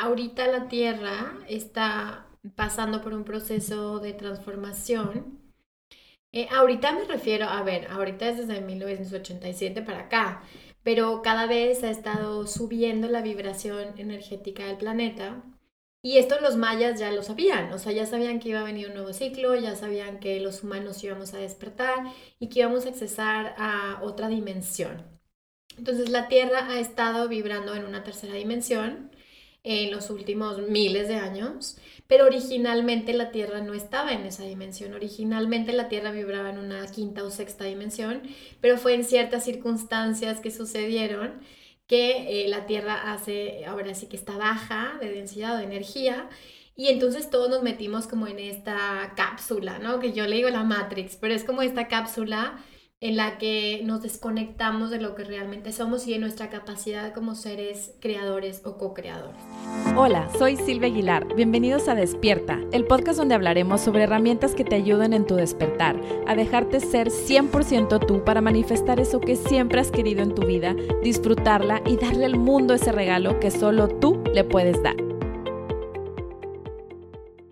ahorita 0.00 0.46
la 0.48 0.68
Tierra 0.68 1.38
está 1.48 2.26
pasando 2.56 3.02
por 3.02 3.12
un 3.12 3.24
proceso 3.24 4.00
de 4.00 4.12
transformación. 4.12 5.40
Eh, 6.32 6.48
ahorita 6.50 6.92
me 6.92 7.04
refiero, 7.04 7.46
a 7.46 7.62
ver, 7.62 7.88
ahorita 7.88 8.28
es 8.28 8.38
desde 8.38 8.60
1987 8.60 9.82
para 9.82 10.00
acá, 10.00 10.42
pero 10.82 11.22
cada 11.22 11.46
vez 11.46 11.82
ha 11.82 11.90
estado 11.90 12.46
subiendo 12.46 13.08
la 13.08 13.20
vibración 13.20 13.98
energética 13.98 14.66
del 14.66 14.78
planeta. 14.78 15.42
Y 16.02 16.16
esto 16.16 16.40
los 16.40 16.56
mayas 16.56 16.98
ya 16.98 17.12
lo 17.12 17.22
sabían, 17.22 17.72
o 17.74 17.78
sea, 17.78 17.92
ya 17.92 18.06
sabían 18.06 18.40
que 18.40 18.48
iba 18.50 18.60
a 18.60 18.64
venir 18.64 18.88
un 18.88 18.94
nuevo 18.94 19.12
ciclo, 19.12 19.54
ya 19.54 19.76
sabían 19.76 20.18
que 20.18 20.40
los 20.40 20.62
humanos 20.62 21.04
íbamos 21.04 21.34
a 21.34 21.38
despertar 21.38 22.04
y 22.38 22.48
que 22.48 22.60
íbamos 22.60 22.86
a 22.86 22.88
accesar 22.88 23.54
a 23.58 24.00
otra 24.02 24.28
dimensión. 24.28 25.04
Entonces 25.76 26.08
la 26.08 26.28
Tierra 26.28 26.68
ha 26.70 26.80
estado 26.80 27.28
vibrando 27.28 27.74
en 27.74 27.84
una 27.84 28.02
tercera 28.02 28.34
dimensión 28.34 29.10
en 29.62 29.90
los 29.90 30.10
últimos 30.10 30.58
miles 30.68 31.08
de 31.08 31.16
años, 31.16 31.76
pero 32.06 32.24
originalmente 32.24 33.12
la 33.12 33.30
Tierra 33.30 33.60
no 33.60 33.74
estaba 33.74 34.12
en 34.12 34.22
esa 34.22 34.44
dimensión. 34.44 34.94
Originalmente 34.94 35.72
la 35.72 35.88
Tierra 35.88 36.10
vibraba 36.12 36.50
en 36.50 36.58
una 36.58 36.86
quinta 36.86 37.24
o 37.24 37.30
sexta 37.30 37.64
dimensión, 37.64 38.22
pero 38.60 38.78
fue 38.78 38.94
en 38.94 39.04
ciertas 39.04 39.44
circunstancias 39.44 40.40
que 40.40 40.50
sucedieron 40.50 41.40
que 41.86 42.44
eh, 42.44 42.48
la 42.48 42.66
Tierra 42.66 43.12
hace, 43.12 43.64
ahora 43.66 43.94
sí 43.94 44.06
que 44.06 44.16
está 44.16 44.36
baja 44.36 44.96
de 45.00 45.10
densidad 45.10 45.56
o 45.56 45.58
de 45.58 45.64
energía, 45.64 46.28
y 46.76 46.88
entonces 46.88 47.28
todos 47.28 47.50
nos 47.50 47.62
metimos 47.62 48.06
como 48.06 48.26
en 48.26 48.38
esta 48.38 49.12
cápsula, 49.14 49.78
¿no? 49.78 50.00
Que 50.00 50.12
yo 50.12 50.26
le 50.26 50.36
digo 50.36 50.48
la 50.48 50.64
Matrix, 50.64 51.16
pero 51.16 51.34
es 51.34 51.44
como 51.44 51.62
esta 51.62 51.88
cápsula 51.88 52.64
en 53.02 53.16
la 53.16 53.38
que 53.38 53.80
nos 53.82 54.02
desconectamos 54.02 54.90
de 54.90 55.00
lo 55.00 55.14
que 55.14 55.24
realmente 55.24 55.72
somos 55.72 56.06
y 56.06 56.12
de 56.12 56.18
nuestra 56.18 56.50
capacidad 56.50 57.14
como 57.14 57.34
seres 57.34 57.94
creadores 57.98 58.60
o 58.66 58.76
co-creadores. 58.76 59.40
Hola, 59.96 60.28
soy 60.38 60.56
Silvia 60.56 60.88
Aguilar. 60.88 61.34
Bienvenidos 61.34 61.88
a 61.88 61.94
Despierta, 61.94 62.60
el 62.72 62.84
podcast 62.84 63.18
donde 63.18 63.34
hablaremos 63.34 63.80
sobre 63.80 64.02
herramientas 64.02 64.54
que 64.54 64.64
te 64.64 64.74
ayuden 64.74 65.14
en 65.14 65.26
tu 65.26 65.34
despertar, 65.34 65.98
a 66.26 66.34
dejarte 66.34 66.78
ser 66.80 67.08
100% 67.08 68.06
tú 68.06 68.22
para 68.22 68.42
manifestar 68.42 69.00
eso 69.00 69.18
que 69.18 69.36
siempre 69.36 69.80
has 69.80 69.90
querido 69.90 70.22
en 70.22 70.34
tu 70.34 70.44
vida, 70.44 70.76
disfrutarla 71.02 71.80
y 71.86 71.96
darle 71.96 72.26
al 72.26 72.36
mundo 72.36 72.74
ese 72.74 72.92
regalo 72.92 73.40
que 73.40 73.50
solo 73.50 73.88
tú 73.88 74.22
le 74.34 74.44
puedes 74.44 74.82
dar. 74.82 75.09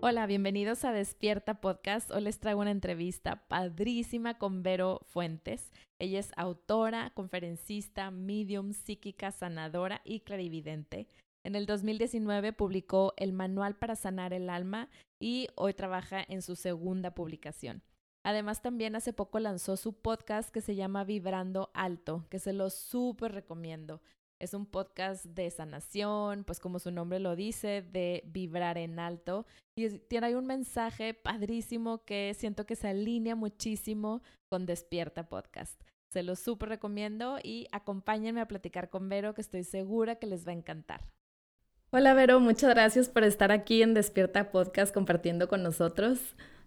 Hola, 0.01 0.27
bienvenidos 0.27 0.85
a 0.85 0.93
Despierta 0.93 1.59
Podcast. 1.59 2.09
Hoy 2.11 2.21
les 2.21 2.39
traigo 2.39 2.61
una 2.61 2.71
entrevista 2.71 3.45
padrísima 3.49 4.37
con 4.37 4.63
Vero 4.63 5.01
Fuentes. 5.07 5.73
Ella 5.99 6.19
es 6.19 6.31
autora, 6.37 7.11
conferencista, 7.13 8.09
medium, 8.09 8.71
psíquica, 8.71 9.33
sanadora 9.33 9.99
y 10.05 10.21
clarividente. 10.21 11.09
En 11.43 11.55
el 11.55 11.65
2019 11.65 12.53
publicó 12.53 13.13
El 13.17 13.33
Manual 13.33 13.75
para 13.75 13.97
Sanar 13.97 14.31
el 14.31 14.49
Alma 14.49 14.87
y 15.19 15.49
hoy 15.55 15.73
trabaja 15.73 16.23
en 16.29 16.43
su 16.43 16.55
segunda 16.55 17.13
publicación. 17.13 17.83
Además, 18.23 18.61
también 18.61 18.95
hace 18.95 19.11
poco 19.11 19.39
lanzó 19.39 19.75
su 19.75 19.99
podcast 19.99 20.49
que 20.49 20.61
se 20.61 20.75
llama 20.75 21.03
Vibrando 21.03 21.71
Alto, 21.73 22.25
que 22.29 22.39
se 22.39 22.53
lo 22.53 22.69
súper 22.69 23.33
recomiendo. 23.33 24.01
Es 24.39 24.53
un 24.53 24.65
podcast 24.65 25.25
de 25.25 25.51
sanación, 25.51 26.45
pues 26.45 26.61
como 26.61 26.79
su 26.79 26.91
nombre 26.91 27.19
lo 27.19 27.35
dice, 27.35 27.81
de 27.81 28.23
vibrar 28.25 28.77
en 28.77 28.97
alto. 28.97 29.45
Y 29.75 29.89
tiene 29.99 30.33
un 30.37 30.47
mensaje 30.47 31.13
padrísimo 31.13 32.05
que 32.05 32.33
siento 32.37 32.65
que 32.65 32.77
se 32.77 32.87
alinea 32.87 33.35
muchísimo 33.35 34.21
con 34.47 34.65
Despierta 34.65 35.27
Podcast. 35.27 35.81
Se 36.07 36.23
lo 36.23 36.37
súper 36.37 36.69
recomiendo 36.69 37.37
y 37.43 37.67
acompáñenme 37.73 38.39
a 38.39 38.47
platicar 38.47 38.89
con 38.89 39.09
Vero, 39.09 39.33
que 39.33 39.41
estoy 39.41 39.65
segura 39.65 40.15
que 40.15 40.27
les 40.27 40.47
va 40.47 40.51
a 40.51 40.55
encantar. 40.55 41.01
Hola 41.91 42.13
Vero, 42.13 42.39
muchas 42.39 42.69
gracias 42.69 43.09
por 43.09 43.25
estar 43.25 43.51
aquí 43.51 43.81
en 43.81 43.93
Despierta 43.93 44.51
Podcast 44.51 44.93
compartiendo 44.93 45.49
con 45.49 45.63
nosotros. 45.63 46.17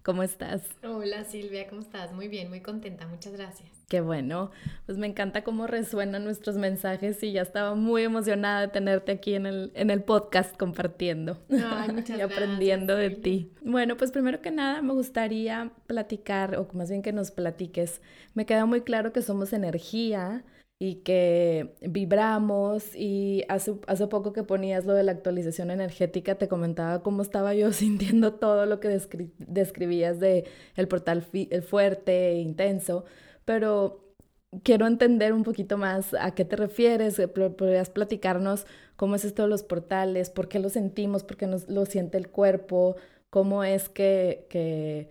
¿Cómo 0.03 0.23
estás? 0.23 0.63
Hola 0.83 1.25
Silvia, 1.25 1.69
¿cómo 1.69 1.81
estás? 1.81 2.13
Muy 2.13 2.29
bien, 2.29 2.51
muy 2.51 2.61
contenta, 2.61 3.07
muchas 3.07 3.33
gracias. 3.33 3.82
Qué 3.93 4.01
bueno, 4.01 4.51
pues 4.87 4.97
me 4.97 5.07
encanta 5.07 5.45
cómo 5.45 5.67
resuenan 5.67 6.25
nuestros 6.25 6.57
mensajes 6.57 7.23
y 7.23 7.33
ya 7.33 7.43
estaba 7.43 7.75
muy 7.75 8.05
emocionada 8.05 8.63
de 8.63 8.69
tenerte 8.69 9.13
aquí 9.13 9.35
en 9.35 9.45
el, 9.45 9.71
en 9.75 9.91
el 9.91 10.03
podcast 10.03 10.57
compartiendo 10.57 11.37
y 11.51 12.21
aprendiendo 12.23 12.97
de 12.97 13.11
ti. 13.11 13.53
Bueno, 13.61 13.99
pues 13.99 14.11
primero 14.11 14.41
que 14.41 14.51
nada 14.51 14.81
me 14.81 14.95
gustaría 14.95 15.73
platicar, 15.87 16.57
o 16.57 16.67
más 16.73 16.89
bien 16.89 17.03
que 17.03 17.13
nos 17.13 17.33
platiques, 17.33 18.01
me 18.33 18.47
queda 18.47 18.65
muy 18.65 18.81
claro 18.81 19.13
que 19.13 19.21
somos 19.21 19.53
energía, 19.53 20.43
y 20.85 20.97
que 20.97 21.77
vibramos 21.81 22.97
y 22.97 23.45
hace, 23.49 23.75
hace 23.87 24.09
poco 24.09 24.33
que 24.33 24.43
ponías 24.43 24.85
lo 24.85 24.95
de 24.95 25.05
la 25.05 25.13
actualización 25.13 25.71
energética, 25.71 26.35
te 26.35 26.49
comentaba 26.49 27.05
cómo 27.05 27.23
estaba 27.23 27.55
yo 27.55 27.73
sintiendo 27.73 28.33
todo 28.33 28.67
lo 28.67 28.81
que 28.81 28.89
describías 28.89 30.19
de 30.19 30.45
el 30.75 30.89
portal 30.89 31.25
el 31.33 31.63
fuerte, 31.63 32.35
intenso, 32.35 33.05
pero 33.45 34.15
quiero 34.63 34.87
entender 34.87 35.33
un 35.33 35.45
poquito 35.45 35.79
más 35.79 36.15
a 36.15 36.35
qué 36.35 36.45
te 36.45 36.57
refieres, 36.57 37.19
eh, 37.19 37.29
podrías 37.29 37.91
platicarnos 37.91 38.67
cómo 38.97 39.17
es 39.17 39.25
esto 39.25 39.43
de 39.43 39.49
los 39.49 39.63
portales, 39.63 40.31
por 40.31 40.49
qué 40.49 40.59
lo 40.59 40.69
sentimos, 40.69 41.25
por 41.25 41.37
qué 41.37 41.47
nos, 41.47 41.69
lo 41.69 41.87
siente 41.87 42.19
el 42.19 42.29
cuerpo, 42.29 42.97
cómo 43.31 43.65
es 43.65 43.89
que, 43.89 44.47
que 44.51 45.11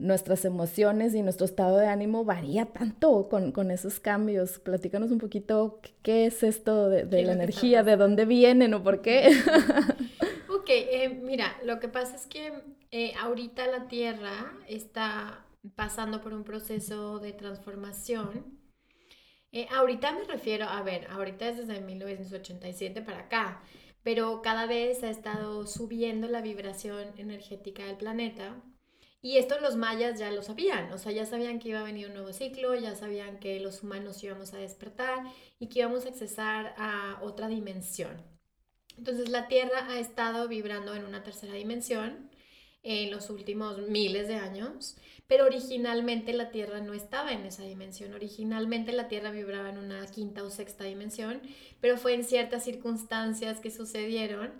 nuestras 0.00 0.44
emociones 0.44 1.14
y 1.14 1.22
nuestro 1.22 1.44
estado 1.44 1.76
de 1.76 1.86
ánimo 1.86 2.24
varía 2.24 2.66
tanto 2.66 3.28
con, 3.28 3.70
esos 3.70 4.00
cambios. 4.00 4.58
Platícanos 4.58 5.10
un 5.10 5.18
poquito 5.18 5.80
qué 6.02 6.26
es 6.26 6.42
esto 6.42 6.88
de, 6.88 7.04
la 7.22 7.32
energía, 7.32 7.82
de 7.82 7.96
dónde 7.96 8.24
vienen 8.24 8.74
o 8.74 8.82
por 8.82 9.02
qué. 9.02 9.28
ok, 10.48 10.68
eh, 10.68 11.20
mira, 11.22 11.56
lo 11.64 11.78
que 11.78 11.88
pasa 11.88 12.16
es 12.16 12.26
que 12.26 12.52
eh, 12.90 13.12
ahorita 13.20 13.66
la 13.68 13.86
Tierra 13.86 14.52
está 14.66 15.44
pasando 15.74 16.20
por 16.20 16.32
un 16.32 16.44
proceso 16.44 17.18
de 17.18 17.32
transformación. 17.32 18.58
Eh, 19.52 19.66
ahorita 19.70 20.12
me 20.12 20.24
refiero, 20.24 20.66
a 20.66 20.82
ver, 20.82 21.06
ahorita 21.10 21.48
es 21.48 21.58
desde 21.58 21.80
1987 21.80 23.02
para 23.02 23.20
acá, 23.20 23.62
pero 24.02 24.42
cada 24.42 24.66
vez 24.66 25.02
ha 25.02 25.10
estado 25.10 25.66
subiendo 25.66 26.28
la 26.28 26.40
vibración 26.40 27.12
energética 27.16 27.84
del 27.84 27.96
planeta 27.96 28.62
y 29.22 29.36
esto 29.36 29.60
los 29.60 29.76
mayas 29.76 30.18
ya 30.18 30.30
lo 30.30 30.42
sabían, 30.42 30.92
o 30.92 30.98
sea, 30.98 31.12
ya 31.12 31.26
sabían 31.26 31.58
que 31.58 31.68
iba 31.68 31.80
a 31.80 31.84
venir 31.84 32.06
un 32.06 32.14
nuevo 32.14 32.32
ciclo, 32.32 32.74
ya 32.74 32.94
sabían 32.94 33.38
que 33.38 33.60
los 33.60 33.82
humanos 33.82 34.22
íbamos 34.24 34.54
a 34.54 34.58
despertar 34.58 35.24
y 35.58 35.68
que 35.68 35.80
íbamos 35.80 36.06
a 36.06 36.08
accesar 36.08 36.74
a 36.78 37.18
otra 37.22 37.48
dimensión. 37.48 38.22
Entonces 38.96 39.28
la 39.28 39.46
Tierra 39.48 39.88
ha 39.90 39.98
estado 39.98 40.48
vibrando 40.48 40.94
en 40.94 41.04
una 41.04 41.22
tercera 41.22 41.52
dimensión 41.52 42.29
en 42.82 43.10
los 43.10 43.30
últimos 43.30 43.78
miles 43.88 44.28
de 44.28 44.36
años, 44.36 44.96
pero 45.26 45.44
originalmente 45.44 46.32
la 46.32 46.50
Tierra 46.50 46.80
no 46.80 46.94
estaba 46.94 47.32
en 47.32 47.44
esa 47.44 47.62
dimensión. 47.62 48.14
Originalmente 48.14 48.92
la 48.92 49.08
Tierra 49.08 49.30
vibraba 49.30 49.68
en 49.68 49.78
una 49.78 50.06
quinta 50.06 50.42
o 50.42 50.50
sexta 50.50 50.84
dimensión, 50.84 51.40
pero 51.80 51.96
fue 51.96 52.14
en 52.14 52.24
ciertas 52.24 52.64
circunstancias 52.64 53.60
que 53.60 53.70
sucedieron 53.70 54.52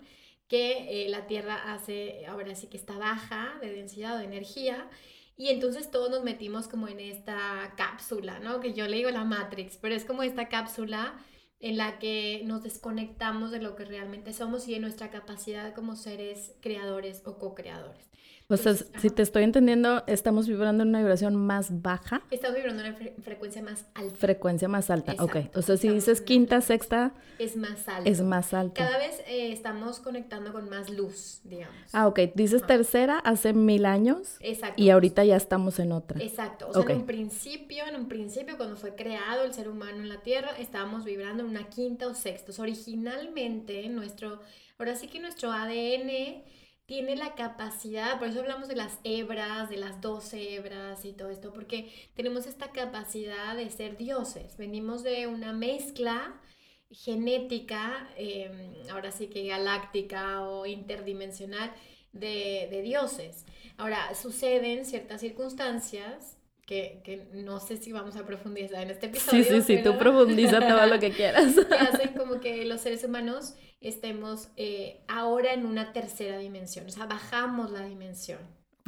que 0.47 1.05
eh, 1.05 1.09
la 1.09 1.27
Tierra 1.27 1.73
hace, 1.73 2.25
ahora 2.27 2.55
sí 2.55 2.67
que 2.67 2.77
está 2.77 2.97
baja 2.97 3.57
de 3.61 3.73
densidad 3.73 4.15
o 4.15 4.19
de 4.19 4.25
energía, 4.25 4.89
y 5.37 5.49
entonces 5.49 5.89
todos 5.89 6.11
nos 6.11 6.23
metimos 6.23 6.67
como 6.67 6.87
en 6.87 6.99
esta 6.99 7.73
cápsula, 7.75 8.39
¿no? 8.39 8.59
Que 8.59 8.73
yo 8.73 8.87
le 8.87 8.97
digo 8.97 9.09
la 9.09 9.23
Matrix, 9.23 9.77
pero 9.77 9.95
es 9.95 10.05
como 10.05 10.23
esta 10.23 10.49
cápsula 10.49 11.15
en 11.61 11.77
la 11.77 11.99
que 11.99 12.41
nos 12.45 12.63
desconectamos 12.63 13.51
de 13.51 13.61
lo 13.61 13.75
que 13.75 13.85
realmente 13.85 14.33
somos 14.33 14.67
y 14.67 14.73
de 14.73 14.79
nuestra 14.79 15.11
capacidad 15.11 15.73
como 15.73 15.95
seres 15.95 16.55
creadores 16.59 17.21
o 17.25 17.37
co-creadores. 17.37 18.09
O 18.51 18.57
sea, 18.57 18.75
si 18.75 19.09
te 19.09 19.21
estoy 19.21 19.43
entendiendo, 19.43 20.03
estamos 20.07 20.45
vibrando 20.45 20.83
en 20.83 20.89
una 20.89 20.99
vibración 20.99 21.35
más 21.35 21.81
baja. 21.81 22.21
Estamos 22.31 22.57
vibrando 22.57 22.83
en 22.83 22.93
una 22.93 23.23
frecuencia 23.23 23.61
más 23.61 23.85
alta. 23.93 24.15
Frecuencia 24.15 24.67
más 24.67 24.89
alta, 24.89 25.15
ok. 25.19 25.37
O 25.55 25.61
sea, 25.61 25.77
si 25.77 25.87
dices 25.87 26.19
quinta, 26.19 26.59
sexta... 26.59 27.13
Es 27.39 27.55
más 27.55 27.87
alta. 27.87 28.09
Es 28.09 28.21
más 28.21 28.53
alta. 28.53 28.85
Cada 28.85 28.97
vez 28.97 29.19
eh, 29.25 29.53
estamos 29.53 29.99
conectando 29.99 30.51
con 30.51 30.69
más 30.69 30.89
luz, 30.89 31.39
digamos. 31.45 31.75
Ah, 31.93 32.07
ok. 32.07 32.19
Dices 32.35 32.65
tercera 32.67 33.19
hace 33.19 33.53
mil 33.53 33.85
años. 33.85 34.35
Exacto. 34.41 34.81
Y 34.81 34.89
ahorita 34.89 35.23
ya 35.23 35.37
estamos 35.37 35.79
en 35.79 35.93
otra. 35.93 36.21
Exacto. 36.21 36.67
O 36.67 36.73
sea, 36.73 36.91
en 36.91 36.97
un 36.97 37.05
principio, 37.05 37.85
en 37.87 37.95
un 37.95 38.07
principio, 38.09 38.57
cuando 38.57 38.75
fue 38.75 38.95
creado 38.95 39.45
el 39.45 39.53
ser 39.53 39.69
humano 39.69 39.99
en 39.99 40.09
la 40.09 40.21
Tierra, 40.21 40.51
estábamos 40.59 41.05
vibrando 41.05 41.43
en 41.43 41.49
una 41.49 41.69
quinta 41.69 42.07
o 42.07 42.13
sexta. 42.13 42.51
O 42.51 42.53
sea, 42.53 42.63
originalmente 42.63 43.87
nuestro... 43.87 44.41
Ahora 44.77 44.95
sí 44.95 45.07
que 45.07 45.19
nuestro 45.19 45.51
ADN 45.51 46.43
tiene 46.91 47.15
la 47.15 47.35
capacidad, 47.35 48.19
por 48.19 48.27
eso 48.27 48.41
hablamos 48.41 48.67
de 48.67 48.75
las 48.75 48.99
hebras, 49.05 49.69
de 49.69 49.77
las 49.77 50.01
doce 50.01 50.55
hebras 50.55 51.05
y 51.05 51.13
todo 51.13 51.29
esto, 51.29 51.53
porque 51.53 51.89
tenemos 52.15 52.47
esta 52.47 52.73
capacidad 52.73 53.55
de 53.55 53.69
ser 53.69 53.95
dioses. 53.95 54.57
Venimos 54.57 55.01
de 55.01 55.25
una 55.25 55.53
mezcla 55.53 56.37
genética, 56.89 58.09
em, 58.17 58.73
ahora 58.89 59.13
sí 59.13 59.27
que 59.27 59.47
galáctica 59.47 60.41
o 60.41 60.65
interdimensional, 60.65 61.71
de, 62.11 62.67
de 62.69 62.81
dioses. 62.81 63.45
Ahora, 63.77 64.13
suceden 64.13 64.83
ciertas 64.83 65.21
circunstancias 65.21 66.35
que, 66.71 67.01
que, 67.03 67.27
no 67.33 67.59
sé 67.59 67.75
si 67.75 67.91
vamos 67.91 68.15
a 68.15 68.25
profundizar 68.25 68.81
en 68.83 68.91
este 68.91 69.07
episodio. 69.07 69.43
Sí, 69.43 69.61
sí, 69.61 69.61
sí, 69.61 69.83
tú 69.83 69.97
profundiza 69.97 70.59
todo 70.65 70.85
lo 70.85 71.01
que 71.01 71.11
quieras. 71.11 71.53
que 71.53 71.75
hacen 71.75 72.13
como 72.13 72.39
que 72.39 72.63
los 72.63 72.79
seres 72.79 73.03
humanos 73.03 73.55
estemos 73.81 74.47
eh, 74.55 75.01
ahora 75.09 75.51
en 75.51 75.65
una 75.65 75.91
tercera 75.91 76.37
dimensión, 76.37 76.85
o 76.85 76.89
sea, 76.89 77.07
bajamos 77.07 77.71
la 77.71 77.85
dimensión. 77.85 78.39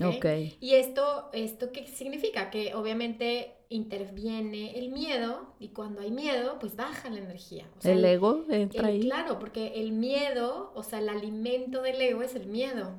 ¿okay? 0.01 0.55
Y 0.61 0.75
esto, 0.75 1.29
esto 1.33 1.73
qué 1.73 1.85
significa? 1.85 2.49
Que 2.49 2.73
obviamente 2.73 3.51
interviene 3.67 4.79
el 4.79 4.87
miedo 4.87 5.53
y 5.59 5.69
cuando 5.69 5.99
hay 5.99 6.11
miedo, 6.11 6.59
pues 6.59 6.77
baja 6.77 7.09
la 7.09 7.17
energía. 7.17 7.67
el, 7.83 8.05
ego 8.05 8.45
entra 8.49 8.87
ahí. 8.87 9.01
Claro, 9.01 9.39
porque 9.39 9.73
el 9.75 9.91
miedo, 9.91 10.71
o 10.73 10.83
sea, 10.83 10.99
el 10.99 11.09
alimento 11.09 11.81
del 11.81 12.01
ego 12.01 12.21
es 12.21 12.33
el 12.35 12.47
miedo. 12.47 12.93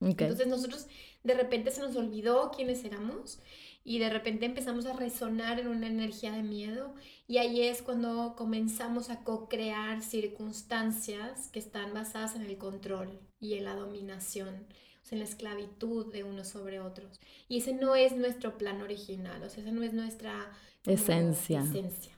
Entonces 0.00 0.46
nosotros 0.46 0.86
de 1.22 1.34
repente 1.34 1.70
se 1.70 1.82
nos 1.82 1.94
olvidó 1.96 2.50
quiénes 2.50 2.82
éramos 2.84 3.38
y 3.84 3.98
de 3.98 4.10
repente 4.10 4.46
empezamos 4.46 4.86
a 4.86 4.92
resonar 4.92 5.58
en 5.58 5.68
una 5.68 5.86
energía 5.86 6.32
de 6.32 6.42
miedo 6.42 6.94
y 7.26 7.38
ahí 7.38 7.62
es 7.62 7.82
cuando 7.82 8.34
comenzamos 8.36 9.10
a 9.10 9.24
co-crear 9.24 10.02
circunstancias 10.02 11.48
que 11.48 11.58
están 11.58 11.92
basadas 11.92 12.36
en 12.36 12.42
el 12.42 12.58
control 12.58 13.18
y 13.40 13.54
en 13.54 13.64
la 13.64 13.74
dominación, 13.74 14.66
o 15.02 15.04
sea, 15.04 15.16
en 15.16 15.18
la 15.18 15.24
esclavitud 15.24 16.12
de 16.12 16.22
unos 16.22 16.48
sobre 16.48 16.80
otros. 16.80 17.20
Y 17.48 17.58
ese 17.58 17.72
no 17.72 17.96
es 17.96 18.16
nuestro 18.16 18.56
plan 18.56 18.80
original, 18.82 19.42
o 19.42 19.48
sea, 19.48 19.62
esa 19.62 19.72
no 19.72 19.82
es 19.82 19.92
nuestra 19.92 20.52
esencia. 20.84 21.62
esencia. 21.62 22.12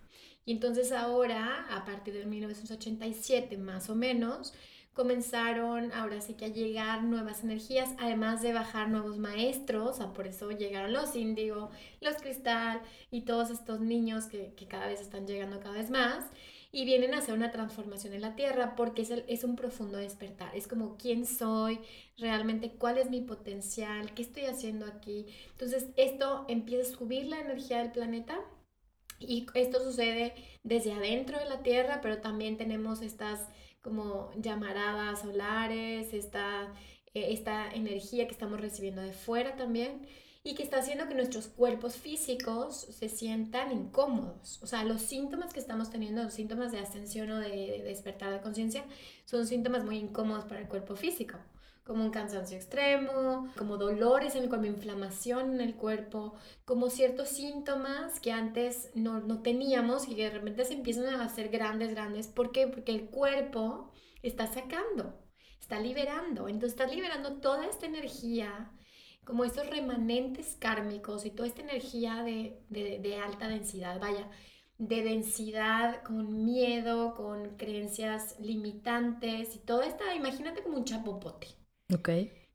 Y 0.47 0.53
entonces 0.53 0.93
ahora, 0.93 1.67
a 1.71 1.87
partir 1.87 2.13
de 2.13 2.27
1987 2.27 3.57
más 3.57 3.89
o 3.89 3.95
menos, 3.95 4.53
comenzaron 4.95 5.93
ahora 5.93 6.21
sí 6.21 6.35
que 6.35 6.47
a 6.47 6.49
llegar 6.49 7.03
nuevas 7.03 7.43
energías, 7.43 7.91
además 7.99 8.43
de 8.43 8.53
bajar 8.53 8.89
nuevos 8.89 9.19
maestros, 9.19 9.99
por 10.15 10.27
eso 10.27 10.51
llegaron 10.53 10.93
los 10.93 11.17
índigo, 11.17 11.71
los 12.01 12.17
cristal 12.17 12.81
y 13.11 13.23
todos 13.23 13.51
estos 13.51 13.81
niños 13.81 14.27
que, 14.27 14.55
cada 14.69 14.87
vez 14.87 15.01
están 15.01 15.27
llegando 15.27 15.61
cada 15.61 15.75
vez 15.75 15.91
más 15.91 16.25
y 16.73 16.85
vienen 16.85 17.15
a 17.15 17.19
hacer 17.19 17.35
una 17.35 17.51
transformación 17.51 18.15
en 18.15 18.23
la 18.23 18.35
tierra 18.35 18.77
porque 18.77 19.03
es, 19.03 19.11
es 19.11 19.45
un 19.45 19.57
profundo 19.57 19.99
despertar, 19.99 20.55
es 20.57 20.67
como 20.67 20.97
quién 20.97 21.27
soy, 21.27 21.81
realmente 22.17 22.71
cuál 22.71 22.99
es 22.99 23.11
mi 23.11 23.21
potencial, 23.21 24.15
qué 24.15 24.23
estoy 24.23 24.45
haciendo 24.45 24.87
aquí. 24.87 25.27
Entonces 25.51 25.87
esto 25.97 26.45
empieza 26.49 26.93
a 26.93 26.99
subir 26.99 27.27
la 27.27 27.41
energía 27.41 27.79
del 27.79 27.93
planeta 27.93 28.41
y 29.19 29.47
esto 29.55 29.83
sucede 29.83 30.35
desde 30.63 30.93
adentro 30.93 31.39
de 31.39 31.47
la 31.47 31.63
tierra, 31.63 32.01
pero 32.01 32.19
también 32.19 32.57
tenemos 32.57 33.03
estas 33.03 33.49
como 33.85 34.33
llamaradas 34.37 35.21
solares, 35.21 36.13
esta, 36.13 36.73
eh, 37.15 37.27
esta 37.33 37.71
energía 37.71 38.27
que 38.27 38.33
estamos 38.33 38.61
recibiendo 38.61 39.03
de 39.03 39.13
fuera 39.13 39.55
también 39.55 40.09
y 40.43 40.55
que 40.55 40.63
está 40.63 40.79
haciendo 40.79 41.07
que 41.07 41.15
nuestros 41.15 41.47
cuerpos 41.47 41.97
físicos 41.97 42.77
se 42.77 43.09
sientan 43.09 43.71
incómodos. 43.71 44.61
O 44.63 44.67
sea, 44.67 44.85
los 44.85 45.03
síntomas 45.03 45.53
que 45.53 45.61
estamos 45.61 45.91
teniendo, 45.91 46.23
los 46.23 46.35
síntomas 46.35 46.73
de 46.73 46.79
ascensión 46.81 47.31
o 47.31 47.39
de, 47.39 47.49
de 47.49 47.83
despertar 47.85 48.33
de 48.33 48.41
conciencia, 48.41 48.85
son 49.27 49.47
síntomas 49.47 49.85
muy 49.85 49.99
incómodos 49.99 50.45
para 50.47 50.61
el 50.61 50.69
cuerpo 50.69 50.97
físico 50.97 51.39
como 51.85 52.03
un 52.03 52.11
cansancio 52.11 52.57
extremo, 52.57 53.49
como 53.57 53.77
dolores 53.77 54.35
en 54.35 54.45
el 54.45 54.49
cuerpo, 54.49 54.67
inflamación 54.67 55.55
en 55.55 55.61
el 55.61 55.75
cuerpo, 55.77 56.35
como 56.65 56.89
ciertos 56.89 57.29
síntomas 57.29 58.21
que 58.21 58.33
antes 58.33 58.91
no, 58.95 59.21
no 59.21 59.43
teníamos 59.43 60.09
y 60.09 60.15
que 60.17 60.25
de 60.25 60.31
repente 60.31 60.65
se 60.65 60.75
empiezan 60.75 61.07
a 61.07 61.25
hacer 61.25 61.51
grandes, 61.51 61.91
grandes. 61.91 62.29
¿Por 62.29 62.53
qué? 62.53 62.67
Porque 62.69 62.93
el 62.93 63.11
cuerpo 63.11 63.93
está 64.23 64.47
sacando, 64.47 65.15
está 65.61 65.79
liberando. 65.79 66.49
Entonces 66.49 66.73
está 66.81 66.87
liberando 66.87 67.35
toda 67.41 67.67
esta 67.67 67.87
energía, 67.87 68.71
como 69.25 69.45
estos 69.45 69.69
remanentes 69.69 70.57
kármicos 70.59 71.27
y 71.27 71.31
toda 71.31 71.49
esta 71.49 71.63
energía 71.63 72.23
de, 72.23 72.63
de, 72.71 72.99
de 72.99 73.17
alta 73.17 73.49
densidad, 73.49 74.01
vaya, 74.01 74.31
de 74.79 75.03
densidad, 75.03 76.03
con 76.03 76.45
miedo, 76.45 77.15
con 77.15 77.57
creencias 77.57 78.39
limitantes 78.41 79.55
y 79.55 79.59
todo 79.61 79.83
esto, 79.83 80.05
imagínate 80.15 80.63
como 80.63 80.79
un 80.79 80.85
chapopote. 80.85 81.64
Ok. 81.93 82.09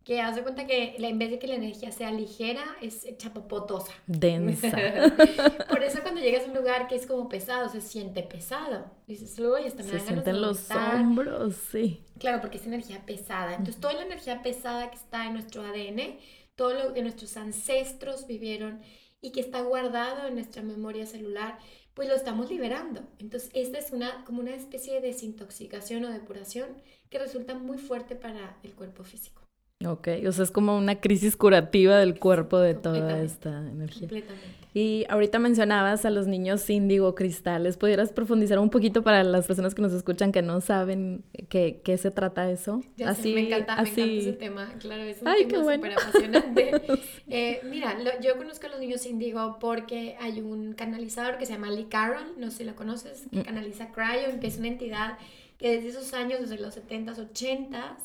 Que 0.04 0.22
haz 0.22 0.36
de 0.36 0.42
cuenta 0.42 0.66
que 0.66 0.96
en 0.98 1.20
vez 1.20 1.30
de 1.30 1.38
que 1.38 1.48
la 1.48 1.56
energía 1.56 1.92
sea 1.92 2.12
ligera, 2.12 2.64
es 2.82 3.06
chapopotosa. 3.18 3.92
Densa. 4.08 4.72
Por 5.70 5.84
eso 5.84 6.00
cuando 6.02 6.22
llegas 6.22 6.46
a 6.46 6.48
un 6.48 6.56
lugar 6.56 6.88
que 6.88 6.96
es 6.96 7.06
como 7.06 7.30
pesado, 7.30 7.70
se 7.70 7.82
siente 7.82 8.24
pesado. 8.24 8.90
Dices, 9.06 9.38
uy, 9.38 9.68
hasta 9.68 9.84
me 9.84 9.90
Se 9.90 10.00
sienten 10.00 10.42
los 10.42 10.72
hombros, 10.72 11.56
sí. 11.72 12.04
Claro, 12.18 12.42
porque 12.42 12.58
es 12.58 12.66
energía 12.66 13.06
pesada. 13.06 13.52
Entonces, 13.52 13.80
toda 13.80 13.94
la 13.94 14.04
energía 14.04 14.42
pesada 14.42 14.90
que 14.90 14.98
está 14.98 15.28
en 15.28 15.34
nuestro 15.34 15.62
ADN, 15.62 16.18
todo 16.56 16.74
lo 16.74 16.94
que 16.94 17.04
nuestros 17.04 17.38
ancestros 17.38 18.26
vivieron 18.26 18.82
y 19.22 19.32
que 19.32 19.42
está 19.42 19.62
guardado 19.62 20.28
en 20.28 20.36
nuestra 20.36 20.64
memoria 20.64 21.06
celular, 21.06 21.60
pues 22.00 22.08
lo 22.08 22.16
estamos 22.16 22.50
liberando. 22.50 23.02
Entonces, 23.20 23.50
esta 23.54 23.78
es 23.78 23.92
una, 23.92 24.24
como 24.24 24.40
una 24.40 24.56
especie 24.56 24.94
de 24.94 25.02
desintoxicación 25.02 26.06
o 26.06 26.10
depuración 26.10 26.82
que 27.10 27.20
resulta 27.20 27.56
muy 27.56 27.78
fuerte 27.78 28.16
para 28.16 28.58
el 28.64 28.74
cuerpo 28.74 29.04
físico. 29.04 29.49
Ok, 29.86 30.10
o 30.28 30.32
sea, 30.34 30.44
es 30.44 30.52
como 30.52 30.78
una 30.78 31.00
crisis 31.00 31.38
curativa 31.38 31.98
del 31.98 32.20
cuerpo 32.20 32.60
de 32.60 32.74
toda 32.74 33.22
esta 33.22 33.60
energía. 33.60 34.10
Completamente. 34.10 34.60
Y 34.74 35.06
ahorita 35.10 35.40
mencionabas 35.40 36.04
a 36.04 36.10
los 36.10 36.28
niños 36.28 36.70
índigo 36.70 37.16
cristales. 37.16 37.78
¿Pudieras 37.78 38.12
profundizar 38.12 38.60
un 38.60 38.70
poquito 38.70 39.04
para 39.04 39.24
las 39.24 39.48
personas 39.48 39.74
que 39.74 39.82
nos 39.82 39.94
escuchan 39.94 40.34
que 40.34 40.42
no 40.42 40.60
saben 40.60 41.24
qué, 41.48 41.82
qué 41.84 41.98
se 41.98 42.12
trata 42.12 42.52
eso? 42.52 42.84
así, 43.06 43.34
me 43.34 43.48
encanta, 43.48 43.76
así... 43.76 44.02
me 44.02 44.04
encanta 44.04 44.30
ese 44.30 44.34
tema. 44.34 44.74
Claro, 44.80 45.04
es 45.04 45.22
un 45.22 45.28
Ay, 45.30 45.46
tema 45.46 45.74
súper 45.74 45.94
apasionante. 45.94 46.82
eh, 47.30 47.62
mira, 47.64 47.98
yo 48.22 48.38
conozco 48.38 48.68
a 48.68 48.72
los 48.72 48.80
niños 48.80 49.06
índigo 49.06 49.60
porque 49.60 50.18
hay 50.20 50.42
un 50.42 50.74
canalizador 50.74 51.38
que 51.38 51.46
se 51.46 51.54
llama 51.54 51.72
Lee 51.72 51.88
Carroll, 51.90 52.34
no 52.38 52.52
sé 52.52 52.58
si 52.58 52.64
lo 52.66 52.76
conoces, 52.76 53.28
que 53.32 53.40
mm. 53.40 53.44
canaliza 53.44 53.92
Cryon, 53.92 54.40
que 54.40 54.48
es 54.48 54.58
una 54.58 54.68
entidad 54.68 55.18
que 55.58 55.72
desde 55.72 55.90
esos 55.90 56.14
años, 56.14 56.42
desde 56.42 56.60
los 56.60 56.78
70s, 56.78 57.16
80s, 57.34 57.96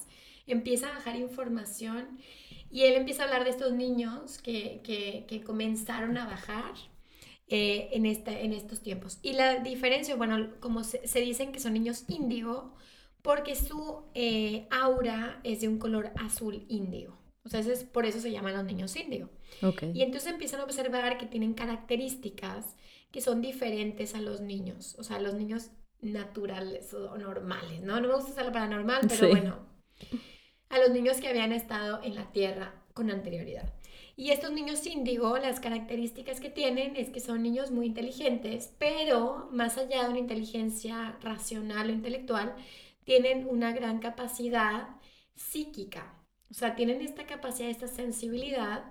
empieza 0.47 0.89
a 0.89 0.95
bajar 0.95 1.17
información 1.17 2.19
y 2.71 2.83
él 2.83 2.95
empieza 2.95 3.23
a 3.23 3.27
hablar 3.27 3.45
de 3.45 3.51
estos 3.51 3.73
niños 3.73 4.39
que, 4.39 4.81
que, 4.83 5.27
que 5.29 5.43
comenzaron 5.43 6.17
a 6.17 6.27
bajar 6.27 6.73
eh, 7.49 7.91
en, 7.93 8.07
este, 8.07 8.45
en 8.45 8.53
estos 8.53 8.81
tiempos. 8.81 9.19
Y 9.23 9.35
la 9.35 9.61
diferencia, 9.61 10.17
bueno, 10.17 10.49
como 10.61 10.83
se, 10.83 11.07
se 11.07 11.21
dicen 11.21 11.53
que 11.53 11.61
son 11.61 11.75
niños 11.75 12.05
índigo, 12.09 12.75
porque 13.23 13.55
su 13.55 14.03
eh, 14.15 14.67
aura 14.71 15.41
es 15.45 15.61
de 15.61 15.69
un 15.69 15.79
color 15.79 16.13
azul 16.17 16.67
índigo. 16.69 17.17
O 17.45 17.49
sea, 17.49 17.61
es, 17.61 17.85
por 17.85 18.07
eso 18.07 18.21
se 18.21 18.33
llaman 18.33 18.55
los 18.55 18.65
niños 18.65 18.97
índigo. 18.97 19.31
Okay. 19.63 19.93
Y 19.95 20.03
entonces 20.03 20.33
empiezan 20.33 20.61
a 20.61 20.65
observar 20.65 21.17
que 21.19 21.27
tienen 21.27 21.55
características 21.55 22.77
que 23.11 23.21
son 23.21 23.41
diferentes 23.41 24.15
a 24.15 24.21
los 24.21 24.41
niños. 24.41 24.97
O 24.99 25.05
sea, 25.05 25.21
los 25.21 25.35
niños 25.35 25.71
naturales 26.01 26.93
o 26.93 27.17
normales, 27.17 27.83
¿no? 27.83 28.01
No 28.01 28.09
me 28.09 28.15
gusta 28.15 28.33
usar 28.33 28.47
la 28.47 28.53
palabra 28.53 28.77
normal, 28.77 29.03
pero 29.09 29.29
bueno, 29.29 29.59
a 30.75 30.81
los 30.81 30.91
niños 30.91 31.19
que 31.19 31.29
habían 31.29 31.53
estado 31.53 32.01
en 32.03 32.17
la 32.17 32.33
Tierra 32.33 32.75
con 32.95 33.09
anterioridad. 33.09 33.73
Y 34.17 34.31
estos 34.31 34.51
niños 34.51 34.85
índigo, 34.87 35.39
las 35.39 35.61
características 35.61 36.41
que 36.41 36.51
tienen 36.51 36.97
es 36.97 37.11
que 37.11 37.21
son 37.21 37.43
niños 37.45 37.71
muy 37.71 37.87
inteligentes, 37.87 38.75
pero 38.79 39.49
más 39.53 39.79
allá 39.79 40.03
de 40.03 40.11
una 40.11 40.19
inteligencia 40.19 41.17
racional 41.21 41.91
o 41.91 41.93
intelectual, 41.93 42.57
tienen 43.05 43.47
una 43.49 43.73
gran 43.73 44.01
capacidad 44.01 44.89
psíquica. 45.37 46.13
O 46.51 46.55
sea, 46.55 46.75
tienen 46.75 47.03
esta 47.03 47.25
capacidad, 47.25 47.71
esta 47.71 47.89
sensibilidad 47.89 48.85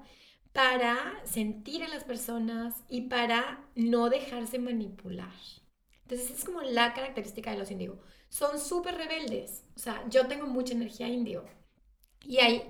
para 0.54 1.22
sentir 1.26 1.84
a 1.84 1.90
las 1.90 2.06
personas 2.06 2.76
y 2.88 3.02
para 3.10 3.66
no 3.76 4.10
dejarse 4.10 4.58
manipular. 4.58 5.34
Entonces 6.04 6.32
es 6.32 6.46
como 6.46 6.62
la 6.62 6.94
característica 6.94 7.52
de 7.52 7.58
los 7.58 7.72
índigo. 7.72 8.00
Son 8.30 8.58
súper 8.58 8.96
rebeldes. 8.96 9.66
O 9.76 9.80
sea, 9.80 10.06
yo 10.10 10.28
tengo 10.28 10.48
mucha 10.48 10.74
energía 10.74 11.10
índigo. 11.10 11.44
Y 12.24 12.38
hay 12.38 12.64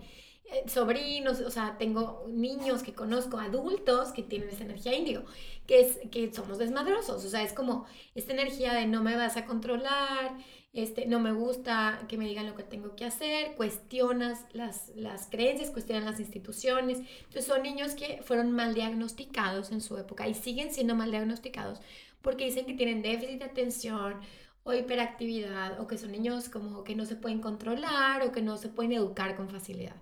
eh, 0.53 0.63
sobrinos, 0.67 1.39
o 1.39 1.49
sea, 1.49 1.77
tengo 1.77 2.25
niños 2.29 2.83
que 2.83 2.93
conozco, 2.93 3.37
adultos 3.37 4.11
que 4.11 4.23
tienen 4.23 4.49
esa 4.49 4.63
energía 4.63 4.95
índigo, 4.95 5.23
que 5.67 5.81
es 5.81 5.99
que 6.11 6.33
somos 6.33 6.57
desmadrosos. 6.57 7.23
O 7.23 7.29
sea, 7.29 7.43
es 7.43 7.53
como 7.53 7.85
esta 8.15 8.33
energía 8.33 8.73
de 8.73 8.85
no 8.85 9.03
me 9.03 9.15
vas 9.15 9.37
a 9.37 9.45
controlar, 9.45 10.37
este, 10.73 11.05
no 11.05 11.19
me 11.19 11.31
gusta 11.31 12.03
que 12.07 12.17
me 12.17 12.27
digan 12.27 12.47
lo 12.47 12.55
que 12.55 12.63
tengo 12.63 12.95
que 12.95 13.05
hacer, 13.05 13.55
cuestionas 13.55 14.45
las, 14.53 14.91
las 14.95 15.27
creencias, 15.27 15.69
cuestionas 15.71 16.03
las 16.03 16.19
instituciones. 16.19 16.99
Entonces 16.99 17.45
son 17.45 17.63
niños 17.63 17.93
que 17.95 18.21
fueron 18.23 18.51
mal 18.51 18.73
diagnosticados 18.73 19.71
en 19.71 19.81
su 19.81 19.97
época 19.97 20.27
y 20.27 20.33
siguen 20.33 20.73
siendo 20.73 20.95
mal 20.95 21.11
diagnosticados 21.11 21.79
porque 22.23 22.45
dicen 22.45 22.65
que 22.65 22.73
tienen 22.73 23.03
déficit 23.03 23.37
de 23.37 23.45
atención 23.45 24.15
o 24.63 24.73
hiperactividad 24.73 25.79
o 25.79 25.87
que 25.87 25.97
son 25.97 26.11
niños 26.11 26.49
como 26.49 26.83
que 26.83 26.95
no 26.95 27.05
se 27.05 27.15
pueden 27.15 27.41
controlar 27.41 28.21
o 28.23 28.31
que 28.31 28.41
no 28.41 28.57
se 28.57 28.69
pueden 28.69 28.93
educar 28.93 29.35
con 29.35 29.49
facilidad. 29.49 29.95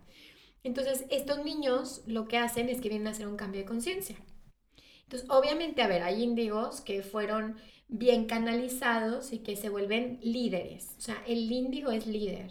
Entonces, 0.63 1.06
estos 1.10 1.44
niños 1.44 2.03
lo 2.06 2.27
que 2.27 2.38
hacen 2.38 2.70
es 2.70 2.82
que 2.82 2.89
vienen 2.89 3.08
a 3.08 3.12
hacer 3.12 3.27
un 3.27 3.38
cambio 3.38 3.62
de 3.62 3.68
conciencia. 3.68 4.18
Entonces, 5.03 5.30
obviamente, 5.30 5.82
a 5.82 5.88
ver, 5.88 6.03
hay 6.03 6.24
índigos 6.24 6.82
que 6.82 7.01
fueron 7.01 7.58
bien 7.88 8.25
canalizados 8.25 9.34
y 9.34 9.39
que 9.39 9.56
se 9.56 9.70
vuelven 9.70 10.20
líderes. 10.22 10.96
O 10.98 11.01
sea, 11.01 11.22
el 11.27 11.51
índigo 11.51 11.91
es 11.91 12.08
líder. 12.08 12.50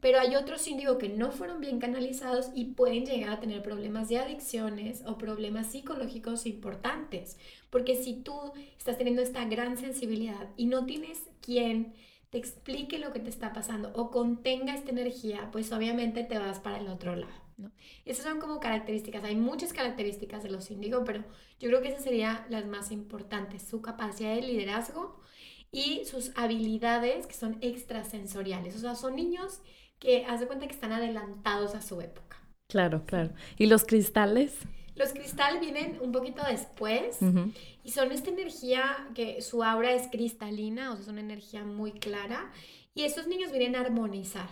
pero 0.00 0.20
hay 0.20 0.36
otros 0.36 0.68
índigo 0.68 0.98
que 0.98 1.08
no 1.08 1.32
fueron 1.32 1.60
bien 1.62 1.78
canalizados 1.78 2.50
y 2.54 2.74
pueden 2.74 3.06
llegar 3.06 3.30
a 3.30 3.40
tener 3.40 3.62
problemas 3.62 4.10
de 4.10 4.18
adicciones 4.18 5.02
o 5.06 5.16
problemas 5.16 5.68
psicológicos 5.72 6.44
importantes. 6.44 7.38
Porque 7.70 7.96
si 7.96 8.16
tú 8.22 8.34
estás 8.76 8.98
teniendo 8.98 9.22
esta 9.22 9.46
gran 9.46 9.78
sensibilidad 9.78 10.50
y 10.58 10.66
no 10.66 10.84
tienes 10.84 11.22
quien 11.44 11.94
te 12.30 12.38
explique 12.38 12.98
lo 12.98 13.12
que 13.12 13.20
te 13.20 13.30
está 13.30 13.52
pasando 13.52 13.92
o 13.94 14.10
contenga 14.10 14.74
esta 14.74 14.90
energía, 14.90 15.50
pues 15.52 15.70
obviamente 15.72 16.24
te 16.24 16.38
vas 16.38 16.58
para 16.58 16.78
el 16.78 16.88
otro 16.88 17.14
lado. 17.14 17.32
¿no? 17.56 17.70
Esas 18.04 18.24
son 18.24 18.40
como 18.40 18.58
características. 18.58 19.22
Hay 19.24 19.36
muchas 19.36 19.72
características 19.72 20.42
de 20.42 20.50
los 20.50 20.70
índigo, 20.70 21.04
pero 21.04 21.22
yo 21.60 21.68
creo 21.68 21.80
que 21.80 21.88
esas 21.88 22.02
serían 22.02 22.44
las 22.48 22.66
más 22.66 22.90
importantes. 22.90 23.62
Su 23.62 23.82
capacidad 23.82 24.34
de 24.34 24.42
liderazgo 24.42 25.20
y 25.70 26.04
sus 26.04 26.32
habilidades 26.36 27.26
que 27.26 27.34
son 27.34 27.58
extrasensoriales. 27.60 28.76
O 28.76 28.78
sea, 28.78 28.94
son 28.94 29.16
niños 29.16 29.60
que 29.98 30.24
haz 30.26 30.40
de 30.40 30.46
cuenta 30.46 30.66
que 30.66 30.74
están 30.74 30.92
adelantados 30.92 31.74
a 31.74 31.82
su 31.82 32.00
época. 32.00 32.36
Claro, 32.68 33.04
claro. 33.06 33.30
¿Y 33.58 33.66
los 33.66 33.84
cristales? 33.84 34.58
Los 34.96 35.12
cristales 35.12 35.60
vienen 35.60 35.98
un 36.00 36.12
poquito 36.12 36.42
después 36.48 37.18
y 37.82 37.90
son 37.90 38.12
esta 38.12 38.30
energía 38.30 39.08
que 39.14 39.42
su 39.42 39.64
aura 39.64 39.92
es 39.92 40.08
cristalina, 40.08 40.92
o 40.92 40.94
sea, 40.94 41.02
es 41.02 41.08
una 41.08 41.20
energía 41.20 41.64
muy 41.64 41.92
clara. 41.92 42.52
Y 42.94 43.02
estos 43.02 43.26
niños 43.26 43.50
vienen 43.50 43.74
a 43.74 43.80
armonizar, 43.80 44.50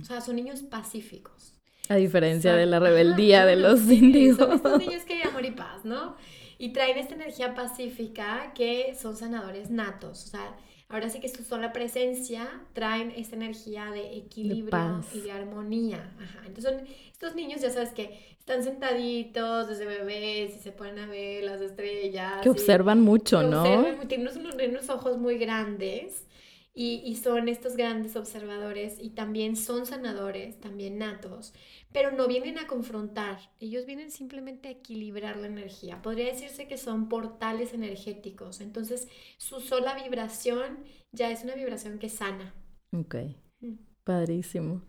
o 0.00 0.04
sea, 0.04 0.22
son 0.22 0.36
niños 0.36 0.62
pacíficos. 0.62 1.54
A 1.88 1.96
diferencia 1.96 2.54
de 2.54 2.64
la 2.64 2.78
rebeldía 2.78 3.44
de 3.44 3.56
los 3.56 3.82
índigos. 3.90 4.38
Son 4.38 4.52
estos 4.52 4.78
niños 4.78 5.04
que 5.04 5.14
hay 5.14 5.28
amor 5.28 5.44
y 5.44 5.50
paz, 5.50 5.84
¿no? 5.84 6.16
Y 6.58 6.70
traen 6.70 6.96
esta 6.96 7.14
energía 7.14 7.54
pacífica 7.54 8.52
que 8.54 8.94
son 8.98 9.16
sanadores 9.16 9.70
natos, 9.70 10.24
o 10.24 10.28
sea, 10.28 10.56
ahora 10.92 11.08
sí 11.08 11.20
que 11.20 11.28
son 11.28 11.62
la 11.62 11.72
presencia, 11.72 12.48
traen 12.74 13.12
esta 13.16 13.34
energía 13.34 13.90
de 13.90 14.16
equilibrio 14.16 15.02
y 15.12 15.20
de 15.20 15.32
armonía. 15.32 16.12
Ajá. 16.20 16.42
Entonces 16.46 16.82
estos 17.22 17.34
niños, 17.34 17.60
ya 17.60 17.70
sabes 17.70 17.90
que 17.90 18.18
están 18.38 18.62
sentaditos 18.62 19.68
desde 19.68 19.86
bebés 19.86 20.56
y 20.56 20.58
se 20.58 20.72
ponen 20.72 20.98
a 20.98 21.06
ver 21.06 21.44
las 21.44 21.60
estrellas. 21.60 22.42
Que 22.42 22.50
observan 22.50 23.00
mucho, 23.00 23.42
¿no? 23.42 23.62
tienen 24.08 24.28
unos, 24.70 24.90
ojos 24.90 25.18
muy 25.18 25.38
grandes 25.38 26.26
y, 26.74 27.00
y, 27.04 27.14
son 27.16 27.48
estos 27.48 27.76
grandes 27.76 28.16
observadores 28.16 28.96
y 29.00 29.10
también 29.10 29.54
son 29.56 29.86
sanadores, 29.86 30.60
también 30.60 30.98
natos, 30.98 31.54
pero 31.92 32.12
no 32.12 32.26
vienen 32.26 32.58
a 32.58 32.66
confrontar, 32.66 33.38
ellos 33.60 33.86
vienen 33.86 34.10
simplemente 34.10 34.68
a 34.68 34.72
equilibrar 34.72 35.36
la 35.36 35.46
energía. 35.46 36.00
Podría 36.02 36.26
decirse 36.26 36.66
que 36.66 36.78
son 36.78 37.08
portales 37.08 37.74
energéticos, 37.74 38.60
entonces 38.60 39.08
su 39.36 39.60
sola 39.60 39.94
vibración 39.94 40.78
ya 41.12 41.30
es 41.30 41.44
una 41.44 41.54
vibración 41.54 41.98
que 41.98 42.08
sana. 42.08 42.54
Ok, 42.96 43.16
mm. 43.60 43.74
padrísimo. 44.04 44.82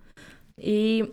Y 0.57 1.03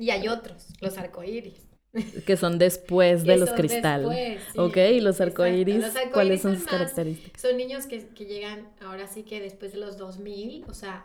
y 0.00 0.08
hay 0.08 0.28
otros, 0.28 0.66
los 0.80 0.96
arcoíris. 0.98 1.66
Que 2.24 2.36
son 2.36 2.58
después 2.58 3.24
de 3.24 3.36
los 3.36 3.50
cristales. 3.50 4.40
ok, 4.56 4.76
¿y 4.76 5.00
los 5.00 5.20
arcoíris, 5.20 5.84
cuáles 6.12 6.40
son 6.40 6.56
sus 6.56 6.66
características? 6.66 7.42
Son 7.42 7.56
niños 7.56 7.86
que, 7.86 8.06
que, 8.06 8.24
llegan 8.24 8.68
ahora 8.80 9.08
sí 9.08 9.24
que 9.24 9.40
después 9.40 9.72
de 9.72 9.78
los 9.78 9.98
2000, 9.98 10.64
o 10.68 10.72
sea, 10.72 11.04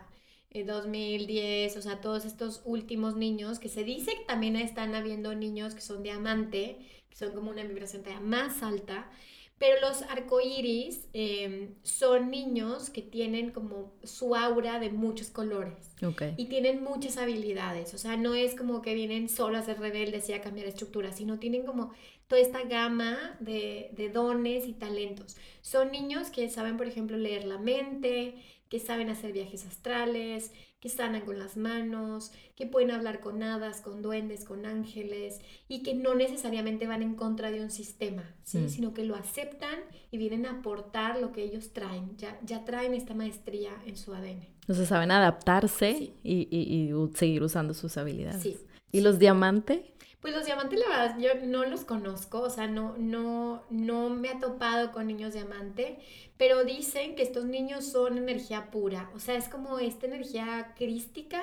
2010, 0.52 1.74
eh, 1.74 1.78
o 1.78 1.82
sea, 1.82 2.00
todos 2.00 2.24
estos 2.24 2.62
últimos 2.64 3.16
niños, 3.16 3.58
que 3.58 3.68
se 3.68 3.84
dice 3.84 4.12
que 4.12 4.24
también 4.24 4.56
están 4.56 4.94
habiendo 4.94 5.34
niños 5.34 5.74
que 5.74 5.80
son 5.80 6.02
diamante, 6.02 6.78
que 7.10 7.16
son 7.16 7.32
como 7.32 7.50
una 7.50 7.62
vibración 7.64 8.02
más 8.22 8.62
alta, 8.62 9.10
pero 9.58 9.80
los 9.80 10.02
arcoíris 10.02 11.08
em, 11.14 11.74
son 11.82 12.30
niños 12.30 12.90
que 12.90 13.00
tienen 13.00 13.52
como 13.52 13.94
su 14.02 14.34
aura 14.34 14.78
de 14.78 14.90
muchos 14.90 15.30
colores. 15.30 15.94
Y 16.36 16.46
tienen 16.46 16.84
muchas 16.84 17.16
habilidades. 17.16 17.94
O 17.94 17.98
sea, 17.98 18.18
no 18.18 18.34
es 18.34 18.54
como 18.54 18.82
que 18.82 18.94
vienen 18.94 19.30
solo 19.30 19.56
a 19.56 19.62
ser 19.62 19.80
rebeldes 19.80 20.28
y 20.28 20.34
a 20.34 20.42
cambiar 20.42 20.66
estructuras, 20.66 21.16
sino 21.16 21.38
tienen 21.38 21.64
como 21.64 21.92
toda 22.28 22.42
esta 22.42 22.64
gama 22.64 23.36
de, 23.40 23.90
de 23.92 24.10
dones 24.10 24.66
y 24.66 24.74
talentos. 24.74 25.38
Son 25.62 25.90
niños 25.90 26.28
que 26.28 26.50
saben, 26.50 26.76
por 26.76 26.86
ejemplo, 26.86 27.16
leer 27.16 27.46
la 27.46 27.56
mente, 27.56 28.34
que 28.68 28.80
saben 28.80 29.10
hacer 29.10 29.32
viajes 29.32 29.64
astrales, 29.66 30.52
que 30.80 30.88
sanan 30.88 31.22
con 31.22 31.38
las 31.38 31.56
manos, 31.56 32.32
que 32.54 32.66
pueden 32.66 32.90
hablar 32.90 33.20
con 33.20 33.42
hadas, 33.42 33.80
con 33.80 34.02
duendes, 34.02 34.44
con 34.44 34.66
ángeles 34.66 35.40
y 35.68 35.82
que 35.82 35.94
no 35.94 36.14
necesariamente 36.14 36.86
van 36.86 37.02
en 37.02 37.14
contra 37.14 37.50
de 37.50 37.60
un 37.60 37.70
sistema, 37.70 38.34
¿sí? 38.44 38.58
Mm. 38.58 38.68
sino 38.68 38.94
que 38.94 39.04
lo 39.04 39.16
aceptan 39.16 39.78
y 40.10 40.18
vienen 40.18 40.46
a 40.46 40.58
aportar 40.58 41.20
lo 41.20 41.32
que 41.32 41.42
ellos 41.42 41.72
traen, 41.72 42.16
ya, 42.16 42.38
ya 42.44 42.64
traen 42.64 42.94
esta 42.94 43.14
maestría 43.14 43.70
en 43.86 43.96
su 43.96 44.14
ADN. 44.14 44.46
Entonces 44.62 44.88
saben 44.88 45.10
adaptarse 45.12 46.12
y, 46.22 46.48
y, 46.50 46.92
seguir 47.14 47.42
usando 47.42 47.72
sus 47.72 47.96
habilidades. 47.96 48.42
Sí. 48.42 48.56
¿Y 48.90 49.00
los 49.00 49.18
diamantes? 49.18 49.80
Pues 50.20 50.34
los 50.34 50.46
diamantes, 50.46 50.80
la 50.80 50.88
verdad, 50.88 51.18
yo 51.18 51.46
no 51.46 51.64
los 51.66 51.84
conozco, 51.84 52.40
o 52.40 52.50
sea, 52.50 52.66
no, 52.66 52.96
no, 52.96 53.62
no 53.70 54.10
me 54.10 54.30
ha 54.30 54.40
topado 54.40 54.90
con 54.90 55.06
niños 55.06 55.34
diamante, 55.34 55.98
pero 56.36 56.64
dicen 56.64 57.14
que 57.14 57.22
estos 57.22 57.44
niños 57.44 57.84
son 57.84 58.18
energía 58.18 58.70
pura, 58.70 59.10
o 59.14 59.20
sea, 59.20 59.36
es 59.36 59.48
como 59.48 59.78
esta 59.78 60.06
energía 60.06 60.74
crística 60.76 61.42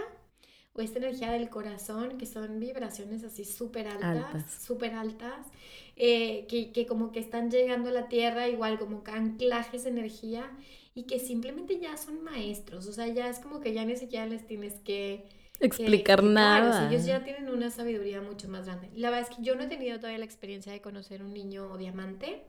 o 0.74 0.82
esta 0.82 0.98
energía 0.98 1.32
del 1.32 1.50
corazón, 1.50 2.18
que 2.18 2.26
son 2.26 2.60
vibraciones 2.60 3.24
así 3.24 3.46
súper 3.46 3.88
altas, 3.88 4.52
súper 4.52 4.96
altas, 4.96 5.48
eh, 5.96 6.48
que, 6.50 6.72
que 6.72 6.88
como 6.88 7.12
que 7.12 7.20
están 7.20 7.52
llegando 7.52 7.90
a 7.90 7.94
la 7.94 8.08
tierra, 8.10 8.50
igual 8.50 8.80
como 8.80 9.04
anclajes 9.06 9.84
de 9.84 9.92
energía, 9.92 10.50
y 10.96 11.04
que 11.04 11.20
simplemente 11.20 11.80
ya 11.80 11.96
son 11.98 12.24
maestros, 12.24 12.88
o 12.88 12.94
sea, 12.94 13.08
ya 13.08 13.30
es 13.30 13.40
como 13.40 13.62
que 13.62 13.74
ya 13.74 13.86
ni 13.86 13.96
siquiera 13.96 14.26
les 14.26 14.46
tienes 14.46 14.74
que 14.82 15.26
explicar 15.68 16.24
nada. 16.24 16.90
ellos 16.90 17.06
ya 17.06 17.24
tienen 17.24 17.50
una 17.50 17.70
sabiduría 17.70 18.22
mucho 18.22 18.48
más 18.48 18.66
grande. 18.66 18.90
La 18.96 19.10
verdad 19.10 19.30
es 19.30 19.36
que 19.36 19.44
yo 19.44 19.56
no 19.56 19.64
he 19.64 19.68
tenido 19.68 19.98
todavía 19.98 20.20
la 20.20 20.26
experiencia 20.26 20.72
de 20.72 20.82
conocer 20.82 21.24
un 21.24 21.34
niño 21.34 21.78
diamante. 21.78 22.44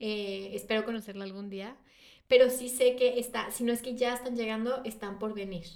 Eh, 0.00 0.50
espero 0.54 0.84
conocerlo 0.84 1.22
algún 1.22 1.50
día. 1.50 1.76
Pero 2.28 2.50
sí 2.50 2.68
sé 2.68 2.96
que 2.96 3.18
está, 3.18 3.50
si 3.50 3.64
no 3.64 3.72
es 3.72 3.82
que 3.82 3.94
ya 3.94 4.14
están 4.14 4.36
llegando, 4.36 4.82
están 4.84 5.18
por 5.18 5.34
venir. 5.34 5.66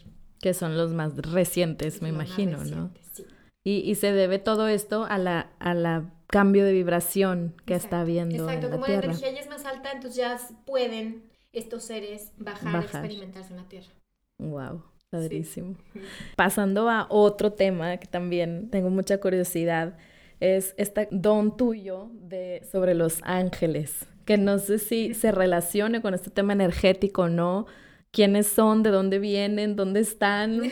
Que 0.41 0.55
son 0.55 0.77
los 0.77 0.93
más 0.93 1.17
recientes, 1.17 2.03
me 2.03 2.09
imagino, 2.09 2.65
¿no? 2.65 2.93
Sí. 3.13 3.27
Y, 3.63 3.79
y, 3.81 3.97
se 3.97 4.13
debe 4.13 4.39
todo 4.39 4.69
esto 4.69 5.05
a 5.05 5.19
la, 5.19 5.51
a 5.59 5.75
la 5.75 6.15
cambio 6.29 6.65
de 6.65 6.73
vibración 6.73 7.55
que 7.67 7.75
está 7.75 8.01
habiendo. 8.01 8.49
Exacto, 8.49 8.71
como 8.71 8.87
la 8.87 8.95
energía 8.95 9.33
ya 9.33 9.41
es 9.41 9.49
más 9.49 9.65
alta, 9.65 9.93
entonces 9.93 10.17
ya 10.17 10.39
pueden 10.65 11.25
estos 11.53 11.85
seres 11.85 12.33
bajar, 12.37 12.73
bajar. 12.73 13.05
experimentarse 13.05 13.51
en 13.53 13.57
la 13.57 13.69
Tierra. 13.69 13.93
Wow. 14.39 14.85
Padrísimo. 15.11 15.77
Pasando 16.37 16.89
a 16.89 17.07
otro 17.11 17.53
tema 17.53 17.97
que 17.99 18.07
también 18.07 18.71
tengo 18.71 18.91
mucha 18.91 19.19
curiosidad, 19.19 19.97
es 20.41 20.75
este 20.77 21.09
don 21.11 21.57
tuyo 21.57 22.11
de, 22.13 22.63
sobre 22.71 22.95
los 22.95 23.21
ángeles, 23.23 24.07
que 24.25 24.37
no 24.37 24.59
sé 24.59 24.79
si 24.79 25.15
se 25.15 25.33
relacione 25.33 26.03
con 26.03 26.15
este 26.15 26.31
tema 26.31 26.53
energético 26.53 27.23
o 27.23 27.29
no. 27.29 27.67
¿Quiénes 28.11 28.47
son? 28.47 28.83
¿De 28.83 28.91
dónde 28.91 29.19
vienen? 29.19 29.77
¿Dónde 29.77 30.01
están? 30.01 30.63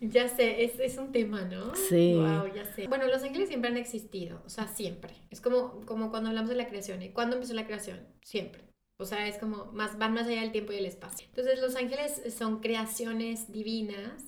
ya 0.00 0.28
sé, 0.28 0.64
es, 0.64 0.80
es, 0.80 0.98
un 0.98 1.12
tema, 1.12 1.42
¿no? 1.42 1.74
Sí. 1.74 2.14
Wow, 2.14 2.52
ya 2.52 2.64
sé. 2.64 2.88
Bueno, 2.88 3.06
los 3.06 3.22
ángeles 3.22 3.48
siempre 3.48 3.70
han 3.70 3.76
existido, 3.76 4.42
o 4.44 4.48
sea, 4.48 4.66
siempre. 4.66 5.14
Es 5.30 5.40
como, 5.40 5.84
como 5.86 6.10
cuando 6.10 6.30
hablamos 6.30 6.50
de 6.50 6.56
la 6.56 6.66
creación. 6.68 7.00
¿Y 7.02 7.10
cuándo 7.10 7.36
empezó 7.36 7.54
la 7.54 7.66
creación? 7.66 8.00
Siempre. 8.22 8.64
O 8.98 9.04
sea, 9.04 9.28
es 9.28 9.36
como 9.38 9.66
más, 9.72 9.98
van 9.98 10.14
más 10.14 10.26
allá 10.26 10.40
del 10.40 10.52
tiempo 10.52 10.72
y 10.72 10.76
el 10.76 10.86
espacio. 10.86 11.26
Entonces, 11.28 11.60
los 11.60 11.76
ángeles 11.76 12.22
son 12.36 12.60
creaciones 12.60 13.52
divinas 13.52 14.24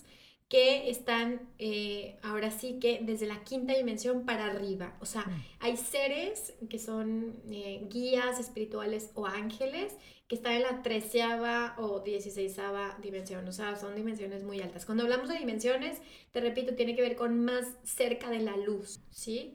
que 0.48 0.88
están 0.88 1.42
eh, 1.58 2.16
ahora 2.22 2.50
sí 2.50 2.78
que 2.80 3.00
desde 3.02 3.26
la 3.26 3.44
quinta 3.44 3.74
dimensión 3.74 4.24
para 4.24 4.46
arriba. 4.46 4.96
O 5.00 5.06
sea, 5.06 5.22
mm. 5.22 5.44
hay 5.60 5.76
seres 5.76 6.54
que 6.70 6.78
son 6.78 7.36
eh, 7.50 7.86
guías 7.90 8.40
espirituales 8.40 9.10
o 9.14 9.26
ángeles 9.26 9.94
que 10.26 10.34
están 10.34 10.54
en 10.54 10.62
la 10.62 10.82
treceava 10.82 11.74
o 11.78 12.00
dieciséisava 12.00 12.98
dimensión. 13.02 13.46
O 13.46 13.52
sea, 13.52 13.76
son 13.76 13.94
dimensiones 13.94 14.42
muy 14.42 14.60
altas. 14.60 14.86
Cuando 14.86 15.04
hablamos 15.04 15.28
de 15.28 15.38
dimensiones, 15.38 16.00
te 16.32 16.40
repito, 16.40 16.74
tiene 16.74 16.94
que 16.94 17.02
ver 17.02 17.16
con 17.16 17.44
más 17.44 17.66
cerca 17.82 18.30
de 18.30 18.40
la 18.40 18.56
luz, 18.56 19.00
¿sí? 19.10 19.54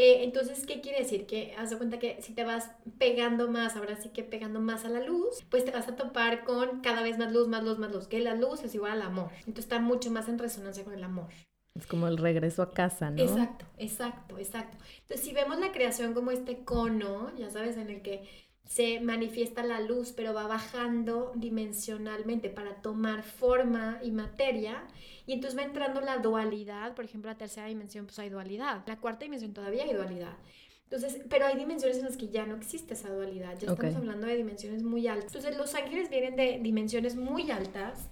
Eh, 0.00 0.22
entonces, 0.22 0.64
¿qué 0.64 0.80
quiere 0.80 1.00
decir? 1.00 1.26
Que 1.26 1.56
haz 1.58 1.70
de 1.70 1.76
cuenta 1.76 1.98
que 1.98 2.22
si 2.22 2.32
te 2.32 2.44
vas 2.44 2.70
pegando 2.98 3.50
más, 3.50 3.74
ahora 3.74 3.96
sí 4.00 4.10
que 4.10 4.22
pegando 4.22 4.60
más 4.60 4.84
a 4.84 4.88
la 4.88 5.00
luz, 5.00 5.42
pues 5.50 5.64
te 5.64 5.72
vas 5.72 5.88
a 5.88 5.96
topar 5.96 6.44
con 6.44 6.82
cada 6.82 7.02
vez 7.02 7.18
más 7.18 7.32
luz, 7.32 7.48
más 7.48 7.64
luz, 7.64 7.80
más 7.80 7.90
luz, 7.90 8.06
que 8.06 8.20
la 8.20 8.36
luz 8.36 8.62
es 8.62 8.76
igual 8.76 8.92
al 8.92 9.02
amor. 9.02 9.32
Entonces 9.38 9.64
está 9.64 9.80
mucho 9.80 10.12
más 10.12 10.28
en 10.28 10.38
resonancia 10.38 10.84
con 10.84 10.94
el 10.94 11.02
amor. 11.02 11.26
Es 11.74 11.88
como 11.88 12.06
el 12.06 12.16
regreso 12.16 12.62
a 12.62 12.70
casa, 12.70 13.10
¿no? 13.10 13.20
Exacto, 13.20 13.66
exacto, 13.76 14.38
exacto. 14.38 14.76
Entonces, 15.00 15.26
si 15.26 15.32
vemos 15.32 15.58
la 15.58 15.72
creación 15.72 16.14
como 16.14 16.30
este 16.30 16.62
cono, 16.62 17.36
ya 17.36 17.50
sabes, 17.50 17.76
en 17.76 17.90
el 17.90 18.00
que 18.00 18.47
se 18.68 19.00
manifiesta 19.00 19.64
la 19.64 19.80
luz, 19.80 20.12
pero 20.12 20.34
va 20.34 20.46
bajando 20.46 21.32
dimensionalmente 21.34 22.50
para 22.50 22.74
tomar 22.76 23.24
forma 23.24 23.98
y 24.02 24.12
materia. 24.12 24.84
Y 25.26 25.32
entonces 25.32 25.58
va 25.58 25.64
entrando 25.64 26.00
la 26.00 26.18
dualidad, 26.18 26.94
por 26.94 27.04
ejemplo, 27.04 27.30
la 27.30 27.36
tercera 27.36 27.66
dimensión, 27.66 28.04
pues 28.06 28.18
hay 28.18 28.28
dualidad. 28.28 28.84
La 28.86 29.00
cuarta 29.00 29.24
dimensión 29.24 29.54
todavía 29.54 29.84
hay 29.84 29.94
dualidad. 29.94 30.36
Entonces, 30.84 31.20
pero 31.28 31.46
hay 31.46 31.56
dimensiones 31.56 31.98
en 31.98 32.04
las 32.04 32.16
que 32.16 32.28
ya 32.28 32.46
no 32.46 32.56
existe 32.56 32.94
esa 32.94 33.10
dualidad. 33.10 33.58
Ya 33.58 33.72
estamos 33.72 33.96
hablando 33.96 34.26
de 34.26 34.36
dimensiones 34.36 34.82
muy 34.82 35.08
altas. 35.08 35.34
Entonces, 35.34 35.56
los 35.56 35.74
ángeles 35.74 36.08
vienen 36.10 36.36
de 36.36 36.60
dimensiones 36.62 37.16
muy 37.16 37.50
altas 37.50 38.08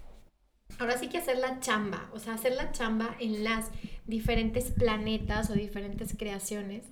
ahora 0.78 0.98
sí 0.98 1.08
que 1.08 1.18
hacer 1.18 1.38
la 1.38 1.60
chamba, 1.60 2.10
o 2.12 2.18
sea, 2.18 2.34
hacer 2.34 2.54
la 2.54 2.72
chamba 2.72 3.16
en 3.18 3.44
las 3.44 3.70
diferentes 4.06 4.70
planetas 4.72 5.50
o 5.50 5.54
diferentes 5.54 6.14
creaciones 6.16 6.84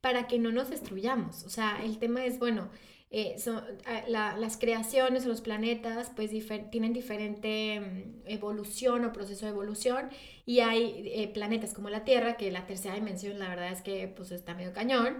para 0.00 0.26
que 0.26 0.38
no 0.38 0.52
nos 0.52 0.70
destruyamos. 0.70 1.44
O 1.44 1.50
sea, 1.50 1.82
el 1.82 1.98
tema 1.98 2.24
es, 2.24 2.38
bueno, 2.38 2.68
eh, 3.14 3.38
son, 3.38 3.62
ah, 3.84 4.04
las 4.08 4.56
creaciones 4.56 5.26
o 5.26 5.28
los 5.28 5.42
planetas 5.42 6.10
pues 6.16 6.30
tienen 6.70 6.94
diferente 6.94 7.78
mm, 7.78 8.22
evolución 8.24 9.04
o 9.04 9.12
proceso 9.12 9.44
de 9.44 9.52
evolución 9.52 10.08
y 10.46 10.60
hay 10.60 11.12
eh, 11.14 11.28
planetas 11.28 11.74
como 11.74 11.90
la 11.90 12.04
Tierra, 12.04 12.38
que 12.38 12.50
la 12.50 12.66
tercera 12.66 12.94
dimensión 12.94 13.38
la 13.38 13.50
verdad 13.50 13.70
es 13.70 13.82
que 13.82 14.08
pues 14.08 14.30
está 14.32 14.54
medio 14.54 14.72
cañón, 14.72 15.18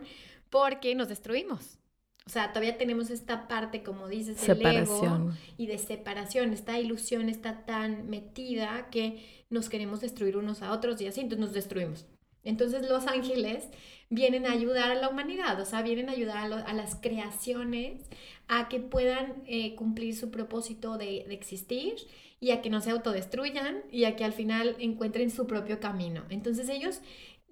porque 0.49 0.95
nos 0.95 1.09
destruimos. 1.09 1.79
O 2.25 2.31
sea, 2.31 2.49
todavía 2.49 2.79
tenemos 2.79 3.11
esta 3.11 3.47
parte, 3.47 3.83
como 3.83 4.09
dices, 4.09 4.41
del 4.47 4.65
ego 4.65 5.33
y 5.59 5.67
de 5.67 5.77
separación. 5.77 6.55
Esta 6.55 6.79
ilusión 6.79 7.29
está 7.29 7.67
tan 7.67 8.09
metida 8.09 8.89
que 8.91 9.45
nos 9.51 9.69
queremos 9.69 10.01
destruir 10.01 10.39
unos 10.39 10.63
a 10.63 10.73
otros 10.73 10.99
y 11.03 11.09
así, 11.09 11.21
entonces 11.21 11.47
nos 11.47 11.53
destruimos. 11.53 12.07
Entonces 12.45 12.89
los 12.89 13.07
ángeles 13.07 13.69
vienen 14.13 14.45
a 14.45 14.53
ayudar 14.53 14.91
a 14.91 14.95
la 14.95 15.09
humanidad, 15.09 15.59
o 15.59 15.65
sea, 15.65 15.81
vienen 15.81 16.11
a 16.11 16.13
ayudar 16.13 16.53
a, 16.53 16.75
las 16.75 16.97
creaciones 16.97 18.03
a 18.47 18.69
que 18.69 18.79
puedan 18.79 19.43
eh, 19.47 19.75
cumplir 19.75 20.15
su 20.15 20.31
propósito 20.31 20.99
de, 20.99 21.21
existir 21.31 21.95
y 22.39 22.51
a 22.51 22.61
que 22.61 22.69
no 22.69 22.83
se 22.83 22.91
autodestruyan 22.91 23.83
y 23.91 24.05
a 24.05 24.15
que 24.15 24.25
al 24.25 24.35
final 24.35 24.77
encuentren 24.81 25.31
su 25.31 25.47
propio 25.47 25.81
camino. 25.81 26.25
Entonces 26.29 26.69
ellos 26.69 27.01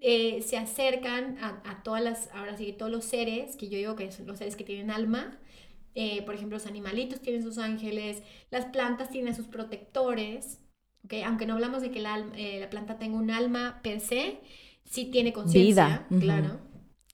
eh, 0.02 0.42
se 0.42 0.58
acercan 0.58 1.38
a, 1.40 1.82
todas 1.82 2.02
las, 2.02 2.28
ahora 2.34 2.58
sí, 2.58 2.74
todos 2.74 2.92
los 2.92 3.06
seres, 3.06 3.56
que 3.56 3.70
yo 3.70 3.78
digo 3.78 3.96
que 3.96 4.12
son 4.12 4.26
los 4.26 4.36
seres 4.36 4.54
que 4.54 4.64
tienen 4.64 4.90
alma, 4.90 5.38
eh, 5.94 6.20
por 6.22 6.34
ejemplo, 6.34 6.58
los 6.58 6.66
animalitos 6.66 7.22
tienen 7.22 7.42
sus 7.42 7.56
ángeles, 7.56 8.22
las 8.50 8.66
plantas 8.66 9.08
tienen 9.08 9.34
sus 9.34 9.46
protectores, 9.46 10.60
¿okay? 11.06 11.22
aunque 11.22 11.46
no 11.46 11.54
hablamos 11.54 11.80
de 11.80 11.90
que 11.90 12.00
la, 12.00 12.18
la 12.18 12.68
planta 12.68 12.98
tenga 12.98 13.16
un 13.16 13.30
alma 13.30 13.80
per 13.82 14.00
se, 14.00 14.40
sí 14.90 15.06
tiene 15.06 15.32
conciencia, 15.32 16.06
claro, 16.18 16.60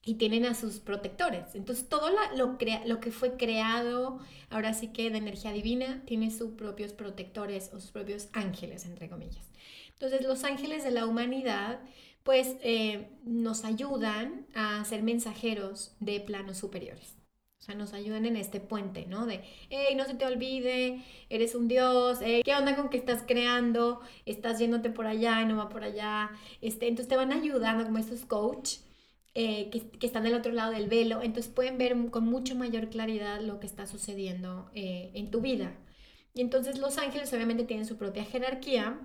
y 0.03 0.15
tienen 0.15 0.45
a 0.45 0.55
sus 0.55 0.79
protectores. 0.79 1.53
Entonces, 1.53 1.87
todo 1.87 2.09
lo, 2.35 2.57
lo 2.85 2.99
que 2.99 3.11
fue 3.11 3.37
creado, 3.37 4.19
ahora 4.49 4.73
sí 4.73 4.87
que 4.87 5.09
de 5.09 5.17
energía 5.17 5.51
divina, 5.51 6.01
tiene 6.05 6.31
sus 6.31 6.51
propios 6.51 6.93
protectores 6.93 7.71
o 7.73 7.79
sus 7.79 7.91
propios 7.91 8.29
ángeles, 8.33 8.85
entre 8.85 9.09
comillas. 9.09 9.45
Entonces, 9.93 10.25
los 10.25 10.43
ángeles 10.43 10.83
de 10.83 10.91
la 10.91 11.05
humanidad, 11.05 11.81
pues, 12.23 12.55
eh, 12.61 13.09
nos 13.23 13.63
ayudan 13.63 14.47
a 14.53 14.83
ser 14.85 15.03
mensajeros 15.03 15.95
de 15.99 16.19
planos 16.19 16.57
superiores. 16.57 17.16
Sea, 17.67 17.75
nos 17.75 17.91
ayudan 17.91 18.25
en 18.25 18.37
este 18.37 18.61
puente, 18.61 19.05
¿no? 19.07 19.25
De, 19.25 19.43
hey, 19.69 19.93
no 19.97 20.05
se 20.05 20.15
te 20.15 20.25
olvide, 20.25 21.03
eres 21.29 21.53
un 21.53 21.67
dios, 21.67 22.19
¿qué 22.19 22.55
onda 22.57 22.77
con 22.77 22.87
que 22.89 22.95
estás 22.95 23.23
creando? 23.27 23.99
Estás 24.25 24.57
yéndote 24.57 24.89
por 24.89 25.05
allá 25.05 25.41
y 25.41 25.45
no 25.47 25.57
va 25.57 25.67
por 25.67 25.83
allá. 25.83 26.31
Este, 26.61 26.87
entonces 26.87 27.09
te 27.09 27.17
van 27.17 27.33
ayudando 27.33 27.83
como 27.83 27.97
estos 27.97 28.23
coach 28.23 28.77
eh, 29.35 29.69
que, 29.69 29.89
que, 29.89 30.07
están 30.07 30.23
del 30.23 30.35
otro 30.35 30.53
lado 30.53 30.71
del 30.71 30.87
velo. 30.87 31.21
Entonces 31.21 31.51
pueden 31.51 31.77
ver 31.77 31.93
con 32.09 32.25
mucho 32.25 32.55
mayor 32.55 32.87
claridad 32.89 33.41
lo 33.41 33.59
que 33.59 33.67
está 33.67 33.85
sucediendo 33.85 34.71
eh, 34.73 35.11
en 35.13 35.29
tu 35.29 35.41
vida. 35.41 35.75
Y 36.33 36.39
entonces 36.41 36.79
los 36.79 36.97
ángeles 36.97 37.33
obviamente 37.33 37.65
tienen 37.65 37.85
su 37.85 37.97
propia 37.97 38.23
jerarquía 38.23 38.97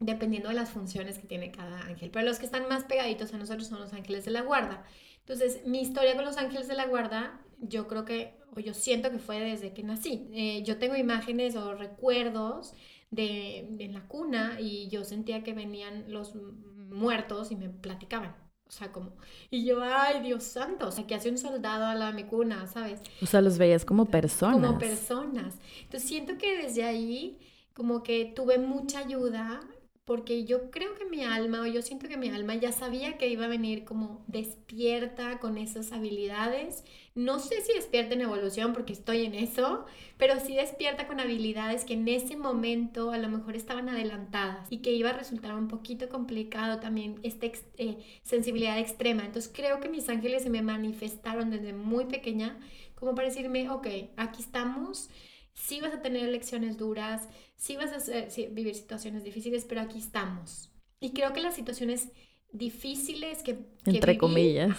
dependiendo 0.00 0.48
de 0.48 0.56
las 0.56 0.70
funciones 0.70 1.18
que 1.18 1.28
tiene 1.28 1.52
cada 1.52 1.82
ángel. 1.82 2.10
Pero 2.10 2.26
los 2.26 2.40
que 2.40 2.46
están 2.46 2.68
más 2.68 2.84
pegaditos 2.84 3.32
a 3.32 3.38
nosotros 3.38 3.68
son 3.68 3.80
los 3.80 3.92
ángeles 3.92 4.24
de 4.24 4.32
la 4.32 4.42
guarda. 4.42 4.84
Entonces, 5.22 5.66
mi 5.66 5.80
historia 5.80 6.14
con 6.14 6.24
los 6.24 6.36
ángeles 6.36 6.68
de 6.68 6.74
la 6.74 6.86
guarda 6.86 7.40
yo 7.62 7.86
creo 7.86 8.04
que, 8.04 8.34
o 8.54 8.60
yo 8.60 8.74
siento 8.74 9.10
que 9.10 9.18
fue 9.18 9.40
desde 9.40 9.72
que 9.72 9.82
nací. 9.82 10.28
Eh, 10.32 10.62
yo 10.64 10.78
tengo 10.78 10.96
imágenes 10.96 11.56
o 11.56 11.74
recuerdos 11.74 12.74
de, 13.10 13.58
en 13.78 13.92
la 13.94 14.06
cuna 14.08 14.58
y 14.60 14.88
yo 14.88 15.04
sentía 15.04 15.42
que 15.42 15.54
venían 15.54 16.12
los 16.12 16.34
muertos 16.34 17.50
y 17.52 17.56
me 17.56 17.68
platicaban. 17.68 18.34
O 18.66 18.74
sea, 18.74 18.90
como, 18.90 19.12
y 19.50 19.64
yo, 19.64 19.82
ay, 19.82 20.22
Dios 20.22 20.44
santo, 20.44 20.88
o 20.88 20.90
sea, 20.90 21.06
que 21.06 21.14
hace 21.14 21.30
un 21.30 21.36
soldado 21.36 21.84
a 21.84 21.94
la 21.94 22.10
mi 22.12 22.24
cuna, 22.24 22.66
¿sabes? 22.66 23.00
O 23.20 23.26
sea, 23.26 23.42
los 23.42 23.58
veías 23.58 23.84
como 23.84 24.06
personas. 24.06 24.60
Como 24.60 24.78
personas. 24.78 25.58
Entonces 25.82 26.08
siento 26.08 26.38
que 26.38 26.62
desde 26.62 26.82
ahí, 26.82 27.38
como 27.74 28.02
que 28.02 28.32
tuve 28.34 28.58
mucha 28.58 29.00
ayuda 29.00 29.60
porque 30.04 30.44
yo 30.44 30.70
creo 30.72 30.94
que 30.96 31.04
mi 31.04 31.22
alma, 31.22 31.60
o 31.62 31.66
yo 31.66 31.80
siento 31.80 32.08
que 32.08 32.16
mi 32.16 32.28
alma 32.28 32.56
ya 32.56 32.72
sabía 32.72 33.18
que 33.18 33.28
iba 33.28 33.44
a 33.44 33.48
venir 33.48 33.84
como 33.84 34.24
despierta 34.26 35.38
con 35.38 35.58
esas 35.58 35.92
habilidades. 35.92 36.82
No 37.14 37.38
sé 37.38 37.60
si 37.60 37.72
despierta 37.72 38.14
en 38.14 38.22
evolución 38.22 38.72
porque 38.72 38.92
estoy 38.92 39.24
en 39.24 39.34
eso, 39.34 39.84
pero 40.16 40.40
sí 40.40 40.56
despierta 40.56 41.06
con 41.06 41.20
habilidades 41.20 41.84
que 41.84 41.94
en 41.94 42.08
ese 42.08 42.36
momento 42.36 43.12
a 43.12 43.18
lo 43.18 43.28
mejor 43.28 43.54
estaban 43.54 43.88
adelantadas 43.88 44.66
y 44.70 44.78
que 44.78 44.92
iba 44.92 45.10
a 45.10 45.12
resultar 45.12 45.54
un 45.54 45.68
poquito 45.68 46.08
complicado 46.08 46.80
también 46.80 47.20
esta 47.22 47.46
eh, 47.78 47.98
sensibilidad 48.22 48.78
extrema. 48.80 49.24
Entonces 49.24 49.52
creo 49.54 49.78
que 49.78 49.88
mis 49.88 50.08
ángeles 50.08 50.42
se 50.42 50.50
me 50.50 50.62
manifestaron 50.62 51.50
desde 51.50 51.74
muy 51.74 52.06
pequeña 52.06 52.58
como 52.96 53.14
para 53.14 53.28
decirme, 53.28 53.70
ok, 53.70 53.86
aquí 54.16 54.42
estamos 54.42 55.10
sí 55.54 55.80
vas 55.80 55.94
a 55.94 56.02
tener 56.02 56.28
lecciones 56.28 56.78
duras, 56.78 57.28
sí 57.56 57.76
vas 57.76 57.92
a 57.92 58.50
vivir 58.50 58.74
situaciones 58.74 59.24
difíciles, 59.24 59.64
pero 59.64 59.80
aquí 59.80 59.98
estamos. 59.98 60.70
Y 61.00 61.12
creo 61.12 61.32
que 61.32 61.40
las 61.40 61.54
situaciones 61.54 62.08
difíciles 62.52 63.42
que... 63.42 63.58
Entre 63.86 64.18
comillas. 64.18 64.78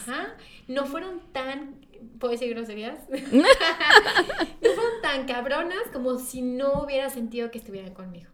no 0.67 0.85
fueron 0.85 1.21
tan... 1.31 1.85
¿Puedo 2.19 2.31
decir 2.31 2.49
groserías? 2.49 2.99
no 3.09 4.69
fueron 4.69 5.01
tan 5.01 5.25
cabronas 5.25 5.83
como 5.91 6.19
si 6.19 6.41
no 6.41 6.83
hubiera 6.83 7.09
sentido 7.09 7.51
que 7.51 7.57
estuvieran 7.57 7.93
conmigo. 7.93 8.29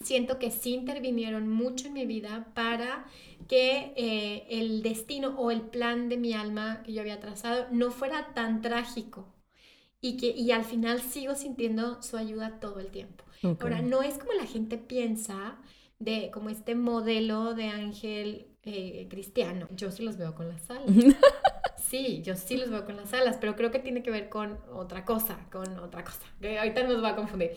Siento 0.00 0.38
que 0.38 0.50
sí 0.50 0.74
intervinieron 0.74 1.48
mucho 1.48 1.86
en 1.86 1.94
mi 1.94 2.04
vida 2.04 2.48
para 2.54 3.06
que 3.48 3.94
eh, 3.96 4.46
el 4.50 4.82
destino 4.82 5.34
o 5.38 5.50
el 5.50 5.62
plan 5.62 6.08
de 6.08 6.16
mi 6.16 6.34
alma 6.34 6.82
que 6.84 6.92
yo 6.92 7.00
había 7.00 7.20
trazado 7.20 7.68
no 7.70 7.90
fuera 7.90 8.34
tan 8.34 8.60
trágico 8.60 9.33
y 10.04 10.18
que 10.18 10.26
y 10.26 10.52
al 10.52 10.66
final 10.66 11.00
sigo 11.00 11.34
sintiendo 11.34 12.02
su 12.02 12.18
ayuda 12.18 12.60
todo 12.60 12.78
el 12.78 12.88
tiempo. 12.88 13.24
Ahora, 13.42 13.80
no 13.80 14.02
es 14.02 14.18
como 14.18 14.34
la 14.34 14.44
gente 14.44 14.76
piensa 14.76 15.56
de 15.98 16.30
como 16.30 16.50
este 16.50 16.74
modelo 16.74 17.54
de 17.54 17.68
ángel 17.68 18.48
eh, 18.64 19.06
cristiano. 19.08 19.66
Yo 19.74 19.90
sí 19.90 20.02
los 20.02 20.18
veo 20.18 20.34
con 20.34 20.48
las 20.48 20.68
alas. 20.68 20.84
sí, 21.78 22.20
yo 22.22 22.36
sí 22.36 22.58
los 22.58 22.68
veo 22.68 22.84
con 22.84 22.98
las 22.98 23.14
alas, 23.14 23.38
pero 23.40 23.56
creo 23.56 23.70
que 23.70 23.78
tiene 23.78 24.02
que 24.02 24.10
ver 24.10 24.28
con 24.28 24.58
otra 24.74 25.06
cosa, 25.06 25.38
con 25.50 25.78
otra 25.78 26.04
cosa, 26.04 26.26
que 26.38 26.58
ahorita 26.58 26.82
nos 26.82 27.02
va 27.02 27.10
a 27.10 27.16
confundir. 27.16 27.52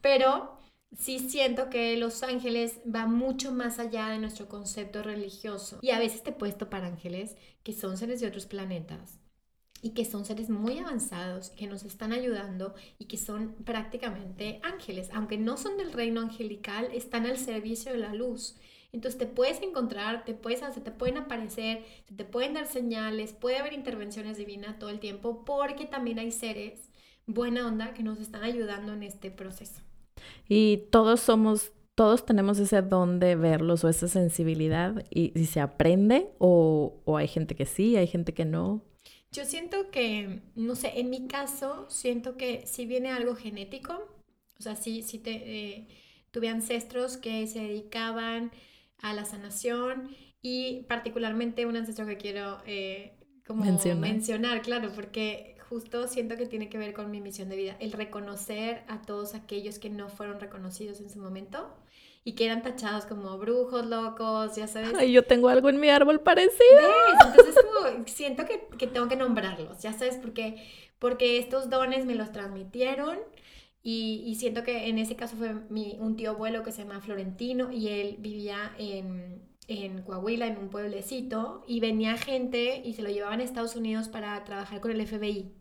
Pero 0.00 0.56
sí 0.96 1.18
siento 1.18 1.68
que 1.68 1.96
los 1.96 2.22
ángeles 2.22 2.78
va 2.86 3.06
mucho 3.06 3.50
más 3.50 3.80
allá 3.80 4.06
de 4.10 4.20
nuestro 4.20 4.46
concepto 4.46 5.02
religioso. 5.02 5.80
Y 5.82 5.90
a 5.90 5.98
veces 5.98 6.22
te 6.22 6.30
he 6.30 6.32
puesto 6.32 6.70
para 6.70 6.86
ángeles 6.86 7.34
que 7.64 7.72
son 7.72 7.96
seres 7.96 8.20
de 8.20 8.28
otros 8.28 8.46
planetas 8.46 9.17
y 9.80 9.90
que 9.90 10.04
son 10.04 10.24
seres 10.24 10.50
muy 10.50 10.78
avanzados, 10.78 11.50
que 11.50 11.66
nos 11.66 11.84
están 11.84 12.12
ayudando 12.12 12.74
y 12.98 13.04
que 13.04 13.16
son 13.16 13.54
prácticamente 13.64 14.60
ángeles. 14.62 15.08
Aunque 15.12 15.38
no 15.38 15.56
son 15.56 15.76
del 15.76 15.92
reino 15.92 16.20
angelical, 16.20 16.88
están 16.92 17.26
al 17.26 17.38
servicio 17.38 17.92
de 17.92 17.98
la 17.98 18.14
luz. 18.14 18.56
Entonces 18.92 19.18
te 19.18 19.26
puedes 19.26 19.62
encontrar, 19.62 20.24
te 20.24 20.34
puedes, 20.34 20.60
se 20.60 20.80
te 20.80 20.90
pueden 20.90 21.18
aparecer, 21.18 21.84
te 22.14 22.24
pueden 22.24 22.54
dar 22.54 22.66
señales, 22.66 23.32
puede 23.32 23.58
haber 23.58 23.74
intervenciones 23.74 24.38
divinas 24.38 24.78
todo 24.78 24.90
el 24.90 24.98
tiempo, 24.98 25.44
porque 25.44 25.84
también 25.84 26.18
hay 26.18 26.32
seres 26.32 26.90
buena 27.26 27.66
onda 27.66 27.92
que 27.92 28.02
nos 28.02 28.18
están 28.18 28.42
ayudando 28.42 28.94
en 28.94 29.02
este 29.02 29.30
proceso. 29.30 29.82
Y 30.48 30.88
todos 30.90 31.20
somos, 31.20 31.72
todos 31.94 32.24
tenemos 32.24 32.58
ese 32.58 32.80
don 32.80 33.20
de 33.20 33.36
verlos 33.36 33.84
o 33.84 33.88
esa 33.88 34.08
sensibilidad 34.08 35.04
y, 35.10 35.32
si 35.36 35.44
se 35.44 35.60
aprende 35.60 36.30
o, 36.38 37.00
o 37.04 37.16
hay 37.18 37.28
gente 37.28 37.54
que 37.54 37.66
sí, 37.66 37.96
hay 37.96 38.06
gente 38.06 38.32
que 38.32 38.46
no. 38.46 38.82
Yo 39.30 39.44
siento 39.44 39.90
que, 39.90 40.40
no 40.54 40.74
sé, 40.74 40.98
en 41.00 41.10
mi 41.10 41.26
caso, 41.26 41.86
siento 41.90 42.36
que 42.36 42.66
si 42.66 42.86
viene 42.86 43.10
algo 43.10 43.34
genético, 43.34 44.08
o 44.58 44.62
sea, 44.62 44.74
si, 44.74 45.02
si 45.02 45.18
te, 45.18 45.32
eh, 45.32 45.88
tuve 46.30 46.48
ancestros 46.48 47.16
que 47.16 47.46
se 47.46 47.60
dedicaban 47.60 48.50
a 49.02 49.12
la 49.12 49.24
sanación 49.24 50.14
y 50.40 50.82
particularmente 50.88 51.66
un 51.66 51.76
ancestro 51.76 52.06
que 52.06 52.16
quiero 52.16 52.58
eh, 52.66 53.12
como 53.46 53.64
mencionar, 53.96 54.62
claro, 54.62 54.92
porque 54.94 55.56
justo 55.68 56.08
siento 56.08 56.36
que 56.36 56.46
tiene 56.46 56.68
que 56.68 56.78
ver 56.78 56.92
con 56.92 57.10
mi 57.10 57.20
misión 57.20 57.48
de 57.48 57.56
vida, 57.56 57.76
el 57.80 57.92
reconocer 57.92 58.82
a 58.88 59.02
todos 59.02 59.34
aquellos 59.34 59.78
que 59.78 59.90
no 59.90 60.08
fueron 60.08 60.40
reconocidos 60.40 61.00
en 61.00 61.10
su 61.10 61.18
momento 61.18 61.74
y 62.24 62.32
que 62.32 62.44
eran 62.46 62.62
tachados 62.62 63.06
como 63.06 63.38
brujos 63.38 63.86
locos, 63.86 64.56
ya 64.56 64.66
sabes. 64.66 64.94
Ay, 64.94 65.12
yo 65.12 65.24
tengo 65.24 65.48
algo 65.48 65.68
en 65.68 65.80
mi 65.80 65.88
árbol 65.88 66.20
parecido. 66.20 66.80
Entonces 67.24 67.54
como, 67.54 68.06
siento 68.06 68.44
que, 68.46 68.68
que, 68.76 68.86
tengo 68.86 69.08
que 69.08 69.16
nombrarlos, 69.16 69.80
ya 69.80 69.92
sabes, 69.92 70.16
porque, 70.16 70.62
porque 70.98 71.38
estos 71.38 71.70
dones 71.70 72.04
me 72.04 72.14
los 72.14 72.32
transmitieron 72.32 73.18
y, 73.82 74.22
y 74.26 74.34
siento 74.34 74.64
que 74.64 74.88
en 74.88 74.98
ese 74.98 75.16
caso 75.16 75.36
fue 75.36 75.54
mi, 75.70 75.96
un 76.00 76.16
tío 76.16 76.30
abuelo 76.30 76.62
que 76.62 76.72
se 76.72 76.82
llama 76.82 77.00
Florentino 77.00 77.72
y 77.72 77.88
él 77.88 78.16
vivía 78.18 78.72
en, 78.78 79.42
en 79.68 80.02
Coahuila, 80.02 80.46
en 80.46 80.58
un 80.58 80.68
pueblecito, 80.70 81.64
y 81.66 81.80
venía 81.80 82.16
gente 82.16 82.82
y 82.84 82.94
se 82.94 83.02
lo 83.02 83.10
llevaban 83.10 83.40
a 83.40 83.44
Estados 83.44 83.76
Unidos 83.76 84.08
para 84.08 84.42
trabajar 84.44 84.80
con 84.80 84.90
el 84.90 85.06
FBI. 85.06 85.52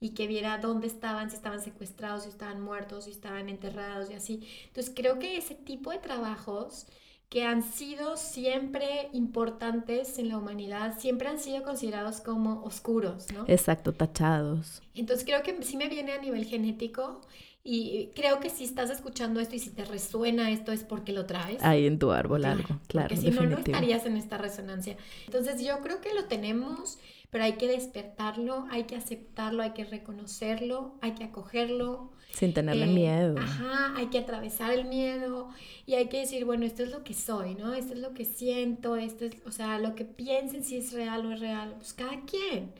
Y 0.00 0.10
que 0.10 0.26
viera 0.26 0.58
dónde 0.58 0.86
estaban, 0.86 1.30
si 1.30 1.36
estaban 1.36 1.60
secuestrados, 1.60 2.24
si 2.24 2.28
estaban 2.28 2.60
muertos, 2.60 3.04
si 3.04 3.10
estaban 3.10 3.48
enterrados 3.48 4.10
y 4.10 4.14
así. 4.14 4.46
Entonces 4.66 4.92
creo 4.94 5.18
que 5.18 5.36
ese 5.36 5.54
tipo 5.54 5.90
de 5.90 5.98
trabajos 5.98 6.86
que 7.28 7.44
han 7.44 7.62
sido 7.62 8.16
siempre 8.16 9.08
importantes 9.12 10.18
en 10.18 10.28
la 10.28 10.38
humanidad, 10.38 10.98
siempre 10.98 11.28
han 11.28 11.40
sido 11.40 11.62
considerados 11.64 12.20
como 12.20 12.62
oscuros, 12.62 13.32
¿no? 13.32 13.44
Exacto, 13.48 13.92
tachados. 13.92 14.80
Entonces 14.94 15.24
creo 15.24 15.42
que 15.42 15.60
sí 15.62 15.76
me 15.76 15.88
viene 15.88 16.12
a 16.12 16.20
nivel 16.20 16.44
genético 16.44 17.20
y 17.64 18.10
creo 18.14 18.38
que 18.38 18.48
si 18.48 18.62
estás 18.62 18.90
escuchando 18.90 19.40
esto 19.40 19.56
y 19.56 19.58
si 19.58 19.70
te 19.70 19.84
resuena 19.84 20.52
esto 20.52 20.70
es 20.70 20.84
porque 20.84 21.12
lo 21.12 21.26
traes. 21.26 21.60
Ahí 21.64 21.86
en 21.86 21.98
tu 21.98 22.12
árbol 22.12 22.44
algo, 22.44 22.78
claro. 22.86 23.08
Porque 23.08 23.20
si 23.20 23.30
no, 23.32 23.42
no 23.42 23.58
estarías 23.58 24.06
en 24.06 24.16
esta 24.16 24.38
resonancia. 24.38 24.96
Entonces 25.24 25.60
yo 25.60 25.80
creo 25.80 26.00
que 26.00 26.14
lo 26.14 26.26
tenemos, 26.26 26.98
pero 27.30 27.44
hay 27.44 27.54
que 27.54 27.66
despertarlo, 27.66 28.66
hay 28.70 28.84
que 28.84 28.96
aceptarlo, 28.96 29.62
hay 29.62 29.72
que 29.72 29.84
reconocerlo, 29.84 30.94
hay 31.00 31.12
que 31.12 31.24
acogerlo. 31.24 32.12
Sin 32.32 32.52
tenerle 32.52 32.84
eh, 32.84 32.94
miedo. 32.94 33.38
Ajá, 33.38 33.94
hay 33.96 34.06
que 34.06 34.18
atravesar 34.18 34.72
el 34.72 34.84
miedo 34.86 35.48
y 35.86 35.94
hay 35.94 36.08
que 36.08 36.20
decir, 36.20 36.44
bueno, 36.44 36.66
esto 36.66 36.82
es 36.82 36.90
lo 36.90 37.02
que 37.04 37.14
soy, 37.14 37.54
¿no? 37.54 37.74
Esto 37.74 37.94
es 37.94 38.00
lo 38.00 38.14
que 38.14 38.24
siento, 38.24 38.96
esto 38.96 39.24
es, 39.24 39.34
o 39.46 39.50
sea, 39.50 39.78
lo 39.78 39.94
que 39.94 40.04
piensen 40.04 40.64
si 40.64 40.76
es 40.76 40.92
real 40.92 41.26
o 41.26 41.32
es 41.32 41.40
real, 41.40 41.74
pues 41.78 41.92
cada 41.92 42.20
quien. 42.24 42.72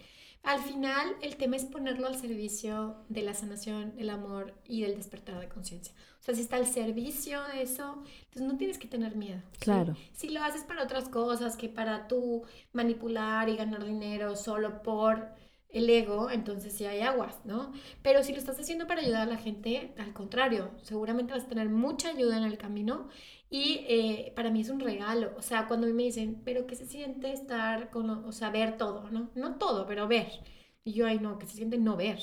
Al 0.46 0.62
final, 0.62 1.16
el 1.22 1.36
tema 1.36 1.56
es 1.56 1.64
ponerlo 1.64 2.06
al 2.06 2.14
servicio 2.14 2.94
de 3.08 3.22
la 3.22 3.34
sanación, 3.34 3.92
el 3.98 4.10
amor 4.10 4.54
y 4.64 4.82
del 4.82 4.94
despertar 4.94 5.40
de 5.40 5.48
conciencia. 5.48 5.92
O 6.20 6.22
sea, 6.22 6.36
si 6.36 6.42
está 6.42 6.54
al 6.54 6.68
servicio 6.68 7.42
de 7.52 7.62
eso, 7.62 8.00
entonces 8.26 8.42
no 8.42 8.56
tienes 8.56 8.78
que 8.78 8.86
tener 8.86 9.16
miedo. 9.16 9.42
Claro. 9.58 9.96
Si 10.12 10.28
lo 10.28 10.40
haces 10.44 10.62
para 10.62 10.84
otras 10.84 11.08
cosas 11.08 11.56
que 11.56 11.68
para 11.68 12.06
tú 12.06 12.44
manipular 12.72 13.48
y 13.48 13.56
ganar 13.56 13.84
dinero 13.84 14.36
solo 14.36 14.82
por 14.82 15.30
el 15.70 15.90
ego, 15.90 16.30
entonces 16.30 16.72
sí 16.72 16.86
hay 16.86 17.00
aguas, 17.00 17.34
¿no? 17.44 17.72
Pero 18.02 18.22
si 18.22 18.32
lo 18.32 18.38
estás 18.38 18.58
haciendo 18.58 18.86
para 18.86 19.02
ayudar 19.02 19.22
a 19.22 19.30
la 19.30 19.36
gente, 19.36 19.92
al 19.98 20.12
contrario, 20.12 20.70
seguramente 20.82 21.32
vas 21.34 21.44
a 21.44 21.48
tener 21.48 21.68
mucha 21.68 22.10
ayuda 22.10 22.36
en 22.38 22.44
el 22.44 22.58
camino 22.58 23.08
y 23.50 23.84
eh, 23.88 24.32
para 24.34 24.50
mí 24.50 24.60
es 24.62 24.70
un 24.70 24.80
regalo, 24.80 25.32
o 25.36 25.42
sea, 25.42 25.66
cuando 25.68 25.86
me 25.88 26.02
dicen, 26.04 26.42
pero 26.44 26.66
¿qué 26.66 26.74
se 26.76 26.86
siente 26.86 27.32
estar 27.32 27.90
con, 27.90 28.10
o 28.10 28.32
sea, 28.32 28.50
ver 28.50 28.76
todo, 28.76 29.10
¿no? 29.10 29.30
No 29.34 29.56
todo, 29.56 29.86
pero 29.86 30.08
ver. 30.08 30.28
Y 30.84 30.92
yo, 30.92 31.06
ay, 31.06 31.18
no, 31.18 31.38
que 31.38 31.46
se 31.46 31.56
siente 31.56 31.78
no 31.78 31.96
ver. 31.96 32.18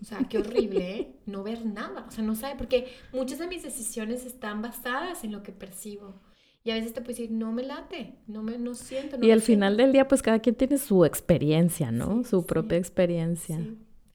O 0.00 0.04
sea, 0.04 0.18
qué 0.28 0.38
horrible, 0.38 0.90
¿eh? 0.98 1.20
No 1.26 1.42
ver 1.42 1.64
nada, 1.64 2.06
o 2.08 2.10
sea, 2.10 2.24
no 2.24 2.34
sabe, 2.34 2.56
porque 2.56 2.88
muchas 3.12 3.38
de 3.38 3.46
mis 3.46 3.62
decisiones 3.62 4.24
están 4.26 4.62
basadas 4.62 5.24
en 5.24 5.32
lo 5.32 5.42
que 5.42 5.52
percibo. 5.52 6.20
Y 6.66 6.72
a 6.72 6.74
veces 6.74 6.94
te 6.94 7.00
puedes 7.00 7.18
decir, 7.18 7.30
no 7.30 7.52
me 7.52 7.62
late, 7.62 8.16
no 8.26 8.42
me 8.42 8.58
no 8.58 8.74
siento. 8.74 9.24
y 9.24 9.30
al 9.30 9.40
final 9.40 9.76
del 9.76 9.92
día, 9.92 10.08
pues 10.08 10.20
cada 10.20 10.40
quien 10.40 10.56
tiene 10.56 10.78
su 10.78 11.04
experiencia, 11.04 11.92
¿no? 11.92 12.24
su 12.24 12.44
propia 12.44 12.76
experiencia. 12.76 13.60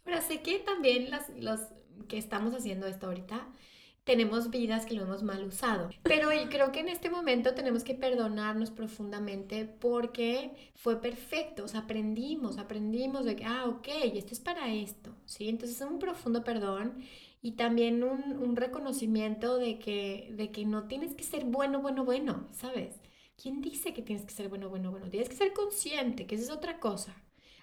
Ahora, 0.04 0.20
sé 0.20 0.42
que 0.42 0.60
también 0.60 1.10
las, 1.10 1.30
los 1.40 1.62
que 2.10 2.18
estamos 2.18 2.54
haciendo 2.54 2.88
esto 2.88 3.08
ahorita, 3.08 3.48
tenemos 4.04 4.50
vidas 4.50 4.86
que 4.86 4.96
lo 4.96 5.04
hemos 5.04 5.24
mal 5.24 5.46
usado. 5.46 5.92
Pero 6.04 6.28
creo 6.50 6.74
que 6.74 6.82
en 6.82 6.90
este 6.90 7.10
momento 7.10 7.54
tenemos 7.54 7.86
que 7.86 7.94
perdonarnos 7.94 8.70
profundamente 8.70 9.64
porque 9.64 10.52
fue 10.76 11.00
perfecto, 11.00 11.64
o 11.64 11.68
sea, 11.70 11.82
aprendimos, 11.82 12.58
aprendimos 12.58 13.24
de 13.24 13.38
que, 13.38 13.46
ah, 13.46 13.64
ok, 13.68 13.88
esto 14.14 14.34
es 14.34 14.42
para 14.42 14.74
esto, 14.74 15.16
¿sí? 15.24 15.48
Entonces 15.48 15.80
es 15.80 15.88
un 15.88 16.00
profundo 16.00 16.44
perdón 16.44 16.96
y 17.42 17.54
también 17.54 18.04
un, 18.04 18.38
un 18.38 18.56
reconocimiento 18.56 19.58
de 19.58 19.80
que, 19.80 20.34
de 20.38 20.52
que 20.52 20.66
no 20.66 20.88
tienes 20.88 21.16
que 21.16 21.24
ser 21.24 21.46
bueno, 21.46 21.82
bueno, 21.82 22.06
bueno, 22.06 22.48
¿sabes? 22.52 23.00
¿Quién 23.42 23.62
dice 23.62 23.94
que 23.94 24.04
tienes 24.04 24.26
que 24.26 24.34
ser 24.34 24.50
bueno, 24.50 24.70
bueno, 24.70 24.92
bueno? 24.92 25.10
Tienes 25.10 25.30
que 25.30 25.36
ser 25.36 25.54
consciente, 25.54 26.28
que 26.28 26.36
esa 26.36 26.46
es 26.46 26.52
otra 26.52 26.80
cosa. 26.80 27.16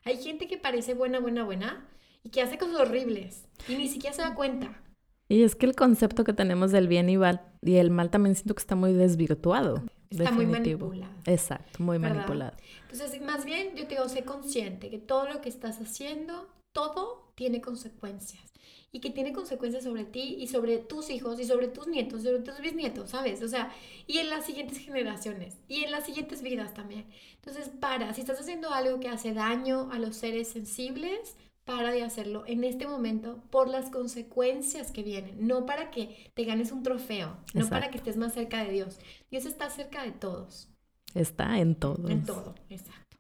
Hay 0.04 0.16
gente 0.16 0.48
que 0.48 0.58
parece 0.58 0.94
buena, 0.94 1.20
buena, 1.20 1.44
buena 1.44 1.88
y 2.24 2.30
que 2.30 2.42
hace 2.42 2.58
cosas 2.58 2.76
horribles 2.76 3.46
y 3.68 3.76
ni 3.76 3.88
siquiera 3.88 4.14
se 4.16 4.22
da 4.22 4.34
cuenta. 4.34 4.82
Y 5.28 5.42
es 5.42 5.54
que 5.54 5.66
el 5.66 5.76
concepto 5.76 6.24
que 6.24 6.32
tenemos 6.32 6.72
del 6.72 6.88
bien 6.88 7.08
y, 7.10 7.16
y 7.62 7.76
el 7.76 7.90
mal 7.90 8.10
también 8.10 8.34
siento 8.34 8.54
que 8.54 8.60
está 8.60 8.74
muy 8.74 8.94
desvirtuado. 8.94 9.84
Está 10.10 10.30
muy 10.30 10.46
manipulado. 10.46 11.12
Exacto, 11.26 11.82
muy 11.82 11.98
manipulado. 11.98 12.56
Entonces, 12.90 13.20
más 13.20 13.44
bien, 13.44 13.76
yo 13.76 13.86
te 13.86 13.94
digo, 13.94 14.08
sé 14.08 14.24
consciente 14.24 14.88
que 14.88 14.98
todo 14.98 15.28
lo 15.28 15.42
que 15.42 15.50
estás 15.50 15.80
haciendo, 15.80 16.48
todo 16.72 17.30
tiene 17.34 17.60
consecuencias. 17.60 18.42
Y 18.90 19.01
que 19.01 19.11
tiene 19.11 19.33
consecuencias 19.33 19.85
sobre 19.85 20.05
ti 20.05 20.37
y 20.38 20.46
sobre 20.46 20.79
tus 20.79 21.11
hijos 21.11 21.38
y 21.38 21.44
sobre 21.44 21.68
tus 21.68 21.87
nietos, 21.87 22.22
sobre 22.22 22.38
tus 22.38 22.59
bisnietos, 22.61 23.11
¿sabes? 23.11 23.42
O 23.42 23.48
sea, 23.48 23.70
y 24.07 24.18
en 24.18 24.31
las 24.31 24.46
siguientes 24.46 24.79
generaciones 24.79 25.59
y 25.68 25.85
en 25.85 25.90
las 25.90 26.07
siguientes 26.07 26.40
vidas 26.40 26.72
también. 26.72 27.07
Entonces, 27.35 27.68
para, 27.68 28.14
si 28.14 28.22
estás 28.22 28.40
haciendo 28.40 28.70
algo 28.72 28.98
que 28.98 29.09
hace 29.09 29.35
daño 29.35 29.90
a 29.92 29.98
los 29.98 30.16
seres 30.16 30.48
sensibles, 30.48 31.37
para 31.68 31.92
de 31.92 32.03
hacerlo 32.03 32.44
en 32.46 32.64
este 32.64 32.87
momento 32.87 33.42
por 33.51 33.68
las 33.68 33.90
consecuencias 33.90 34.90
que 34.90 35.03
vienen, 35.03 35.46
no 35.46 35.66
para 35.66 35.90
que 35.90 36.33
te 36.33 36.44
ganes 36.44 36.72
un 36.72 36.83
trofeo, 36.83 37.37
no 37.53 37.68
para 37.68 37.90
que 37.90 37.98
estés 37.98 38.16
más 38.16 38.33
cerca 38.33 38.64
de 38.64 38.72
Dios. 38.72 38.98
Dios 39.31 39.44
está 39.44 39.68
cerca 39.68 40.03
de 40.03 40.12
todos. 40.12 40.70
Está 41.14 41.59
en 41.59 41.74
todos. 41.74 42.11
En 42.11 42.24
todo, 42.24 42.55
exacto. 42.70 43.18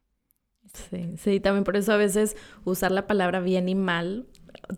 Sí, 0.72 1.14
sí, 1.18 1.40
también 1.40 1.64
por 1.64 1.76
eso 1.76 1.92
a 1.92 1.98
veces 1.98 2.36
usar 2.64 2.90
la 2.90 3.06
palabra 3.06 3.40
bien 3.40 3.68
y 3.68 3.74
mal 3.74 4.26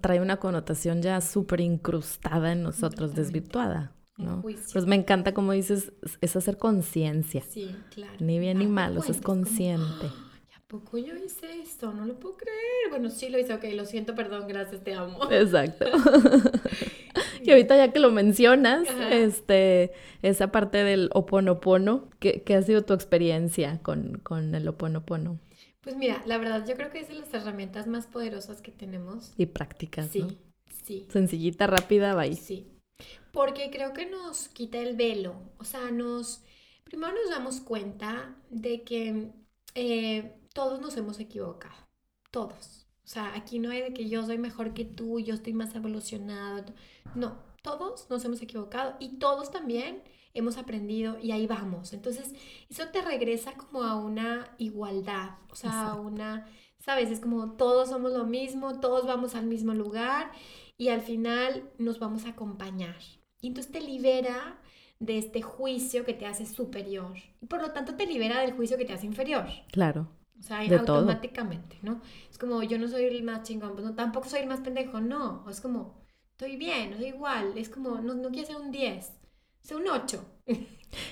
trae 0.01 0.21
una 0.21 0.39
connotación 0.39 1.03
ya 1.03 1.21
súper 1.21 1.61
incrustada 1.61 2.53
en 2.53 2.63
nosotros, 2.63 3.15
desvirtuada. 3.15 3.93
¿no? 4.17 4.43
Pues 4.43 4.87
me 4.87 4.97
encanta 4.97 5.33
como 5.33 5.53
dices, 5.53 5.93
es 6.21 6.37
hacer 6.37 6.59
conciencia. 6.59 7.43
Sí, 7.49 7.75
claro. 7.95 8.13
Ni 8.21 8.39
bien 8.39 8.59
ni 8.59 8.67
mal, 8.67 8.99
o 8.99 9.03
sea, 9.03 9.15
es 9.15 9.21
consciente 9.21 10.07
poco 10.71 10.99
yo 10.99 11.17
hice 11.17 11.47
esto? 11.61 11.93
No 11.93 12.07
lo 12.07 12.15
puedo 12.15 12.37
creer. 12.37 12.91
Bueno, 12.91 13.11
sí 13.11 13.29
lo 13.29 13.39
hice, 13.39 13.53
ok, 13.53 13.65
lo 13.75 13.85
siento, 13.85 14.15
perdón, 14.15 14.47
gracias, 14.47 14.83
te 14.85 14.95
amo. 14.95 15.19
Exacto. 15.31 15.85
y 17.43 17.51
ahorita 17.51 17.77
ya 17.77 17.93
que 17.93 17.99
lo 17.99 18.13
mencionas, 18.13 18.87
este, 19.11 19.91
esa 20.23 20.53
parte 20.53 20.85
del 20.85 21.11
oponopono, 21.13 22.09
¿qué, 22.21 22.43
¿qué 22.43 22.55
ha 22.55 22.63
sido 22.63 22.85
tu 22.85 22.95
experiencia 22.95 23.81
con, 23.83 24.21
con 24.23 24.55
el 24.55 24.69
oponopono? 24.69 25.41
Pues 25.81 25.97
mira, 25.97 26.23
la 26.27 26.39
verdad 26.39 26.67
yo 26.67 26.75
creo 26.75 26.91
que 26.91 27.01
es 27.01 27.09
de 27.09 27.15
las 27.15 27.33
herramientas 27.33 27.87
más 27.87 28.07
poderosas 28.07 28.61
que 28.61 28.71
tenemos. 28.71 29.33
Y 29.37 29.47
prácticas, 29.47 30.09
sí, 30.11 30.39
Sí, 30.85 31.07
Sencillita, 31.11 31.67
rápida, 31.67 32.15
bye. 32.15 32.35
Sí. 32.35 32.67
Porque 33.33 33.71
creo 33.71 33.93
que 33.93 34.07
nos 34.07 34.49
quita 34.49 34.79
el 34.79 34.97
velo. 34.97 35.41
O 35.59 35.65
sea, 35.65 35.91
nos... 35.91 36.43
Primero 36.85 37.15
nos 37.15 37.31
damos 37.31 37.61
cuenta 37.61 38.37
de 38.51 38.83
que 38.83 39.31
eh, 39.75 40.37
todos 40.53 40.81
nos 40.81 40.97
hemos 40.97 41.21
equivocado, 41.21 41.77
todos. 42.33 42.89
O 43.05 43.09
sea, 43.09 43.35
aquí 43.37 43.61
no 43.61 43.71
hay 43.71 43.83
de 43.83 43.93
que 43.93 44.09
yo 44.09 44.25
soy 44.25 44.39
mejor 44.39 44.75
que 44.75 44.85
tú, 44.85 45.21
yo 45.21 45.35
estoy 45.35 45.53
más 45.53 45.75
evolucionado. 45.75 46.65
No, 47.15 47.39
todos 47.63 48.09
nos 48.11 48.25
hemos 48.25 48.43
equivocado 48.43 48.97
y 48.99 49.19
todos 49.19 49.51
también 49.51 50.03
hemos 50.35 50.57
aprendido 50.57 51.19
y 51.21 51.33
ahí 51.33 51.47
vamos. 51.47 51.93
Entonces, 51.93 52.35
eso 52.69 52.89
te 52.89 53.03
regresa 53.03 53.55
como 53.55 53.83
a 53.83 53.97
una 53.97 54.55
igualdad, 54.59 55.31
o 55.51 55.57
sea, 55.57 55.89
a 55.89 55.95
una, 55.95 56.47
¿sabes? 56.79 57.11
Es 57.11 57.21
como 57.21 57.53
todos 57.53 57.91
somos 57.91 58.13
lo 58.13 58.25
mismo, 58.25 58.81
todos 58.81 59.07
vamos 59.07 59.35
al 59.35 59.47
mismo 59.47 59.75
lugar 59.75 60.31
y 60.77 60.89
al 60.89 61.01
final 61.01 61.71
nos 61.79 61.99
vamos 61.99 62.27
a 62.27 62.31
acompañar. 62.31 62.97
Y 63.41 63.49
entonces 63.49 63.73
te 63.73 63.81
libera 63.81 64.61
de 64.99 65.19
este 65.19 65.43
juicio 65.43 66.05
que 66.05 66.15
te 66.15 66.27
hace 66.27 66.47
superior 66.47 67.15
y 67.41 67.47
por 67.47 67.63
lo 67.63 67.73
tanto 67.73 67.97
te 67.97 68.07
libera 68.07 68.41
del 68.41 68.53
juicio 68.53 68.77
que 68.77 68.85
te 68.85 68.93
hace 68.93 69.07
inferior. 69.07 69.47
Claro. 69.73 70.09
O 70.39 70.43
sea, 70.43 70.61
automáticamente, 70.61 71.79
¿no? 71.83 72.01
Es 72.31 72.39
como, 72.39 72.63
yo 72.63 72.79
no 72.79 72.89
soy 72.89 73.05
el 73.05 73.23
más 73.23 73.43
chingón, 73.43 73.73
pues 73.73 73.85
no, 73.85 73.95
tampoco 73.95 74.29
soy 74.29 74.41
el 74.41 74.47
más 74.47 74.61
pendejo, 74.61 75.01
no. 75.01 75.45
Es 75.51 75.61
como, 75.61 76.00
estoy 76.41 76.57
bien, 76.57 76.97
soy 76.97 77.09
igual. 77.09 77.53
Es 77.57 77.69
como, 77.69 77.99
no, 77.99 78.15
no 78.15 78.31
quiero 78.31 78.47
ser 78.47 78.57
un 78.57 78.73
10, 78.73 79.13
soy 79.63 79.83
un 79.83 79.89
8. 79.89 80.25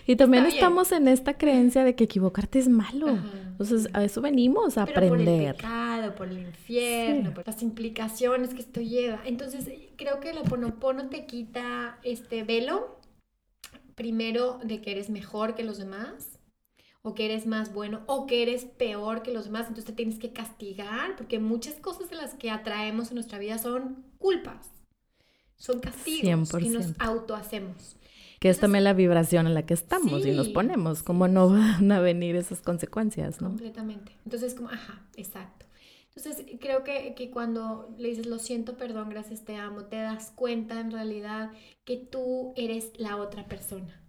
Y 0.09 0.17
también 0.17 0.45
estamos 0.45 0.91
en 0.91 1.07
esta 1.07 1.39
creencia 1.39 1.85
de 1.85 1.95
que 1.95 2.03
equivocarte 2.03 2.59
es 2.59 2.69
malo. 2.69 3.17
Entonces, 3.51 3.89
a 3.93 4.03
eso 4.03 4.21
venimos 4.21 4.77
a 4.77 4.83
aprender. 4.83 5.11
Por 5.11 5.21
el 5.21 5.55
pecado, 5.55 6.15
por 6.17 6.29
el 6.29 6.39
infierno, 6.39 7.33
por 7.33 7.47
las 7.47 7.63
implicaciones 7.63 8.55
que 8.55 8.61
esto 8.63 8.81
lleva. 8.81 9.21
Entonces, 9.25 9.71
creo 9.95 10.19
que 10.19 10.31
el 10.31 10.39
oponopono 10.39 11.09
te 11.11 11.27
quita 11.27 12.01
este 12.03 12.43
velo, 12.43 12.99
primero, 13.95 14.59
de 14.65 14.81
que 14.81 14.91
eres 14.91 15.11
mejor 15.11 15.55
que 15.55 15.63
los 15.63 15.79
demás 15.79 16.41
o 17.03 17.15
que 17.15 17.27
eres 17.27 17.47
más 17.47 17.73
bueno 17.73 18.03
o 18.07 18.27
que 18.27 18.43
eres 18.43 18.65
peor 18.65 19.23
que 19.23 19.33
los 19.33 19.45
demás, 19.45 19.69
entonces 19.69 19.85
te 19.85 19.93
tienes 19.93 20.19
que 20.19 20.33
castigar, 20.33 21.15
porque 21.15 21.39
muchas 21.39 21.75
cosas 21.75 22.11
de 22.11 22.17
las 22.17 22.35
que 22.35 22.51
atraemos 22.51 23.11
en 23.11 23.15
nuestra 23.15 23.39
vida 23.39 23.59
son 23.59 24.05
culpas, 24.19 24.78
son 25.59 25.81
castigos 25.81 26.51
que 26.51 26.71
nos 26.71 26.95
autohacemos. 26.99 27.97
Que 28.41 28.49
es 28.49 28.61
también 28.61 28.85
la 28.85 28.93
vibración 28.93 29.49
en 29.49 29.55
la 29.55 29.67
que 29.67 29.75
estamos 29.75 30.25
y 30.25 30.31
nos 30.31 30.49
ponemos, 30.49 31.03
como 31.03 31.27
no 31.27 31.51
van 31.51 31.91
a 31.91 32.01
venir 32.01 32.37
esas 32.37 32.61
consecuencias, 32.61 33.41
¿no? 33.41 33.49
Completamente. 33.49 34.17
Entonces, 34.25 34.55
como, 34.55 34.71
ajá, 34.71 35.03
exacto. 35.17 35.67
Entonces, 36.15 36.47
creo 36.61 36.85
que, 36.85 37.15
que, 37.15 37.31
cuando 37.31 37.95
le 37.99 38.11
dices, 38.11 38.27
lo 38.27 38.39
siento, 38.39 38.77
perdón, 38.77 39.11
gracias, 39.11 39.45
te 39.45 39.57
amo, 39.57 39.85
te 39.85 39.97
das 39.97 40.33
cuenta 40.35 40.81
en 40.81 40.93
realidad 40.93 41.51
que 41.85 41.97
tú 41.97 42.53
eres 42.57 42.93
la 42.97 43.17
otra 43.17 43.47
persona 43.47 44.08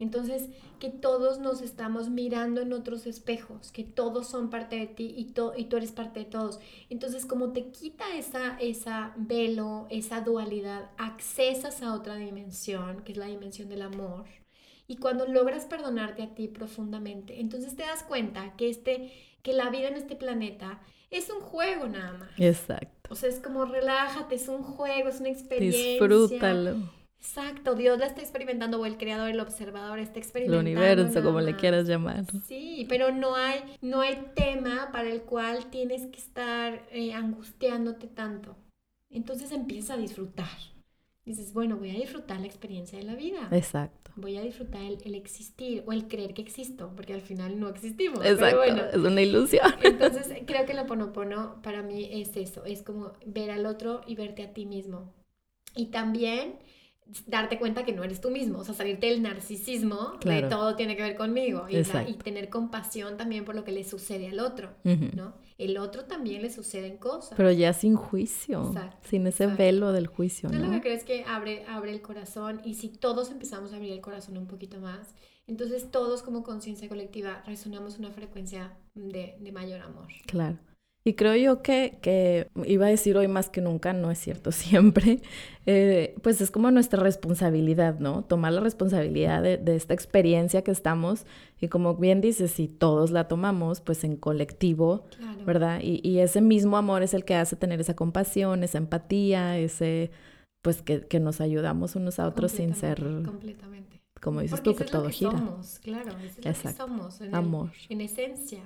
Entonces, 0.00 0.48
que 0.80 0.90
todos 0.90 1.38
nos 1.38 1.62
estamos 1.62 2.10
mirando 2.10 2.60
en 2.60 2.72
otros 2.72 3.06
espejos, 3.06 3.70
que 3.70 3.84
todos 3.84 4.26
son 4.26 4.50
parte 4.50 4.76
de 4.76 4.86
ti 4.86 5.14
y, 5.16 5.34
y 5.56 5.64
tú 5.64 5.76
eres 5.76 5.92
parte 5.92 6.20
de 6.20 6.26
todos. 6.26 6.58
Entonces, 6.90 7.26
como 7.26 7.52
te 7.52 7.70
quita 7.70 8.04
esa, 8.16 8.58
esa 8.60 9.14
velo, 9.16 9.86
esa 9.90 10.20
dualidad, 10.20 10.90
accesas 10.98 11.80
a 11.82 11.94
otra 11.94 12.16
dimensión, 12.16 13.02
que 13.04 13.12
es 13.12 13.18
la 13.18 13.26
dimensión 13.26 13.68
del 13.68 13.82
amor. 13.82 14.24
Y 14.88 14.96
cuando 14.96 15.26
logras 15.26 15.64
perdonarte 15.64 16.24
a 16.24 16.34
ti 16.34 16.48
profundamente, 16.48 17.40
entonces 17.40 17.76
te 17.76 17.84
das 17.84 18.02
cuenta 18.02 18.54
que, 18.56 18.68
este, 18.68 19.12
que 19.42 19.52
la 19.52 19.70
vida 19.70 19.88
en 19.88 19.94
este 19.94 20.16
planeta 20.16 20.82
es 21.10 21.30
un 21.30 21.40
juego 21.40 21.86
nada 21.86 22.12
más. 22.14 22.30
Exacto. 22.36 23.10
O 23.10 23.14
sea, 23.14 23.28
es 23.28 23.38
como 23.38 23.64
relájate, 23.64 24.34
es 24.34 24.48
un 24.48 24.64
juego, 24.64 25.08
es 25.08 25.20
una 25.20 25.30
experiencia. 25.30 25.92
Disfrútalo 25.92 27.03
Exacto, 27.24 27.74
Dios 27.74 27.98
la 27.98 28.06
está 28.06 28.20
experimentando 28.20 28.78
o 28.78 28.84
el 28.84 28.98
creador, 28.98 29.30
el 29.30 29.40
observador 29.40 29.98
está 29.98 30.18
experimentando. 30.18 30.68
El 30.70 30.76
universo, 30.76 31.22
como 31.22 31.40
le 31.40 31.56
quieras 31.56 31.88
llamar. 31.88 32.26
Sí, 32.46 32.84
pero 32.86 33.12
no 33.12 33.34
hay, 33.34 33.60
no 33.80 34.02
hay 34.02 34.26
tema 34.36 34.90
para 34.92 35.08
el 35.10 35.22
cual 35.22 35.70
tienes 35.70 36.06
que 36.06 36.18
estar 36.18 36.86
eh, 36.92 37.14
angustiándote 37.14 38.08
tanto. 38.08 38.56
Entonces 39.10 39.52
empieza 39.52 39.94
a 39.94 39.96
disfrutar. 39.96 40.50
Dices, 41.24 41.54
bueno, 41.54 41.78
voy 41.78 41.90
a 41.90 41.94
disfrutar 41.94 42.40
la 42.40 42.46
experiencia 42.46 42.98
de 42.98 43.04
la 43.04 43.14
vida. 43.14 43.48
Exacto. 43.52 44.10
Voy 44.16 44.36
a 44.36 44.42
disfrutar 44.42 44.82
el, 44.82 45.14
existir 45.14 45.82
o 45.86 45.92
el 45.92 46.06
creer 46.06 46.34
que 46.34 46.42
existo, 46.42 46.92
porque 46.94 47.14
al 47.14 47.22
final 47.22 47.58
no 47.58 47.70
existimos. 47.70 48.22
Exacto, 48.22 48.62
es 48.62 48.96
una 48.96 49.22
ilusión. 49.22 49.72
Entonces 49.82 50.28
creo 50.46 50.66
que 50.66 50.72
el 50.72 50.84
ponopono 50.84 51.62
para 51.62 51.82
mí 51.82 52.06
es 52.12 52.36
eso, 52.36 52.66
es 52.66 52.82
como 52.82 53.12
ver 53.24 53.50
al 53.50 53.64
otro 53.64 54.02
y 54.06 54.14
verte 54.14 54.42
a 54.42 54.52
ti 54.52 54.66
mismo. 54.66 55.10
Y 55.74 55.86
también 55.86 56.58
darte 57.26 57.58
cuenta 57.58 57.84
que 57.84 57.92
no 57.92 58.02
eres 58.02 58.20
tú 58.20 58.30
mismo, 58.30 58.58
o 58.60 58.64
sea, 58.64 58.74
salirte 58.74 59.08
del 59.08 59.22
narcisismo 59.22 60.14
de 60.24 60.42
todo 60.42 60.74
tiene 60.74 60.96
que 60.96 61.02
ver 61.02 61.16
conmigo 61.16 61.66
y, 61.68 61.82
tener 62.14 62.48
compasión 62.48 63.16
también 63.16 63.44
por 63.44 63.54
lo 63.54 63.64
que 63.64 63.72
le 63.72 63.84
sucede 63.84 64.28
al 64.28 64.40
otro, 64.40 64.70
¿no? 64.84 65.34
El 65.58 65.76
otro 65.78 66.04
también 66.04 66.42
le 66.42 66.50
suceden 66.50 66.96
cosas. 66.96 67.34
Pero 67.36 67.52
ya 67.52 67.72
sin 67.72 67.94
juicio, 67.94 68.74
sin 69.02 69.26
ese 69.26 69.46
velo 69.46 69.92
del 69.92 70.06
juicio, 70.06 70.48
¿no? 70.48 70.58
lo 70.58 70.70
que 70.72 70.80
crees 70.80 71.04
que 71.04 71.24
abre, 71.24 71.64
abre 71.68 71.92
el 71.92 72.00
corazón 72.00 72.60
y 72.64 72.74
si 72.74 72.88
todos 72.88 73.30
empezamos 73.30 73.72
a 73.72 73.76
abrir 73.76 73.92
el 73.92 74.00
corazón 74.00 74.36
un 74.38 74.46
poquito 74.46 74.80
más, 74.80 75.14
entonces 75.46 75.90
todos 75.90 76.22
como 76.22 76.42
conciencia 76.42 76.88
colectiva 76.88 77.42
resonamos 77.46 77.98
una 77.98 78.10
frecuencia 78.10 78.72
de, 78.94 79.36
de 79.38 79.52
mayor 79.52 79.82
amor. 79.82 80.08
Claro. 80.26 80.58
Y 81.06 81.14
creo 81.14 81.36
yo 81.36 81.60
que, 81.60 81.98
que, 82.00 82.48
iba 82.64 82.86
a 82.86 82.88
decir 82.88 83.18
hoy 83.18 83.28
más 83.28 83.50
que 83.50 83.60
nunca, 83.60 83.92
no 83.92 84.10
es 84.10 84.18
cierto 84.18 84.52
siempre, 84.52 85.20
eh, 85.66 86.14
pues 86.22 86.40
es 86.40 86.50
como 86.50 86.70
nuestra 86.70 87.02
responsabilidad, 87.02 87.98
¿no? 87.98 88.24
Tomar 88.24 88.54
la 88.54 88.60
responsabilidad 88.60 89.42
de, 89.42 89.58
de, 89.58 89.76
esta 89.76 89.92
experiencia 89.92 90.62
que 90.62 90.70
estamos 90.70 91.26
y 91.60 91.68
como 91.68 91.96
bien 91.96 92.22
dices, 92.22 92.52
si 92.52 92.68
todos 92.68 93.10
la 93.10 93.28
tomamos, 93.28 93.82
pues 93.82 94.02
en 94.02 94.16
colectivo, 94.16 95.04
¿verdad? 95.44 95.80
Y, 95.82 96.00
y, 96.02 96.20
ese 96.20 96.40
mismo 96.40 96.78
amor 96.78 97.02
es 97.02 97.12
el 97.12 97.26
que 97.26 97.34
hace 97.34 97.54
tener 97.54 97.80
esa 97.80 97.94
compasión, 97.94 98.64
esa 98.64 98.78
empatía, 98.78 99.58
ese, 99.58 100.10
pues 100.62 100.80
que, 100.80 101.02
que 101.06 101.20
nos 101.20 101.42
ayudamos 101.42 101.96
unos 101.96 102.18
a 102.18 102.26
otros 102.26 102.52
sin 102.52 102.74
ser... 102.74 103.00
Completamente. 103.24 104.00
Como 104.22 104.40
dices 104.40 104.62
tú, 104.62 104.74
que 104.74 104.84
todo 104.84 105.10
gira. 105.10 105.32
Somos, 105.32 105.78
claro, 105.80 106.12
es 106.24 106.38
lo 106.38 106.42
que 106.42 106.72
somos. 106.72 107.20
En 107.20 107.34
amor. 107.34 107.72
en 107.90 108.00
esencia. 108.00 108.62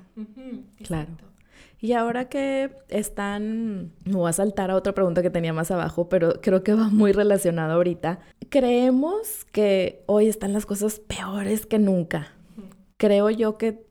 claro. 0.85 1.17
Y 1.81 1.93
ahora 1.93 2.29
que 2.29 2.71
están, 2.89 3.93
me 4.05 4.15
voy 4.15 4.29
a 4.29 4.33
saltar 4.33 4.71
a 4.71 4.77
otra 4.77 4.95
pregunta 4.95 5.23
que 5.23 5.31
tenía 5.31 5.53
más 5.53 5.71
abajo, 5.71 6.09
pero 6.09 6.41
creo 6.41 6.63
que 6.65 6.75
va 6.75 6.89
muy 6.89 7.13
relacionada 7.13 7.75
ahorita. 7.75 8.21
Creemos 8.49 9.45
que 9.53 10.03
hoy 10.07 10.29
están 10.29 10.53
las 10.53 10.67
cosas 10.67 10.99
peores 10.99 11.67
que 11.67 11.79
nunca. 11.79 12.33
Creo 12.97 13.31
yo 13.31 13.59
que 13.59 13.87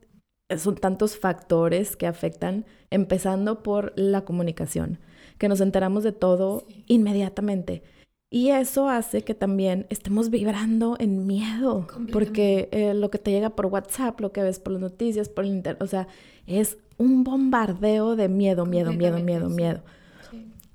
son 0.56 0.76
tantos 0.76 1.18
factores 1.18 1.96
que 1.96 2.06
afectan, 2.06 2.66
empezando 2.90 3.62
por 3.62 3.92
la 3.96 4.22
comunicación, 4.24 4.98
que 5.38 5.48
nos 5.48 5.60
enteramos 5.60 6.04
de 6.04 6.12
todo 6.12 6.66
inmediatamente. 6.86 7.82
Y 8.30 8.50
eso 8.50 8.88
hace 8.90 9.22
que 9.22 9.34
también 9.34 9.86
estemos 9.88 10.28
vibrando 10.28 10.96
en 10.98 11.26
miedo, 11.26 11.86
porque 12.12 12.68
eh, 12.72 12.92
lo 12.92 13.10
que 13.10 13.18
te 13.18 13.30
llega 13.30 13.50
por 13.50 13.66
WhatsApp, 13.66 14.20
lo 14.20 14.32
que 14.32 14.42
ves 14.42 14.58
por 14.58 14.74
las 14.74 14.82
noticias, 14.82 15.30
por 15.30 15.44
el 15.44 15.52
internet, 15.52 15.82
o 15.82 15.86
sea, 15.86 16.08
es 16.46 16.76
un 16.98 17.24
bombardeo 17.24 18.16
de 18.16 18.28
miedo, 18.28 18.66
miedo, 18.66 18.92
miedo, 18.92 19.18
miedo, 19.18 19.48
miedo. 19.48 19.82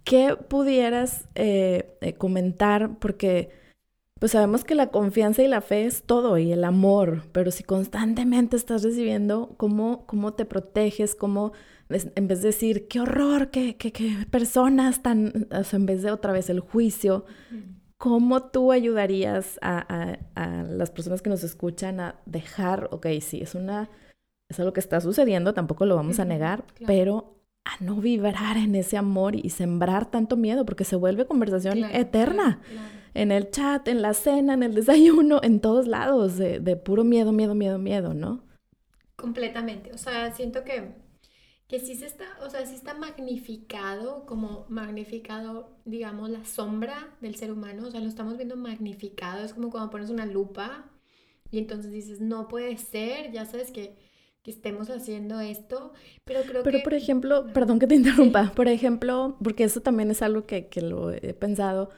¿Qué 0.03 0.35
pudieras 0.35 1.27
eh, 1.35 1.95
eh, 2.01 2.13
comentar? 2.13 2.97
Porque 2.97 3.51
pues 4.19 4.31
sabemos 4.31 4.63
que 4.63 4.73
la 4.73 4.87
confianza 4.87 5.43
y 5.43 5.47
la 5.47 5.61
fe 5.61 5.85
es 5.85 6.03
todo 6.03 6.37
y 6.37 6.53
el 6.53 6.63
amor, 6.63 7.23
pero 7.33 7.51
si 7.51 7.63
constantemente 7.63 8.55
estás 8.55 8.81
recibiendo, 8.81 9.53
¿cómo, 9.57 10.05
cómo 10.05 10.33
te 10.33 10.45
proteges? 10.45 11.13
¿Cómo, 11.13 11.51
en 11.93 12.27
vez 12.27 12.41
de 12.41 12.47
decir, 12.47 12.87
qué 12.87 12.99
horror, 12.99 13.49
qué, 13.49 13.77
qué, 13.77 13.91
qué 13.91 14.25
personas 14.29 15.01
tan, 15.01 15.47
o 15.51 15.63
sea, 15.63 15.77
en 15.77 15.85
vez 15.85 16.01
de 16.01 16.11
otra 16.11 16.33
vez 16.33 16.49
el 16.49 16.59
juicio, 16.59 17.25
¿cómo 17.97 18.43
tú 18.43 18.71
ayudarías 18.71 19.59
a, 19.61 19.77
a, 19.79 20.17
a 20.35 20.63
las 20.63 20.91
personas 20.91 21.21
que 21.21 21.29
nos 21.29 21.43
escuchan 21.43 21.99
a 21.99 22.15
dejar, 22.25 22.89
ok, 22.91 23.07
sí, 23.21 23.41
es 23.41 23.55
una 23.55 23.89
es 24.53 24.59
algo 24.59 24.73
que 24.73 24.79
está 24.79 25.01
sucediendo, 25.01 25.53
tampoco 25.53 25.85
lo 25.85 25.95
vamos 25.95 26.19
a 26.19 26.25
negar, 26.25 26.63
pero 26.85 27.39
a 27.65 27.83
no 27.83 27.95
vibrar 27.95 28.57
en 28.57 28.75
ese 28.75 28.97
amor 28.97 29.35
y 29.35 29.49
sembrar 29.49 30.11
tanto 30.11 30.35
miedo, 30.37 30.65
porque 30.65 30.83
se 30.83 30.95
vuelve 30.95 31.25
conversación 31.25 31.83
eterna. 31.85 32.59
En 33.13 33.31
el 33.31 33.51
chat, 33.51 33.87
en 33.87 34.01
la 34.01 34.13
cena, 34.13 34.53
en 34.53 34.63
el 34.63 34.73
desayuno, 34.73 35.39
en 35.43 35.59
todos 35.59 35.87
lados, 35.87 36.37
de, 36.37 36.59
de, 36.59 36.75
puro 36.75 37.03
miedo, 37.03 37.31
miedo, 37.31 37.55
miedo, 37.55 37.77
miedo, 37.77 38.13
¿no? 38.13 38.43
Completamente. 39.15 39.91
O 39.93 39.97
sea, 39.97 40.31
siento 40.33 40.63
que, 40.63 40.95
que 41.73 41.79
sí 41.79 41.95
se 41.95 42.05
está, 42.05 42.25
o 42.45 42.51
sea, 42.51 42.63
sí 42.67 42.75
está 42.75 42.93
magnificado, 42.93 44.27
como 44.27 44.67
magnificado, 44.69 45.71
digamos, 45.85 46.29
la 46.29 46.45
sombra 46.45 47.15
del 47.19 47.33
ser 47.33 47.51
humano. 47.51 47.87
O 47.87 47.89
sea, 47.89 47.99
lo 47.99 48.07
estamos 48.07 48.37
viendo 48.37 48.55
magnificado. 48.55 49.43
Es 49.43 49.55
como 49.55 49.71
cuando 49.71 49.89
pones 49.89 50.11
una 50.11 50.27
lupa 50.27 50.85
y 51.49 51.57
entonces 51.57 51.91
dices, 51.91 52.21
no 52.21 52.47
puede 52.47 52.77
ser, 52.77 53.31
ya 53.31 53.45
sabes 53.45 53.71
que 53.71 53.97
que 54.43 54.51
estemos 54.51 54.89
haciendo 54.89 55.39
esto, 55.39 55.93
pero 56.25 56.41
creo 56.41 56.63
que... 56.63 56.69
Pero 56.69 56.83
por 56.83 56.93
ejemplo, 56.93 57.47
perdón 57.53 57.79
que 57.79 57.87
te 57.87 57.95
interrumpa, 57.95 58.51
por 58.55 58.67
ejemplo, 58.67 59.37
porque 59.41 59.63
eso 59.63 59.81
también 59.81 60.11
es 60.11 60.21
algo 60.21 60.45
que, 60.45 60.67
que 60.67 60.81
lo 60.81 61.11
he 61.11 61.33
pensado, 61.33 61.89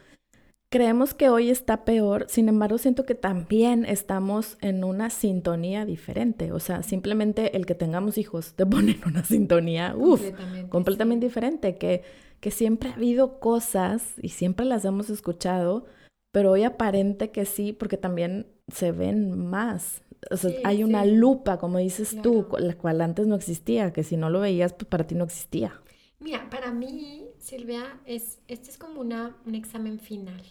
creemos 0.70 1.14
que 1.14 1.30
hoy 1.30 1.50
está 1.50 1.86
peor, 1.86 2.26
sin 2.30 2.50
embargo 2.50 2.78
siento 2.78 3.06
que 3.06 3.16
también 3.16 3.86
estamos 3.86 4.58
en 4.62 4.84
una 4.84 5.10
sintonía 5.10 5.86
diferente, 5.86 6.52
o 6.52 6.60
sea, 6.60 6.84
simplemente 6.84 7.56
el 7.56 7.66
que 7.66 7.76
tengamos 7.76 8.18
hijos 8.18 8.54
te 8.54 8.66
pone 8.66 8.94
en 8.94 9.08
una 9.08 9.24
sintonía, 9.24 9.96
uff, 9.96 10.22
completamente, 10.22 10.70
completamente 10.70 11.26
diferente, 11.26 11.78
que, 11.78 12.04
que 12.40 12.52
siempre 12.52 12.90
ha 12.90 12.96
habido 12.96 13.40
cosas 13.40 14.14
y 14.22 14.30
siempre 14.30 14.66
las 14.66 14.86
hemos 14.86 15.10
escuchado, 15.10 15.86
pero 16.32 16.52
hoy 16.52 16.64
aparente 16.64 17.32
que 17.32 17.46
sí, 17.46 17.72
porque 17.72 17.98
también 17.98 18.48
se 18.68 18.92
ven 18.92 19.38
más, 19.38 20.02
o 20.32 20.38
sea, 20.38 20.52
hay 20.64 20.84
una 20.84 21.06
lupa, 21.06 21.58
como 21.58 21.78
dices 21.78 22.18
tú, 22.22 22.48
la 22.58 22.76
cual 22.76 23.02
antes 23.02 23.28
no 23.28 23.36
existía, 23.36 23.94
que 23.94 24.04
si 24.04 24.18
no 24.18 24.30
lo 24.30 24.40
veías, 24.40 24.74
pues 24.74 24.88
para 24.88 25.06
ti 25.06 25.16
no 25.16 25.26
existía. 25.26 25.80
Mira, 26.20 26.50
para 26.50 26.72
mí, 26.72 27.25
Silvia, 27.46 28.00
es, 28.06 28.40
este 28.48 28.70
es 28.70 28.78
como 28.78 29.02
una, 29.02 29.38
un 29.46 29.56
examen 29.56 30.00
final. 30.00 30.42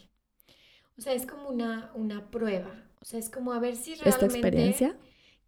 O 0.97 1.01
sea, 1.01 1.13
es 1.13 1.27
como 1.27 1.49
una, 1.49 1.91
una 1.95 2.31
prueba. 2.31 2.73
O 3.01 3.05
sea, 3.05 3.19
es 3.19 3.29
como 3.29 3.53
a 3.53 3.59
ver 3.59 3.77
si 3.77 3.95
realmente... 3.95 4.27
¿Esta 4.27 4.27
experiencia? 4.27 4.97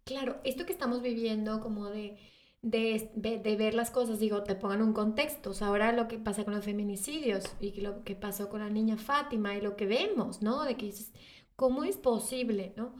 Claro, 0.03 0.39
esto 0.43 0.65
que 0.65 0.73
estamos 0.73 1.01
viviendo 1.01 1.61
como 1.61 1.89
de, 1.89 2.17
de, 2.61 3.09
de, 3.15 3.55
ver 3.55 3.73
las 3.73 3.91
cosas, 3.91 4.19
digo, 4.19 4.43
te 4.43 4.55
pongan 4.55 4.81
un 4.81 4.93
contexto. 4.93 5.51
O 5.51 5.53
sea, 5.53 5.67
ahora 5.67 5.91
lo 5.91 6.07
que 6.07 6.17
pasa 6.17 6.43
con 6.43 6.53
los 6.53 6.65
feminicidios 6.65 7.45
y 7.59 7.79
lo 7.81 8.03
que 8.03 8.15
pasó 8.15 8.49
con 8.49 8.59
la 8.59 8.69
niña 8.69 8.97
Fátima 8.97 9.55
y 9.55 9.61
lo 9.61 9.75
que 9.75 9.85
vemos, 9.85 10.41
¿no? 10.41 10.63
De 10.63 10.75
que 10.75 10.87
dices, 10.87 11.13
¿cómo 11.55 11.83
es 11.83 11.97
posible, 11.97 12.73
no? 12.75 12.95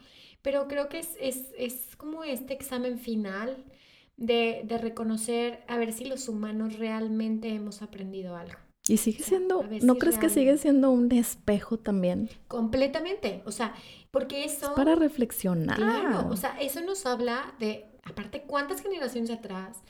pero 0.47 0.69
creo 0.69 0.87
que 0.87 0.99
es, 0.99 1.17
es, 1.19 1.49
es 1.57 1.97
como 1.97 2.23
este 2.23 2.53
examen 2.53 2.99
final 2.99 3.65
de, 4.17 4.63
de, 4.65 4.77
reconocer 4.77 5.63
a 5.67 5.77
ver 5.77 5.93
si 5.93 6.05
los 6.05 6.27
humanos 6.27 6.77
realmente 6.77 7.49
hemos 7.49 7.81
aprendido 7.81 8.35
algo. 8.35 8.57
Y 8.87 8.97
sigue 8.97 9.23
siendo, 9.23 9.63
¿no 9.81 9.95
crees 9.95 10.17
que 10.17 10.29
sigue 10.29 10.57
siendo 10.57 10.91
un 10.91 11.11
espejo 11.11 11.77
también? 11.77 12.29
Completamente, 12.47 13.43
o 13.45 13.51
sea, 13.51 13.73
porque 14.11 14.45
eso... 14.45 14.67
Es 14.67 14.71
para 14.71 14.95
reflexionar. 14.95 15.75
Claro, 15.75 16.29
o 16.29 16.37
sea, 16.37 16.57
eso 16.59 16.81
nos 16.81 17.05
habla 17.05 17.53
de, 17.59 17.85
aparte, 18.03 18.43
cuántas 18.43 18.81
generaciones 18.81 19.29
atrás 19.29 19.83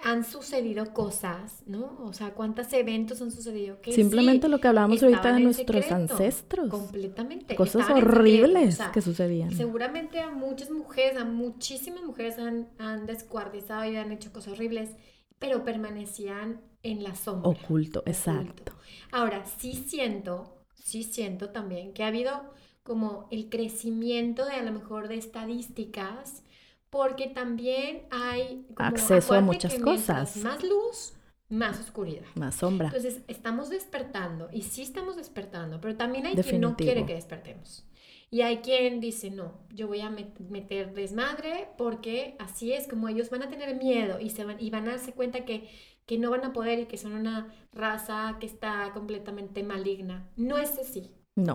han 0.00 0.24
sucedido 0.24 0.92
cosas, 0.92 1.62
¿no? 1.66 1.98
O 2.04 2.12
sea, 2.12 2.32
cuántos 2.32 2.72
eventos 2.72 3.20
han 3.20 3.32
sucedido. 3.32 3.80
Que 3.80 3.92
Simplemente 3.92 4.48
lo 4.48 4.60
que 4.60 4.68
hablábamos 4.68 5.02
ahorita 5.02 5.32
de 5.32 5.40
nuestros 5.40 5.90
ancestros. 5.90 6.68
Completamente. 6.70 7.56
Cosas 7.56 7.90
horribles 7.90 8.78
que 8.92 9.00
sucedían. 9.00 9.50
Seguramente 9.52 10.20
a 10.20 10.30
muchas 10.30 10.70
mujeres, 10.70 11.16
a 11.16 11.24
muchísimas 11.24 12.04
mujeres 12.04 12.38
han, 12.38 12.68
han 12.78 13.06
descuartizado 13.06 13.84
y 13.90 13.96
han 13.96 14.12
hecho 14.12 14.32
cosas 14.32 14.54
horribles, 14.54 14.90
pero 15.38 15.64
permanecían 15.64 16.60
en 16.82 17.02
la 17.02 17.16
sombra. 17.16 17.50
Oculto, 17.50 18.02
exacto. 18.06 18.72
Ahora, 19.10 19.44
sí 19.58 19.72
siento, 19.74 20.64
sí 20.76 21.02
siento 21.02 21.50
también 21.50 21.92
que 21.92 22.04
ha 22.04 22.08
habido 22.08 22.52
como 22.84 23.28
el 23.30 23.50
crecimiento 23.50 24.46
de 24.46 24.52
a 24.52 24.62
lo 24.62 24.72
mejor 24.72 25.08
de 25.08 25.16
estadísticas, 25.16 26.42
porque 26.90 27.28
también 27.28 28.02
hay 28.10 28.66
acceso 28.76 29.34
a 29.34 29.40
muchas 29.40 29.74
cosas. 29.78 30.36
Más 30.38 30.62
luz, 30.62 31.14
más 31.48 31.80
oscuridad. 31.80 32.24
Más 32.34 32.56
sombra. 32.56 32.88
Entonces, 32.88 33.22
estamos 33.28 33.70
despertando 33.70 34.48
y 34.52 34.62
sí 34.62 34.82
estamos 34.82 35.16
despertando, 35.16 35.80
pero 35.80 35.96
también 35.96 36.26
hay 36.26 36.34
quien 36.36 36.60
no 36.60 36.76
quiere 36.76 37.06
que 37.06 37.14
despertemos. 37.14 37.84
Y 38.30 38.42
hay 38.42 38.58
quien 38.58 39.00
dice, 39.00 39.30
no, 39.30 39.54
yo 39.70 39.86
voy 39.88 40.00
a 40.00 40.10
meter 40.10 40.92
desmadre 40.92 41.68
porque 41.78 42.36
así 42.38 42.72
es 42.72 42.86
como 42.86 43.08
ellos 43.08 43.30
van 43.30 43.42
a 43.42 43.48
tener 43.48 43.74
miedo 43.76 44.20
y, 44.20 44.28
se 44.30 44.44
van, 44.44 44.60
y 44.60 44.68
van 44.68 44.86
a 44.86 44.92
darse 44.92 45.14
cuenta 45.14 45.46
que, 45.46 45.70
que 46.04 46.18
no 46.18 46.30
van 46.30 46.44
a 46.44 46.52
poder 46.52 46.78
y 46.78 46.86
que 46.86 46.98
son 46.98 47.14
una 47.14 47.54
raza 47.72 48.36
que 48.38 48.44
está 48.44 48.90
completamente 48.92 49.62
maligna. 49.62 50.28
No 50.36 50.58
es 50.58 50.78
así. 50.78 51.14
No. 51.36 51.54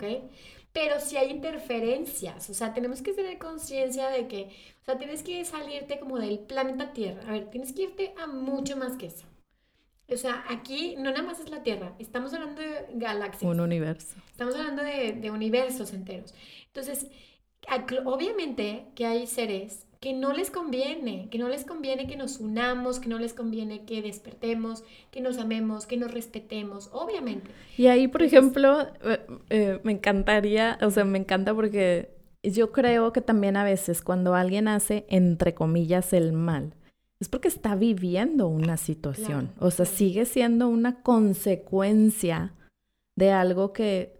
Pero 0.73 0.99
si 0.99 1.17
hay 1.17 1.29
interferencias, 1.29 2.49
o 2.49 2.53
sea, 2.53 2.73
tenemos 2.73 3.01
que 3.01 3.13
tener 3.13 3.37
conciencia 3.37 4.09
de 4.09 4.27
que, 4.27 4.49
o 4.81 4.85
sea, 4.85 4.97
tienes 4.97 5.21
que 5.21 5.45
salirte 5.45 5.99
como 5.99 6.17
del 6.17 6.39
planeta 6.39 6.93
Tierra. 6.93 7.21
A 7.27 7.31
ver, 7.31 7.49
tienes 7.51 7.73
que 7.73 7.83
irte 7.83 8.13
a 8.17 8.25
mucho 8.25 8.75
más 8.75 8.97
que 8.97 9.05
eso. 9.05 9.25
O 10.09 10.17
sea, 10.17 10.43
aquí 10.49 10.95
no 10.97 11.11
nada 11.11 11.21
más 11.21 11.39
es 11.39 11.49
la 11.49 11.63
Tierra, 11.63 11.95
estamos 11.99 12.33
hablando 12.33 12.61
de 12.61 12.87
galaxias. 12.95 13.49
Un 13.49 13.59
universo. 13.59 14.17
Estamos 14.31 14.55
hablando 14.55 14.83
de, 14.83 15.13
de 15.13 15.31
universos 15.31 15.93
enteros. 15.93 16.33
Entonces, 16.65 17.07
obviamente 18.05 18.87
que 18.95 19.05
hay 19.05 19.27
seres 19.27 19.85
que 20.03 20.11
no 20.11 20.33
les 20.33 20.51
conviene, 20.51 21.29
que 21.31 21.37
no 21.37 21.47
les 21.47 21.63
conviene 21.63 22.07
que 22.07 22.17
nos 22.17 22.41
unamos, 22.41 22.99
que 22.99 23.07
no 23.07 23.19
les 23.19 23.33
conviene 23.33 23.85
que 23.85 24.01
despertemos, 24.01 24.83
que 25.11 25.21
nos 25.21 25.37
amemos, 25.37 25.85
que 25.85 25.95
nos 25.95 26.11
respetemos, 26.11 26.89
obviamente. 26.91 27.49
Y 27.77 27.87
ahí, 27.87 28.09
por 28.09 28.21
ejemplo, 28.21 28.81
eh, 28.81 29.25
eh, 29.49 29.79
me 29.83 29.93
encantaría, 29.93 30.77
o 30.81 30.91
sea, 30.91 31.05
me 31.05 31.19
encanta 31.19 31.55
porque 31.55 32.09
yo 32.43 32.73
creo 32.73 33.13
que 33.13 33.21
también 33.21 33.55
a 33.55 33.63
veces 33.63 34.01
cuando 34.01 34.35
alguien 34.35 34.67
hace, 34.67 35.05
entre 35.07 35.53
comillas, 35.53 36.11
el 36.11 36.33
mal, 36.33 36.75
es 37.21 37.29
porque 37.29 37.47
está 37.47 37.73
viviendo 37.75 38.49
una 38.49 38.75
situación. 38.75 39.53
o 39.57 39.71
sea, 39.71 39.85
sigue 39.85 40.25
siendo 40.25 40.67
una 40.67 41.01
consecuencia 41.01 42.51
de 43.15 43.31
algo 43.31 43.71
que, 43.71 44.19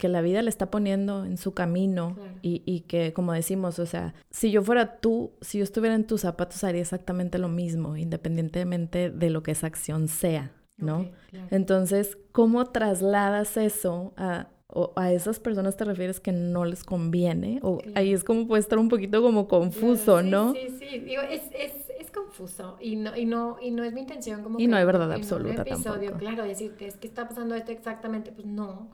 que 0.00 0.08
la 0.08 0.22
vida 0.22 0.40
le 0.40 0.48
está 0.48 0.70
poniendo 0.70 1.26
en 1.26 1.36
su 1.36 1.52
camino 1.52 2.16
y, 2.40 2.62
y, 2.64 2.80
que, 2.80 3.12
como 3.12 3.34
decimos, 3.34 3.78
o 3.78 3.84
sea, 3.84 4.14
si 4.30 4.50
yo 4.50 4.62
fuera 4.62 4.96
tú, 4.96 5.32
si 5.42 5.58
yo 5.58 5.64
estuviera 5.64 5.94
en 5.94 6.06
tus 6.06 6.22
zapatos, 6.22 6.64
haría 6.64 6.80
exactamente 6.80 7.36
lo 7.38 7.48
mismo, 7.48 7.98
independientemente 7.98 9.10
de 9.10 9.28
lo 9.28 9.42
que 9.42 9.50
esa 9.50 9.66
acción 9.66 10.08
sea, 10.08 10.52
¿no? 10.78 11.10
Entonces, 11.50 12.16
¿cómo 12.32 12.64
trasladas 12.64 13.58
eso 13.58 14.14
a 14.16 14.48
o 14.72 14.92
a 14.96 15.12
esas 15.12 15.40
personas 15.40 15.76
te 15.76 15.84
refieres 15.84 16.20
que 16.20 16.32
no 16.32 16.64
les 16.64 16.84
conviene, 16.84 17.58
o 17.62 17.80
ahí 17.94 18.12
es 18.12 18.24
como 18.24 18.46
puede 18.46 18.60
estar 18.60 18.78
un 18.78 18.88
poquito 18.88 19.20
como 19.22 19.48
confuso, 19.48 20.22
¿no? 20.22 20.52
Sí, 20.52 20.68
sí, 20.78 20.98
digo, 21.00 21.22
es, 21.22 21.42
es, 21.52 21.72
es, 21.98 22.10
confuso 22.10 22.76
y 22.80 22.96
no, 22.96 23.16
y, 23.16 23.24
no, 23.24 23.56
y 23.60 23.70
no 23.70 23.84
es 23.84 23.92
mi 23.92 24.00
intención 24.00 24.42
como 24.42 24.58
Y 24.60 24.66
no 24.66 24.76
hay 24.76 24.84
verdad 24.84 25.12
absoluta 25.12 25.62
episodio, 25.62 26.16
claro, 26.16 26.44
decirte, 26.44 26.86
es 26.86 26.96
que 26.96 27.06
está 27.08 27.28
pasando 27.28 27.54
esto 27.54 27.72
exactamente, 27.72 28.32
pues 28.32 28.46
no, 28.46 28.90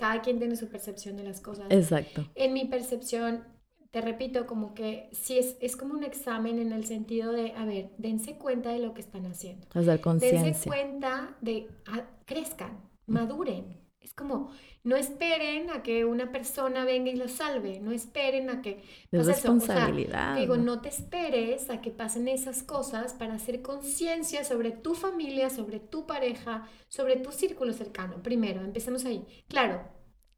cada 0.00 0.22
quien 0.22 0.38
tiene 0.38 0.56
su 0.56 0.66
percepción 0.68 1.18
de 1.18 1.24
las 1.24 1.42
cosas. 1.42 1.66
Exacto. 1.68 2.26
En 2.34 2.54
mi 2.54 2.64
percepción, 2.64 3.44
te 3.90 4.00
repito, 4.00 4.46
como 4.46 4.72
que 4.72 5.10
sí 5.12 5.38
es, 5.38 5.58
es 5.60 5.76
como 5.76 5.92
un 5.92 6.04
examen 6.04 6.58
en 6.58 6.72
el 6.72 6.86
sentido 6.86 7.32
de, 7.32 7.52
a 7.52 7.66
ver, 7.66 7.90
dense 7.98 8.38
cuenta 8.38 8.70
de 8.70 8.78
lo 8.78 8.94
que 8.94 9.02
están 9.02 9.26
haciendo. 9.26 9.66
Hacer 9.74 10.00
conciencia. 10.00 10.42
Dense 10.42 10.66
cuenta 10.66 11.36
de, 11.42 11.68
ah, 11.86 12.06
crezcan, 12.24 12.80
maduren. 13.06 13.78
Es 14.00 14.14
como, 14.14 14.50
no 14.82 14.96
esperen 14.96 15.70
a 15.70 15.82
que 15.82 16.06
una 16.06 16.32
persona 16.32 16.84
venga 16.84 17.10
y 17.10 17.16
los 17.16 17.32
salve, 17.32 17.80
no 17.80 17.92
esperen 17.92 18.48
a 18.48 18.62
que... 18.62 18.82
Es 19.12 19.26
responsabilidad. 19.26 20.36
digo, 20.36 20.56
no 20.56 20.80
te 20.80 20.88
esperes 20.88 21.68
a 21.68 21.82
que 21.82 21.90
pasen 21.90 22.26
esas 22.28 22.62
cosas 22.62 23.12
para 23.12 23.34
hacer 23.34 23.60
conciencia 23.60 24.42
sobre 24.42 24.70
tu 24.70 24.94
familia, 24.94 25.50
sobre 25.50 25.80
tu 25.80 26.06
pareja, 26.06 26.66
sobre 26.88 27.16
tu 27.16 27.30
círculo 27.30 27.74
cercano. 27.74 28.22
Primero, 28.22 28.62
empecemos 28.62 29.04
ahí. 29.04 29.26
Claro, 29.48 29.82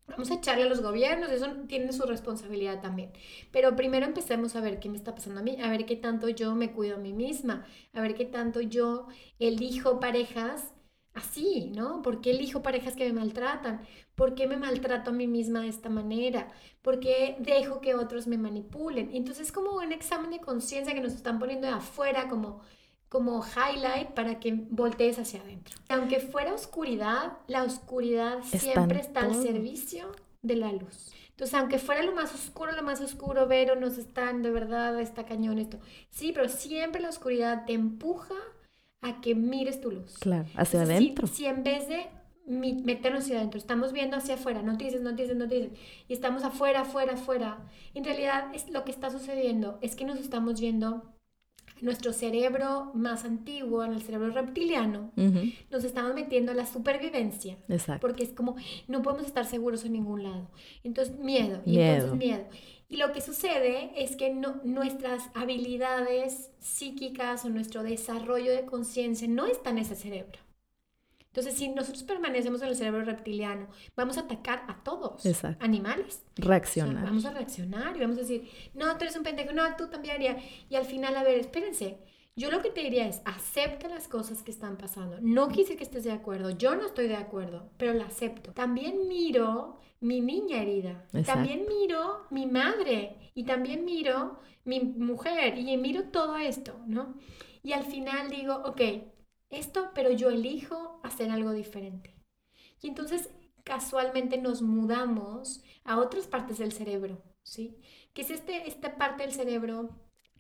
Vamos 0.09 0.31
a 0.31 0.35
echarle 0.35 0.65
a 0.65 0.69
los 0.69 0.83
gobiernos, 0.83 1.31
eso 1.31 1.47
tiene 1.69 1.93
su 1.93 2.03
responsabilidad 2.03 2.83
también. 2.83 3.13
Pero 3.51 3.77
primero 3.77 4.05
empecemos 4.05 4.57
a 4.57 4.61
ver 4.61 4.79
qué 4.79 4.89
me 4.91 4.97
está 4.97 5.15
pasando 5.15 5.41
a 5.41 5.43
mí, 5.43 5.57
a 5.63 5.71
ver 5.71 5.87
qué 5.87 5.97
tanto 5.97 6.29
yo 6.29 6.55
me 6.55 6.73
cuido 6.73 6.97
a 6.97 6.99
mí 6.99 7.13
misma, 7.13 7.65
a 7.95 8.03
ver 8.03 8.15
qué 8.15 8.25
tanto 8.25 8.61
yo 8.61 9.07
elijo 9.39 10.01
parejas 10.01 10.75
así, 11.15 11.71
¿no? 11.75 12.03
¿Por 12.03 12.21
qué 12.21 12.31
elijo 12.31 12.63
parejas 12.63 12.95
que 12.95 13.07
me 13.07 13.21
maltratan? 13.21 13.83
¿Por 14.15 14.35
qué 14.35 14.47
me 14.47 14.57
maltrato 14.57 15.11
a 15.11 15.13
mí 15.13 15.27
misma 15.27 15.61
de 15.61 15.69
esta 15.69 15.89
manera? 15.89 16.49
¿Por 16.83 17.01
qué 17.01 17.37
dejo 17.41 17.81
que 17.81 17.95
otros 17.95 18.27
me 18.27 18.39
manipulen? 18.39 19.11
Entonces 19.13 19.47
es 19.47 19.53
como 19.53 19.73
un 19.77 19.93
examen 19.93 20.31
de 20.31 20.41
conciencia 20.41 20.95
que 20.95 21.01
nos 21.01 21.13
están 21.13 21.39
poniendo 21.39 21.67
de 21.67 21.75
afuera 21.75 22.29
como, 22.29 22.61
como 23.09 23.45
highlight 23.45 24.11
para 24.11 24.41
que 24.41 24.53
voltees 24.71 25.19
hacia 25.19 25.41
adentro. 25.41 25.77
Aunque 25.89 26.21
fuera 26.21 26.55
oscuridad, 26.55 27.39
la 27.47 27.65
oscuridad 27.65 28.43
siempre 28.43 29.01
está 29.01 29.21
al 29.21 29.35
servicio 29.35 30.13
de 30.43 30.57
la 30.57 30.73
luz. 30.73 31.13
Entonces, 31.31 31.55
aunque 31.59 31.79
fuera 31.79 32.03
lo 32.03 32.13
más 32.13 32.35
oscuro, 32.35 32.73
lo 32.73 32.83
más 32.83 33.01
oscuro, 33.01 33.47
ver 33.47 33.71
o 33.73 33.77
nos 33.77 33.97
están 33.99 34.43
de 34.43 34.51
verdad, 34.51 35.01
está 35.01 35.25
cañón 35.25 35.59
esto. 35.59 35.79
Sí, 36.11 36.33
pero 36.33 36.49
siempre 36.49 37.01
la 37.01 37.09
oscuridad 37.09 37.65
te 37.65 37.73
empuja 37.73 38.35
a 39.03 39.21
que 39.21 39.35
mires 39.35 39.81
tu 39.81 39.91
luz. 39.91 40.15
Claro, 40.19 40.49
hacia 40.57 40.83
adentro. 40.83 41.27
Si, 41.27 41.45
en 41.45 41.63
vez 41.63 41.89
de 41.89 42.07
meternos 42.47 43.25
hacia 43.25 43.39
adentro, 43.39 43.59
estamos 43.59 43.93
viendo 43.93 44.17
hacia 44.17 44.35
afuera, 44.35 44.63
noticias, 44.63 45.03
noticias, 45.03 45.37
noticias, 45.37 45.73
y 46.09 46.13
estamos 46.13 46.45
afuera, 46.45 46.83
afuera, 46.83 47.15
afuera, 47.15 47.59
en 47.95 48.05
realidad 48.05 48.47
es, 48.55 48.71
lo 48.71 48.85
que 48.85 48.91
está 48.91 49.11
sucediendo 49.11 49.79
es 49.83 49.95
que 49.95 50.05
nos 50.05 50.19
estamos 50.19 50.59
yendo 50.59 51.13
nuestro 51.81 52.13
cerebro 52.13 52.93
más 52.95 53.25
antiguo, 53.25 53.85
en 53.85 53.93
el 53.93 54.03
cerebro 54.03 54.31
reptiliano, 54.31 55.11
nos 55.71 55.83
estamos 55.83 56.15
metiendo 56.15 56.53
a 56.53 56.55
la 56.55 56.65
supervivencia. 56.65 57.59
Exacto. 57.69 58.07
Porque 58.07 58.23
es 58.23 58.33
como, 58.33 58.55
no 58.87 59.03
podemos 59.03 59.27
estar 59.27 59.45
seguros 59.47 59.85
en 59.85 59.95
ningún 59.95 60.23
lado. 60.23 60.49
Entonces, 60.85 61.19
miedo. 61.19 61.61
Y 61.67 61.81
entonces, 61.81 62.17
miedo. 62.17 62.45
Y 62.93 62.99
lo 62.99 63.11
que 63.11 63.23
sucede 63.23 63.91
es 63.97 64.17
que 64.17 64.29
nuestras 64.29 65.31
habilidades 65.33 66.51
psíquicas 66.61 67.43
o 67.47 67.49
nuestro 67.49 67.83
desarrollo 67.83 68.53
de 68.53 68.67
conciencia 68.67 69.27
no 69.27 69.47
está 69.47 69.71
en 69.71 69.79
ese 69.79 69.97
cerebro. 69.97 70.39
Entonces, 71.29 71.55
si 71.55 71.71
nosotros 71.71 72.03
permanecemos 72.03 72.61
en 72.61 72.69
el 72.69 72.77
cerebro 72.77 73.03
reptiliano, 73.07 73.67
vamos 73.97 74.19
a 74.19 74.21
atacar 74.21 74.67
a 74.69 74.85
todos, 74.85 75.25
Exacto. 75.25 75.65
animales. 75.65 76.23
Reaccionar. 76.37 77.05
vamos 77.05 77.25
a 77.25 77.31
reaccionar 77.31 77.97
y 77.97 78.01
vamos 78.01 78.19
a 78.19 78.21
decir, 78.21 78.47
no, 78.75 78.95
tú 78.99 79.05
eres 79.05 79.17
un 79.17 79.23
pendejo, 79.23 79.55
no, 79.55 79.75
tú 79.75 79.89
también. 79.89 80.37
Y 80.69 80.77
al 80.77 80.85
final, 80.85 81.17
a 81.17 81.23
ver, 81.23 81.39
espérense, 81.39 81.97
yo 82.35 82.51
lo 82.51 82.63
que 82.63 82.71
te 82.71 82.83
diría 82.83 83.07
es, 83.07 83.21
acepta 83.25 83.89
las 83.89 84.09
cosas 84.09 84.43
que 84.43 84.51
están 84.51 84.79
pasando. 84.79 85.19
No 85.21 85.49
quise 85.49 85.77
que 85.77 85.85
estés 85.85 86.05
de 86.05 86.13
acuerdo, 86.13 86.51
yo 86.51 86.75
no 86.77 86.87
estoy 86.87 87.09
de 87.09 87.17
acuerdo, 87.17 87.71
pero 87.77 87.93
la 87.93 88.07
acepto. 88.07 88.53
También 88.53 89.07
miro 89.09 89.79
mi 90.01 90.21
niña 90.21 90.63
herida, 90.63 91.07
también 91.27 91.67
miro 91.69 92.27
mi 92.31 92.47
madre 92.47 93.31
y 93.35 93.45
también 93.45 93.85
miro 93.85 94.41
mi 94.65 94.81
mujer 94.81 95.59
y 95.59 95.77
miro 95.77 96.05
todo 96.05 96.37
esto, 96.37 96.81
¿no? 96.87 97.15
Y 97.63 97.73
al 97.73 97.85
final 97.85 98.31
digo, 98.31 98.63
ok, 98.65 98.81
esto, 99.51 99.91
pero 99.95 100.11
yo 100.11 100.31
elijo 100.31 101.01
hacer 101.03 101.31
algo 101.31 101.53
diferente. 101.53 102.15
Y 102.81 102.89
entonces 102.89 103.31
casualmente 103.63 104.39
nos 104.39 104.63
mudamos 104.63 105.63
a 105.85 105.99
otras 105.99 106.27
partes 106.27 106.59
del 106.59 106.73
cerebro, 106.73 107.23
¿sí? 107.43 107.77
Que 108.13 108.23
es 108.23 108.31
este, 108.31 108.67
esta 108.69 108.97
parte 108.97 109.23
del 109.23 109.33
cerebro 109.33 109.91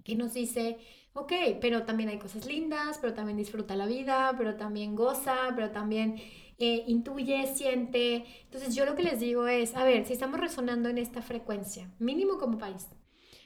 que 0.02 0.16
nos 0.16 0.34
dice, 0.34 0.78
ok, 1.14 1.32
pero 1.60 1.84
también 1.84 2.08
hay 2.08 2.18
cosas 2.18 2.46
lindas, 2.46 2.98
pero 3.00 3.14
también 3.14 3.36
disfruta 3.36 3.76
la 3.76 3.86
vida, 3.86 4.34
pero 4.36 4.56
también 4.56 4.94
goza, 4.96 5.36
pero 5.54 5.70
también 5.70 6.16
eh, 6.58 6.84
intuye, 6.86 7.46
siente. 7.54 8.24
Entonces 8.44 8.74
yo 8.74 8.84
lo 8.86 8.94
que 8.94 9.02
les 9.02 9.20
digo 9.20 9.46
es, 9.48 9.74
a 9.74 9.84
ver, 9.84 10.06
si 10.06 10.12
estamos 10.12 10.40
resonando 10.40 10.88
en 10.88 10.98
esta 10.98 11.22
frecuencia, 11.22 11.90
mínimo 11.98 12.38
como 12.38 12.58
país 12.58 12.86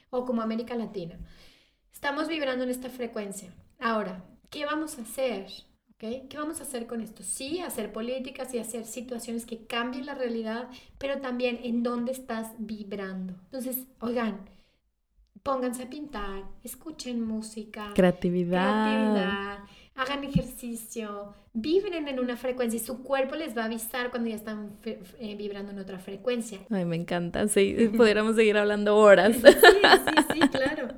o 0.09 0.25
como 0.25 0.41
América 0.41 0.75
Latina, 0.75 1.17
estamos 1.91 2.27
vibrando 2.27 2.63
en 2.63 2.69
esta 2.69 2.89
frecuencia. 2.89 3.53
Ahora, 3.79 4.23
¿qué 4.49 4.65
vamos 4.65 4.97
a 4.97 5.01
hacer? 5.01 5.47
¿Okay? 5.95 6.27
¿Qué 6.29 6.37
vamos 6.37 6.59
a 6.59 6.63
hacer 6.63 6.85
con 6.85 7.01
esto? 7.01 7.23
Sí, 7.23 7.59
hacer 7.59 7.91
políticas 7.91 8.53
y 8.53 8.59
hacer 8.59 8.85
situaciones 8.85 9.47
que 9.47 9.65
cambien 9.65 10.05
la 10.05 10.13
realidad, 10.13 10.69
pero 10.99 11.19
también 11.19 11.59
en 11.63 11.81
dónde 11.81 12.11
estás 12.11 12.51
vibrando. 12.59 13.33
Entonces, 13.45 13.87
oigan, 13.99 14.47
pónganse 15.47 15.83
a 15.83 15.89
pintar, 15.89 16.43
escuchen 16.61 17.21
música, 17.21 17.91
creatividad, 17.95 19.59
hagan 19.95 20.23
ejercicio, 20.25 21.33
vibren 21.53 22.09
en 22.09 22.19
una 22.19 22.35
frecuencia 22.35 22.75
y 22.75 22.83
su 22.83 23.01
cuerpo 23.01 23.35
les 23.35 23.57
va 23.57 23.61
a 23.61 23.65
avisar 23.65 24.09
cuando 24.09 24.27
ya 24.27 24.35
están 24.35 24.73
eh, 24.83 25.35
vibrando 25.37 25.71
en 25.71 25.79
otra 25.79 25.99
frecuencia. 25.99 26.59
Ay, 26.69 26.83
me 26.83 26.97
encanta, 26.97 27.47
sí, 27.47 27.89
pudiéramos 27.95 28.35
seguir 28.35 28.57
hablando 28.57 28.97
horas. 28.97 29.37
Sí, 29.37 29.41
sí, 29.41 30.23
sí, 30.33 30.39
claro. 30.49 30.89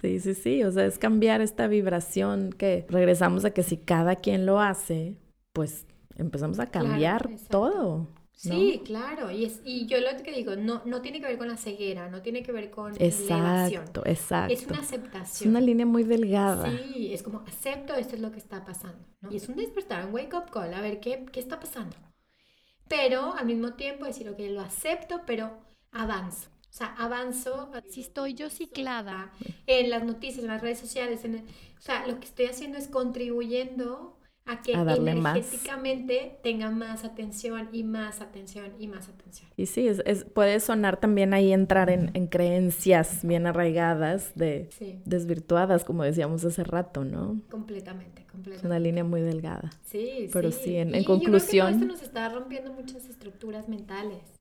Sí, 0.00 0.18
sí, 0.18 0.34
sí, 0.34 0.64
o 0.64 0.72
sea, 0.72 0.84
es 0.84 0.98
cambiar 0.98 1.40
esta 1.40 1.68
vibración 1.68 2.50
que 2.50 2.84
regresamos 2.88 3.44
a 3.44 3.52
que 3.52 3.62
si 3.62 3.76
cada 3.76 4.16
quien 4.16 4.46
lo 4.46 4.58
hace, 4.60 5.16
pues 5.52 5.86
empezamos 6.16 6.58
a 6.58 6.66
cambiar 6.66 7.30
todo. 7.48 8.08
Sí, 8.42 8.82
claro. 8.84 9.30
Y, 9.30 9.44
es, 9.44 9.60
y 9.64 9.86
yo 9.86 10.00
lo 10.00 10.08
que 10.22 10.32
digo, 10.32 10.56
no, 10.56 10.82
no 10.84 11.00
tiene 11.00 11.20
que 11.20 11.26
ver 11.26 11.38
con 11.38 11.46
la 11.46 11.56
ceguera, 11.56 12.08
no 12.08 12.22
tiene 12.22 12.42
que 12.42 12.50
ver 12.50 12.70
con 12.70 12.92
exacto, 13.00 14.02
Exacto, 14.04 14.52
Es 14.52 14.66
una 14.66 14.80
aceptación. 14.80 15.48
Es 15.48 15.50
una 15.50 15.60
línea 15.60 15.86
muy 15.86 16.02
delgada. 16.02 16.68
Sí, 16.68 17.12
es 17.12 17.22
como 17.22 17.44
acepto, 17.46 17.94
esto 17.94 18.16
es 18.16 18.20
lo 18.20 18.32
que 18.32 18.38
está 18.38 18.64
pasando. 18.64 18.98
Y 19.30 19.36
es 19.36 19.48
un 19.48 19.54
despertar, 19.54 20.06
un 20.06 20.14
wake 20.14 20.34
up 20.34 20.50
call, 20.50 20.74
a 20.74 20.80
ver 20.80 20.98
qué, 20.98 21.24
qué 21.30 21.38
está 21.38 21.60
pasando. 21.60 21.96
Pero 22.88 23.34
al 23.34 23.46
mismo 23.46 23.74
tiempo 23.74 24.06
decir, 24.06 24.28
ok, 24.28 24.40
lo 24.50 24.60
acepto, 24.60 25.22
pero 25.24 25.60
avanzo. 25.92 26.48
O 26.68 26.74
sea, 26.74 26.94
avanzo. 26.98 27.70
Si 27.88 28.00
estoy 28.00 28.34
yo 28.34 28.50
ciclada 28.50 29.30
en 29.66 29.88
las 29.88 30.04
noticias, 30.04 30.42
en 30.42 30.48
las 30.48 30.62
redes 30.62 30.80
sociales, 30.80 31.24
en 31.24 31.36
o 31.36 31.80
sea, 31.80 32.06
lo 32.06 32.18
que 32.18 32.26
estoy 32.26 32.46
haciendo 32.46 32.78
es 32.78 32.88
contribuyendo 32.88 34.18
a 34.46 34.60
que 34.60 34.72
energéticamente 34.72 36.38
tenga 36.42 36.70
más 36.70 37.04
atención 37.04 37.68
y 37.72 37.84
más 37.84 38.20
atención 38.20 38.72
y 38.78 38.88
más 38.88 39.08
atención. 39.08 39.48
Y 39.56 39.66
sí, 39.66 39.86
es, 39.86 40.24
puede 40.24 40.58
sonar 40.60 40.98
también 40.98 41.32
ahí 41.32 41.52
entrar 41.52 41.90
en, 41.90 42.26
creencias 42.26 43.24
bien 43.24 43.46
arraigadas, 43.46 44.32
de 44.34 44.68
desvirtuadas, 45.04 45.84
como 45.84 46.02
decíamos 46.02 46.44
hace 46.44 46.64
rato, 46.64 47.04
¿no? 47.04 47.40
Completamente, 47.50 48.24
completamente. 48.30 48.56
Es 48.58 48.64
una 48.64 48.78
línea 48.78 49.04
muy 49.04 49.20
delgada. 49.20 49.70
Sí, 49.84 50.28
Pero 50.32 50.50
sí, 50.50 50.76
en, 50.76 51.04
conclusión... 51.04 51.72
Yo 51.72 51.76
creo 51.76 51.88
que 51.88 51.92
esto 51.92 51.92
nos 51.92 52.02
está 52.02 52.28
rompiendo 52.28 52.72
muchas 52.72 53.06
estructuras 53.06 53.68
mentales 53.68 54.31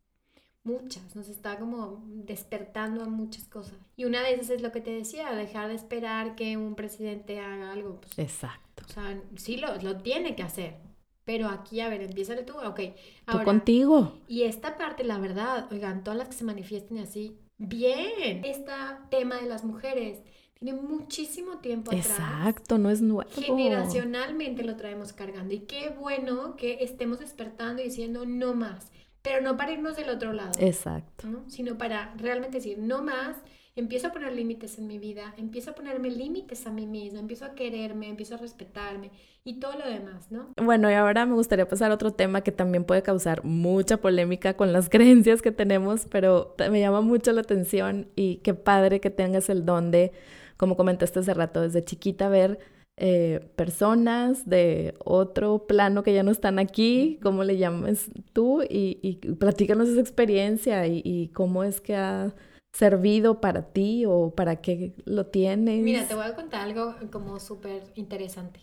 muchas, 0.63 1.15
nos 1.15 1.27
está 1.27 1.57
como 1.57 2.03
despertando 2.07 3.03
a 3.03 3.07
muchas 3.07 3.47
cosas. 3.47 3.77
Y 3.95 4.05
una 4.05 4.21
de 4.21 4.33
esas 4.33 4.51
es 4.51 4.61
lo 4.61 4.71
que 4.71 4.81
te 4.81 4.91
decía, 4.91 5.31
dejar 5.31 5.67
de 5.69 5.75
esperar 5.75 6.35
que 6.35 6.57
un 6.57 6.75
presidente 6.75 7.39
haga 7.39 7.71
algo. 7.71 8.01
Pues, 8.01 8.19
Exacto. 8.19 8.83
O 8.87 8.91
sea, 8.91 9.21
sí 9.35 9.57
lo, 9.57 9.75
lo 9.77 9.97
tiene 9.97 10.35
que 10.35 10.43
hacer. 10.43 10.75
Pero 11.23 11.47
aquí, 11.47 11.79
a 11.81 11.89
ver, 11.89 12.01
empieza 12.01 12.35
tú, 12.45 12.57
ok. 12.57 12.79
tú 13.25 13.43
contigo. 13.43 14.13
Y 14.27 14.43
esta 14.43 14.77
parte, 14.77 15.03
la 15.03 15.19
verdad, 15.19 15.67
oigan, 15.71 16.03
todas 16.03 16.17
las 16.17 16.27
que 16.29 16.33
se 16.33 16.43
manifiesten 16.43 16.97
así, 16.97 17.37
bien. 17.57 18.43
Este 18.43 18.71
tema 19.09 19.35
de 19.35 19.47
las 19.47 19.63
mujeres 19.63 20.19
tiene 20.55 20.79
muchísimo 20.79 21.59
tiempo 21.59 21.91
atrás. 21.91 22.07
Exacto, 22.07 22.77
no 22.79 22.89
es 22.89 23.01
nuevo. 23.01 23.29
Generacionalmente 23.31 24.63
lo 24.63 24.75
traemos 24.75 25.13
cargando. 25.13 25.53
Y 25.53 25.59
qué 25.59 25.89
bueno 25.89 26.55
que 26.55 26.83
estemos 26.83 27.19
despertando 27.19 27.81
y 27.81 27.85
diciendo 27.85 28.25
no 28.25 28.55
más 28.55 28.91
pero 29.21 29.41
no 29.41 29.57
para 29.57 29.71
irnos 29.71 29.95
del 29.95 30.09
otro 30.09 30.33
lado. 30.33 30.51
Exacto. 30.59 31.27
Sino 31.47 31.77
para 31.77 32.13
realmente 32.17 32.57
decir, 32.57 32.77
no 32.77 33.03
más, 33.03 33.37
empiezo 33.75 34.07
a 34.07 34.11
poner 34.11 34.33
límites 34.33 34.77
en 34.77 34.87
mi 34.87 34.97
vida, 34.97 35.33
empiezo 35.37 35.71
a 35.71 35.75
ponerme 35.75 36.09
límites 36.09 36.65
a 36.67 36.71
mí 36.71 36.85
misma, 36.85 37.19
empiezo 37.19 37.45
a 37.45 37.55
quererme, 37.55 38.09
empiezo 38.09 38.35
a 38.35 38.37
respetarme 38.37 39.11
y 39.43 39.59
todo 39.59 39.73
lo 39.77 39.87
demás, 39.87 40.31
¿no? 40.31 40.49
Bueno, 40.61 40.91
y 40.91 40.93
ahora 40.93 41.25
me 41.25 41.33
gustaría 41.33 41.67
pasar 41.67 41.91
a 41.91 41.95
otro 41.95 42.11
tema 42.11 42.41
que 42.41 42.51
también 42.51 42.83
puede 42.83 43.01
causar 43.01 43.43
mucha 43.43 43.97
polémica 43.97 44.55
con 44.55 44.73
las 44.73 44.89
creencias 44.89 45.41
que 45.41 45.51
tenemos, 45.51 46.05
pero 46.09 46.55
me 46.69 46.79
llama 46.79 47.01
mucho 47.01 47.31
la 47.31 47.41
atención 47.41 48.07
y 48.15 48.37
qué 48.37 48.53
padre 48.53 48.99
que 48.99 49.09
tengas 49.09 49.49
el 49.49 49.65
don 49.65 49.91
de, 49.91 50.11
como 50.57 50.75
comentaste 50.75 51.19
hace 51.19 51.33
rato, 51.33 51.61
desde 51.61 51.83
chiquita 51.83 52.27
ver 52.27 52.59
eh, 53.03 53.49
personas 53.55 54.47
de 54.47 54.93
otro 55.03 55.65
plano 55.65 56.03
que 56.03 56.13
ya 56.13 56.21
no 56.21 56.29
están 56.29 56.59
aquí, 56.59 57.17
¿cómo 57.23 57.43
le 57.43 57.57
llamas 57.57 58.11
tú? 58.31 58.61
Y, 58.61 58.99
y 59.01 59.15
platícanos 59.33 59.89
esa 59.89 59.99
experiencia 59.99 60.85
y, 60.85 61.31
cómo 61.33 61.63
es 61.63 61.81
que 61.81 61.95
ha 61.95 62.35
servido 62.71 63.41
para 63.41 63.73
ti 63.73 64.05
o 64.05 64.35
para 64.35 64.57
qué 64.57 64.93
lo 65.05 65.25
tienes. 65.25 65.83
Mira, 65.83 66.07
te 66.07 66.13
voy 66.13 66.25
a 66.25 66.35
contar 66.35 66.61
algo 66.61 66.95
como 67.11 67.39
súper 67.39 67.81
interesante. 67.95 68.59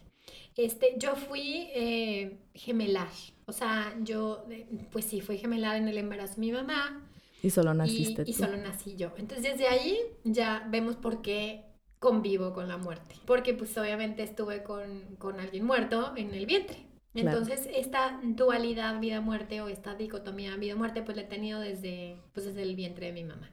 Este, 0.57 0.95
yo 0.99 1.17
fui 1.17 1.71
eh, 1.75 2.39
gemelar, 2.55 3.11
o 3.47 3.53
sea, 3.53 3.93
yo, 4.03 4.47
pues 4.93 5.05
sí, 5.05 5.21
fui 5.21 5.39
gemelar 5.39 5.75
en 5.75 5.89
el 5.89 5.99
embarazo 5.99 6.37
de 6.37 6.41
mi 6.43 6.53
mamá. 6.53 7.05
Y 7.43 7.51
solo 7.51 7.75
naciste 7.75 8.23
y, 8.25 8.31
Y 8.31 8.35
solo 8.35 8.57
nací 8.57 8.95
yo. 8.95 9.11
Entonces, 9.17 9.43
desde 9.43 9.67
ahí 9.67 9.99
ya 10.23 10.65
vemos 10.71 10.95
por 10.95 11.23
qué 11.23 11.68
convivo 11.99 12.53
con 12.53 12.69
la 12.69 12.77
muerte, 12.77 13.17
porque 13.27 13.55
pues 13.55 13.77
obviamente 13.77 14.23
estuve 14.23 14.63
con, 14.63 15.17
con 15.17 15.41
alguien 15.41 15.65
muerto 15.65 16.13
en 16.17 16.35
el 16.35 16.47
vientre. 16.47 16.89
Entonces, 17.15 17.69
esta 17.73 18.21
dualidad 18.23 19.01
vida-muerte 19.01 19.61
o 19.61 19.69
esta 19.69 19.95
dicotomía 19.95 20.55
vida-muerte, 20.57 21.03
pues 21.03 21.17
la 21.17 21.25
he 21.25 21.27
tenido 21.27 21.59
desde, 21.59 22.23
pues, 22.33 22.47
desde 22.47 22.63
el 22.63 22.77
vientre 22.77 23.07
de 23.07 23.13
mi 23.13 23.25
mamá. 23.25 23.51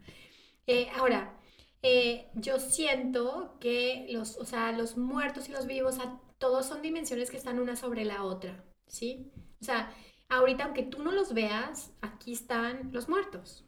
Eh, 0.68 0.88
ahora, 0.96 1.36
eh, 1.82 2.28
yo 2.34 2.60
siento 2.60 3.58
que 3.60 4.08
los, 4.10 4.38
o 4.38 4.46
sea, 4.46 4.72
los 4.72 4.98
muertos 4.98 5.50
y 5.50 5.52
los 5.52 5.66
vivos, 5.66 5.98
todos 6.38 6.66
son 6.66 6.82
dimensiones 6.82 7.32
que 7.32 7.38
están 7.38 7.60
una 7.60 7.76
sobre 7.76 8.06
la 8.06 8.24
otra, 8.24 8.64
¿sí? 8.88 9.32
O 9.62 9.64
sea, 9.64 9.92
ahorita, 10.30 10.66
aunque 10.66 10.84
tú 10.84 11.02
no 11.02 11.12
los 11.12 11.34
veas, 11.34 11.92
aquí 12.02 12.34
están 12.34 12.92
los 12.92 13.08
muertos, 13.08 13.66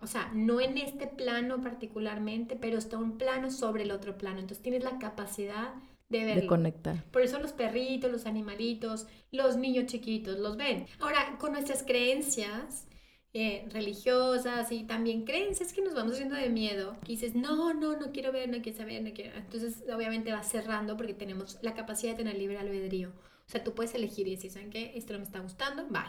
o 0.00 0.06
sea, 0.06 0.30
no 0.34 0.60
en 0.60 0.78
este 0.78 1.06
plano 1.06 1.60
particularmente, 1.60 2.56
pero 2.56 2.78
está 2.78 2.98
un 2.98 3.18
plano 3.18 3.50
sobre 3.50 3.84
el 3.84 3.90
otro 3.90 4.18
plano. 4.18 4.40
Entonces 4.40 4.62
tienes 4.62 4.84
la 4.84 4.98
capacidad 4.98 5.74
de 6.08 6.24
verlo. 6.24 6.42
De 6.42 6.46
conectar. 6.46 7.02
Por 7.10 7.22
eso 7.22 7.38
los 7.38 7.52
perritos, 7.52 8.10
los 8.10 8.26
animalitos, 8.26 9.06
los 9.32 9.56
niños 9.56 9.86
chiquitos 9.86 10.38
los 10.38 10.56
ven. 10.56 10.86
Ahora, 11.00 11.36
con 11.38 11.52
nuestras 11.52 11.82
creencias 11.82 12.86
eh, 13.32 13.68
religiosas 13.70 14.70
y 14.70 14.84
también 14.84 15.24
creencias 15.24 15.72
que 15.72 15.82
nos 15.82 15.94
vamos 15.94 16.12
haciendo 16.12 16.36
de 16.36 16.48
miedo, 16.48 16.96
que 17.04 17.12
dices, 17.12 17.34
no, 17.34 17.74
no, 17.74 17.96
no 17.96 18.12
quiero 18.12 18.32
ver, 18.32 18.48
no 18.48 18.62
quiero 18.62 18.78
saber, 18.78 19.02
no 19.02 19.12
quiero. 19.12 19.36
Entonces, 19.36 19.82
obviamente 19.94 20.32
va 20.32 20.42
cerrando 20.42 20.96
porque 20.96 21.14
tenemos 21.14 21.58
la 21.62 21.74
capacidad 21.74 22.12
de 22.12 22.18
tener 22.18 22.38
libre 22.38 22.58
albedrío. 22.58 23.10
O 23.10 23.50
sea, 23.50 23.62
tú 23.62 23.74
puedes 23.74 23.94
elegir 23.94 24.26
y 24.28 24.36
decir, 24.36 24.50
¿saben 24.50 24.70
qué? 24.70 24.92
Esto 24.94 25.12
no 25.12 25.20
me 25.20 25.24
está 25.24 25.40
gustando, 25.40 25.86
bye. 25.88 26.02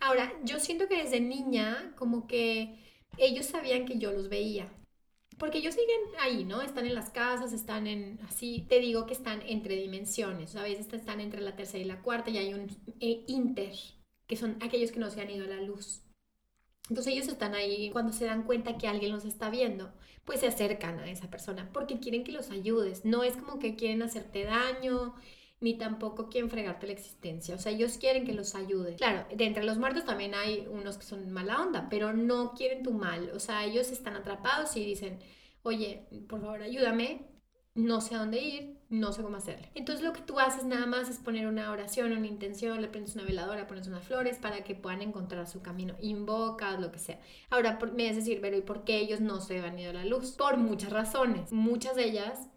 Ahora, 0.00 0.32
yo 0.44 0.58
siento 0.58 0.88
que 0.88 1.02
desde 1.02 1.20
niña, 1.20 1.94
como 1.96 2.26
que 2.26 2.78
ellos 3.18 3.46
sabían 3.46 3.84
que 3.86 3.98
yo 3.98 4.12
los 4.12 4.28
veía. 4.28 4.72
Porque 5.38 5.58
ellos 5.58 5.74
siguen 5.74 6.00
ahí, 6.20 6.44
¿no? 6.44 6.62
Están 6.62 6.86
en 6.86 6.94
las 6.94 7.10
casas, 7.10 7.52
están 7.52 7.86
en, 7.86 8.18
así, 8.28 8.66
te 8.68 8.78
digo 8.80 9.06
que 9.06 9.14
están 9.14 9.42
entre 9.42 9.76
dimensiones. 9.76 10.56
A 10.56 10.62
veces 10.62 10.92
están 10.92 11.20
entre 11.20 11.40
la 11.40 11.56
tercera 11.56 11.82
y 11.82 11.86
la 11.86 12.02
cuarta 12.02 12.30
y 12.30 12.38
hay 12.38 12.54
un 12.54 12.68
eh, 13.00 13.24
inter, 13.26 13.74
que 14.26 14.36
son 14.36 14.56
aquellos 14.62 14.92
que 14.92 15.00
no 15.00 15.10
se 15.10 15.20
han 15.20 15.30
ido 15.30 15.44
a 15.44 15.48
la 15.48 15.62
luz. 15.62 16.02
Entonces 16.88 17.12
ellos 17.14 17.28
están 17.28 17.54
ahí, 17.54 17.90
cuando 17.90 18.12
se 18.12 18.24
dan 18.24 18.42
cuenta 18.42 18.76
que 18.76 18.88
alguien 18.88 19.12
los 19.12 19.24
está 19.24 19.48
viendo, 19.48 19.92
pues 20.24 20.40
se 20.40 20.48
acercan 20.48 20.98
a 20.98 21.10
esa 21.10 21.30
persona 21.30 21.70
porque 21.72 22.00
quieren 22.00 22.24
que 22.24 22.32
los 22.32 22.50
ayudes. 22.50 23.04
No 23.04 23.22
es 23.22 23.36
como 23.36 23.58
que 23.58 23.76
quieren 23.76 24.02
hacerte 24.02 24.44
daño, 24.44 25.14
ni 25.60 25.74
tampoco 25.74 26.28
quieren 26.28 26.50
fregarte 26.50 26.86
la 26.86 26.94
existencia. 26.94 27.54
O 27.54 27.58
sea, 27.58 27.72
ellos 27.72 27.98
quieren 27.98 28.24
que 28.24 28.32
los 28.32 28.54
ayudes. 28.54 28.96
Claro, 28.96 29.26
de 29.34 29.44
entre 29.44 29.64
los 29.64 29.78
muertos 29.78 30.04
también 30.04 30.34
hay 30.34 30.66
unos 30.70 30.96
que 30.96 31.04
son 31.04 31.30
mala 31.30 31.60
onda, 31.60 31.88
pero 31.90 32.12
no 32.14 32.54
quieren 32.54 32.82
tu 32.82 32.92
mal. 32.92 33.30
O 33.34 33.40
sea, 33.40 33.64
ellos 33.64 33.90
están 33.90 34.16
atrapados 34.16 34.76
y 34.76 34.84
dicen, 34.84 35.18
oye, 35.62 36.06
por 36.28 36.40
favor, 36.40 36.62
ayúdame. 36.62 37.26
No 37.74 38.00
sé 38.00 38.16
a 38.16 38.18
dónde 38.18 38.40
ir, 38.40 38.78
no 38.88 39.12
sé 39.12 39.22
cómo 39.22 39.36
hacerle. 39.36 39.70
Entonces 39.74 40.04
lo 40.04 40.12
que 40.12 40.22
tú 40.22 40.40
haces 40.40 40.64
nada 40.64 40.86
más 40.86 41.08
es 41.08 41.18
poner 41.18 41.46
una 41.46 41.70
oración, 41.70 42.10
una 42.12 42.26
intención, 42.26 42.82
le 42.82 42.88
prendes 42.88 43.14
una 43.14 43.24
veladora, 43.24 43.68
pones 43.68 43.86
unas 43.86 44.02
flores 44.02 44.38
para 44.38 44.64
que 44.64 44.74
puedan 44.74 45.02
encontrar 45.02 45.46
su 45.46 45.62
camino. 45.62 45.94
Invocas, 46.00 46.80
lo 46.80 46.90
que 46.90 46.98
sea. 46.98 47.20
Ahora, 47.48 47.78
me 47.94 48.06
vas 48.06 48.14
a 48.14 48.16
decir, 48.16 48.40
pero 48.40 48.56
¿y 48.56 48.62
por 48.62 48.84
qué 48.84 48.98
ellos 48.98 49.20
no 49.20 49.40
se 49.40 49.60
han 49.60 49.78
ido 49.78 49.90
a 49.90 49.94
la 49.94 50.04
luz? 50.04 50.32
Por 50.32 50.56
muchas 50.56 50.90
razones. 50.90 51.52
Muchas 51.52 51.94
de 51.94 52.04
ellas 52.04 52.48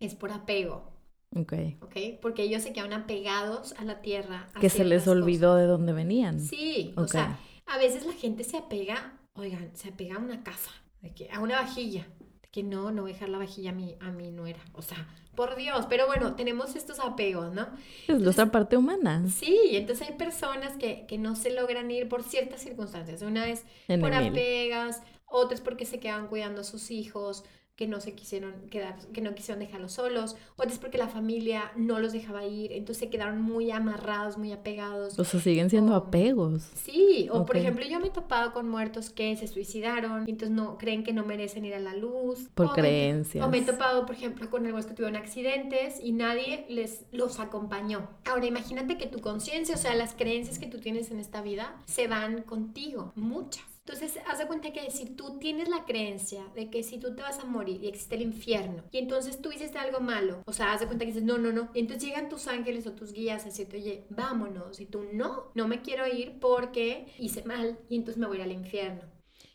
es 0.00 0.14
por 0.14 0.32
apego 0.32 0.95
Ok. 1.34 1.52
Ok, 1.82 1.96
porque 2.20 2.42
ellos 2.42 2.62
se 2.62 2.72
quedan 2.72 2.92
apegados 2.92 3.74
a 3.78 3.84
la 3.84 4.00
tierra. 4.00 4.48
que 4.60 4.70
se 4.70 4.84
les 4.84 5.06
olvidó 5.08 5.56
de 5.56 5.66
dónde 5.66 5.92
venían. 5.92 6.40
Sí, 6.40 6.92
o 6.96 7.06
sea, 7.06 7.38
a 7.66 7.78
veces 7.78 8.06
la 8.06 8.12
gente 8.12 8.44
se 8.44 8.56
apega, 8.56 9.18
oigan, 9.34 9.70
se 9.74 9.88
apega 9.88 10.16
a 10.16 10.18
una 10.18 10.42
casa, 10.42 10.70
de 11.02 11.12
que, 11.12 11.30
a 11.30 11.40
una 11.40 11.60
vajilla, 11.60 12.06
de 12.42 12.48
que 12.50 12.62
no, 12.62 12.90
no 12.90 13.02
voy 13.02 13.10
a 13.10 13.14
dejar 13.14 13.28
la 13.28 13.38
vajilla 13.38 13.70
a 13.70 13.74
mi, 13.74 13.96
a 14.00 14.10
mi 14.10 14.30
nuera. 14.30 14.60
O 14.72 14.82
sea, 14.82 15.08
por 15.34 15.56
Dios, 15.56 15.86
pero 15.88 16.06
bueno, 16.06 16.34
tenemos 16.34 16.74
estos 16.74 16.98
apegos, 17.00 17.52
¿no? 17.52 17.68
Es 18.08 18.18
nuestra 18.18 18.50
parte 18.50 18.76
humana. 18.76 19.28
Sí, 19.28 19.58
entonces 19.72 20.08
hay 20.08 20.14
personas 20.14 20.76
que, 20.78 21.06
que, 21.06 21.18
no 21.18 21.36
se 21.36 21.50
logran 21.50 21.90
ir 21.90 22.08
por 22.08 22.22
ciertas 22.22 22.62
circunstancias. 22.62 23.22
Una 23.22 23.44
vez 23.44 23.64
por 24.00 24.14
apegas, 24.14 25.02
otras 25.26 25.60
porque 25.60 25.84
se 25.84 26.00
quedan 26.00 26.28
cuidando 26.28 26.62
a 26.62 26.64
sus 26.64 26.90
hijos, 26.90 27.44
que 27.76 27.86
no 27.86 28.00
se 28.00 28.14
quisieron 28.14 28.54
quedar, 28.70 28.96
que 29.12 29.20
no 29.20 29.34
quisieron 29.34 29.60
dejarlos 29.60 29.92
solos, 29.92 30.36
porque 30.80 30.96
la 30.96 31.08
familia 31.08 31.70
no 31.76 32.00
los 32.00 32.12
dejaba 32.12 32.44
ir, 32.46 32.72
entonces 32.72 33.04
se 33.04 33.10
quedaron 33.10 33.42
muy 33.42 33.70
amarrados, 33.70 34.38
muy 34.38 34.50
apegados. 34.52 35.18
O 35.18 35.24
sea, 35.24 35.40
siguen 35.40 35.68
siendo 35.68 35.94
apegos. 35.94 36.70
Sí, 36.74 37.28
o 37.30 37.44
por 37.44 37.56
ejemplo, 37.58 37.84
yo 37.86 38.00
me 38.00 38.06
he 38.06 38.10
topado 38.10 38.54
con 38.54 38.68
muertos 38.68 39.10
que 39.10 39.36
se 39.36 39.46
suicidaron, 39.46 40.26
y 40.26 40.30
entonces 40.30 40.56
no 40.56 40.78
creen 40.78 41.04
que 41.04 41.12
no 41.12 41.24
merecen 41.24 41.66
ir 41.66 41.74
a 41.74 41.80
la 41.80 41.94
luz. 41.94 42.48
Por 42.54 42.72
creencias. 42.72 43.44
o 43.44 43.50
me 43.50 43.58
he 43.58 43.62
topado, 43.62 44.06
por 44.06 44.14
ejemplo, 44.14 44.48
con 44.48 44.64
algunos 44.64 44.86
que 44.86 44.94
tuvieron 44.94 45.16
accidentes 45.16 46.00
y 46.02 46.12
nadie 46.12 46.64
les 46.70 47.04
los 47.12 47.40
acompañó. 47.40 48.08
Ahora, 48.24 48.46
imagínate 48.46 48.96
que 48.96 49.06
tu 49.06 49.20
conciencia, 49.20 49.74
o 49.74 49.78
sea, 49.78 49.94
las 49.94 50.14
creencias 50.14 50.58
que 50.58 50.66
tú 50.66 50.78
tienes 50.78 51.10
en 51.10 51.18
esta 51.18 51.42
vida, 51.42 51.76
se 51.84 52.08
van 52.08 52.42
contigo, 52.42 53.12
muchas. 53.16 53.75
Entonces, 53.88 54.18
haz 54.26 54.40
de 54.40 54.48
cuenta 54.48 54.72
que 54.72 54.90
si 54.90 55.06
tú 55.06 55.38
tienes 55.38 55.68
la 55.68 55.84
creencia 55.84 56.44
de 56.56 56.70
que 56.70 56.82
si 56.82 56.98
tú 56.98 57.14
te 57.14 57.22
vas 57.22 57.38
a 57.38 57.44
morir 57.44 57.84
y 57.84 57.86
existe 57.86 58.16
el 58.16 58.22
infierno, 58.22 58.82
y 58.90 58.98
entonces 58.98 59.40
tú 59.40 59.52
hiciste 59.52 59.78
algo 59.78 60.00
malo, 60.00 60.42
o 60.44 60.52
sea, 60.52 60.72
haz 60.72 60.80
de 60.80 60.86
cuenta 60.86 61.04
que 61.04 61.12
dices, 61.12 61.22
no, 61.22 61.38
no, 61.38 61.52
no, 61.52 61.70
y 61.72 61.78
entonces 61.78 62.02
llegan 62.02 62.28
tus 62.28 62.48
ángeles 62.48 62.84
o 62.88 62.94
tus 62.94 63.12
guías 63.12 63.42
a 63.42 63.44
decirte, 63.44 63.76
oye, 63.76 64.04
vámonos, 64.10 64.80
y 64.80 64.86
tú 64.86 65.06
no, 65.12 65.52
no 65.54 65.68
me 65.68 65.82
quiero 65.82 66.04
ir 66.04 66.40
porque 66.40 67.06
hice 67.16 67.44
mal, 67.44 67.78
y 67.88 67.94
entonces 67.94 68.18
me 68.18 68.26
voy 68.26 68.40
al 68.40 68.50
infierno. 68.50 69.02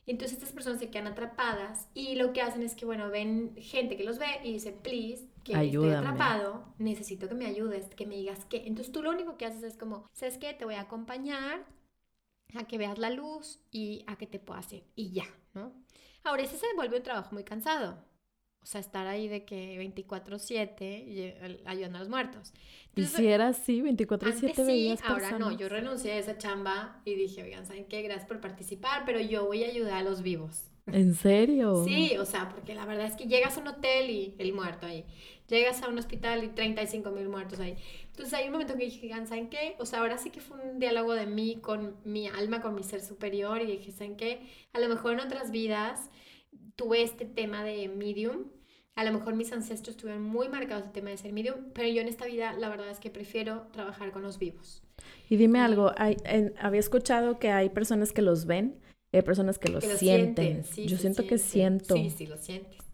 Y 0.06 0.12
entonces 0.12 0.38
estas 0.38 0.54
personas 0.54 0.80
se 0.80 0.90
quedan 0.90 1.08
atrapadas 1.08 1.90
y 1.94 2.16
lo 2.16 2.32
que 2.32 2.42
hacen 2.42 2.64
es 2.64 2.74
que, 2.74 2.86
bueno, 2.86 3.10
ven 3.10 3.54
gente 3.58 3.98
que 3.98 4.06
los 4.06 4.18
ve 4.18 4.28
y 4.46 4.54
dice, 4.54 4.72
please, 4.72 5.28
que 5.44 5.52
estoy 5.52 5.90
atrapado, 5.90 6.74
necesito 6.78 7.28
que 7.28 7.36
me 7.36 7.46
ayudes, 7.46 7.94
que 7.96 8.06
me 8.06 8.16
digas 8.16 8.46
qué. 8.46 8.64
Entonces 8.66 8.94
tú 8.94 9.04
lo 9.04 9.12
único 9.12 9.38
que 9.38 9.46
haces 9.46 9.64
es 9.64 9.78
como, 9.78 10.10
¿sabes 10.14 10.38
qué? 10.38 10.54
Te 10.54 10.64
voy 10.64 10.76
a 10.76 10.82
acompañar 10.82 11.66
a 12.56 12.68
que 12.68 12.78
veas 12.78 12.98
la 12.98 13.10
luz 13.10 13.60
y 13.72 14.04
a 14.08 14.18
que 14.18 14.28
te 14.28 14.40
puedas 14.40 14.72
ir. 14.74 14.84
Y 14.96 15.12
ya, 15.12 15.26
¿no? 15.54 15.74
Ahora, 16.24 16.44
ese 16.44 16.58
se 16.58 16.68
vuelve 16.76 16.98
un 16.98 17.04
trabajo 17.04 17.34
muy 17.34 17.44
cansado. 17.44 18.04
O 18.64 18.66
sea, 18.68 18.80
estar 18.80 19.08
ahí 19.08 19.28
de 19.28 19.44
que 19.44 19.76
24/7 19.80 21.64
ayudando 21.66 21.98
a 21.98 22.02
los 22.02 22.10
muertos. 22.10 22.54
¿Y 22.96 23.06
si 23.06 23.28
era 23.28 23.48
así, 23.48 23.82
24/7 23.82 24.66
sí, 24.66 24.96
ahora 25.04 25.40
no. 25.40 25.52
Yo 25.52 25.68
renuncié 25.68 26.12
a 26.12 26.20
esa 26.20 26.38
chamba 26.38 27.02
y 27.04 27.16
dije, 27.16 27.42
oigan, 27.42 27.66
¿saben 27.66 27.86
qué? 27.86 28.04
Gracias 28.04 28.28
por 28.28 28.40
participar, 28.40 29.02
pero 29.04 29.20
yo 29.20 29.48
voy 29.48 29.64
a 29.64 29.68
ayudar 29.68 29.94
a 29.94 30.04
los 30.04 30.22
vivos. 30.22 30.68
¿En 30.86 31.16
serio? 31.16 31.86
Sí, 31.86 32.18
o 32.18 32.26
sea, 32.26 32.50
porque 32.50 32.76
la 32.76 32.86
verdad 32.86 33.08
es 33.08 33.16
que 33.16 33.26
llegas 33.26 33.58
a 33.58 33.62
un 33.62 33.68
hotel 33.68 34.10
y 34.12 34.36
el 34.38 34.54
muerto 34.54 34.86
ahí. 34.86 35.06
Llegas 35.48 35.82
a 35.84 35.90
un 35.90 35.98
hospital 35.98 36.44
y 36.44 36.48
35 36.50 37.12
mil 37.12 37.28
muertos 37.28 37.60
ahí. 37.60 37.76
Entonces 38.08 38.34
hay 38.34 38.46
un 38.46 38.54
momento 38.54 38.76
que 38.78 38.86
dije, 38.86 39.10
¿saben 39.26 39.50
qué? 39.50 39.76
O 39.80 39.86
sea, 39.86 40.00
ahora 40.00 40.18
sí 40.18 40.30
que 40.30 40.40
fue 40.40 40.58
un 40.58 40.80
diálogo 40.80 41.14
de 41.14 41.26
mí 41.26 41.60
con 41.62 41.98
mi 42.06 42.28
alma, 42.28 42.62
con 42.62 42.76
mi 42.76 42.84
ser 42.84 43.02
superior. 43.02 43.62
Y 43.62 43.66
dije, 43.66 43.92
¿saben 43.92 44.16
qué? 44.16 44.48
A 44.74 44.80
lo 44.80 44.88
mejor 44.88 45.14
en 45.14 45.20
otras 45.20 45.52
vidas 45.52 46.10
tuve 46.76 47.04
este 47.04 47.26
tema 47.26 47.64
de 47.64 47.88
medium. 47.90 48.46
A 48.96 49.04
lo 49.04 49.14
mejor 49.14 49.36
mis 49.36 49.52
ancestros 49.52 49.96
tuvieron 49.98 50.24
muy 50.24 50.50
marcados 50.50 50.86
el 50.86 50.92
tema 50.92 51.10
de 51.10 51.18
ser 51.18 51.32
medium, 51.32 51.72
pero 51.74 51.88
yo 51.88 52.02
en 52.02 52.08
esta 52.08 52.26
vida 52.26 52.54
la 52.54 52.70
verdad 52.70 52.90
es 52.90 53.00
que 53.00 53.10
prefiero 53.10 53.68
trabajar 53.72 54.12
con 54.12 54.22
los 54.22 54.38
vivos. 54.38 54.84
Y 55.30 55.38
dime 55.38 55.60
algo, 55.60 55.92
hay, 55.98 56.18
había 56.60 56.80
escuchado 56.80 57.40
que 57.40 57.52
hay 57.52 57.70
personas 57.70 58.12
que 58.12 58.22
los 58.22 58.46
ven, 58.46 58.80
hay 59.14 59.22
personas 59.22 59.58
que 59.58 59.70
los 59.70 59.84
sienten. 59.84 60.64
yo 60.76 60.98
siento 60.98 61.26
que 61.26 61.38
siento. 61.38 61.96
Sí, 61.96 62.10
sí, 62.10 62.28
lo 62.28 62.38
sientes. 62.38 62.91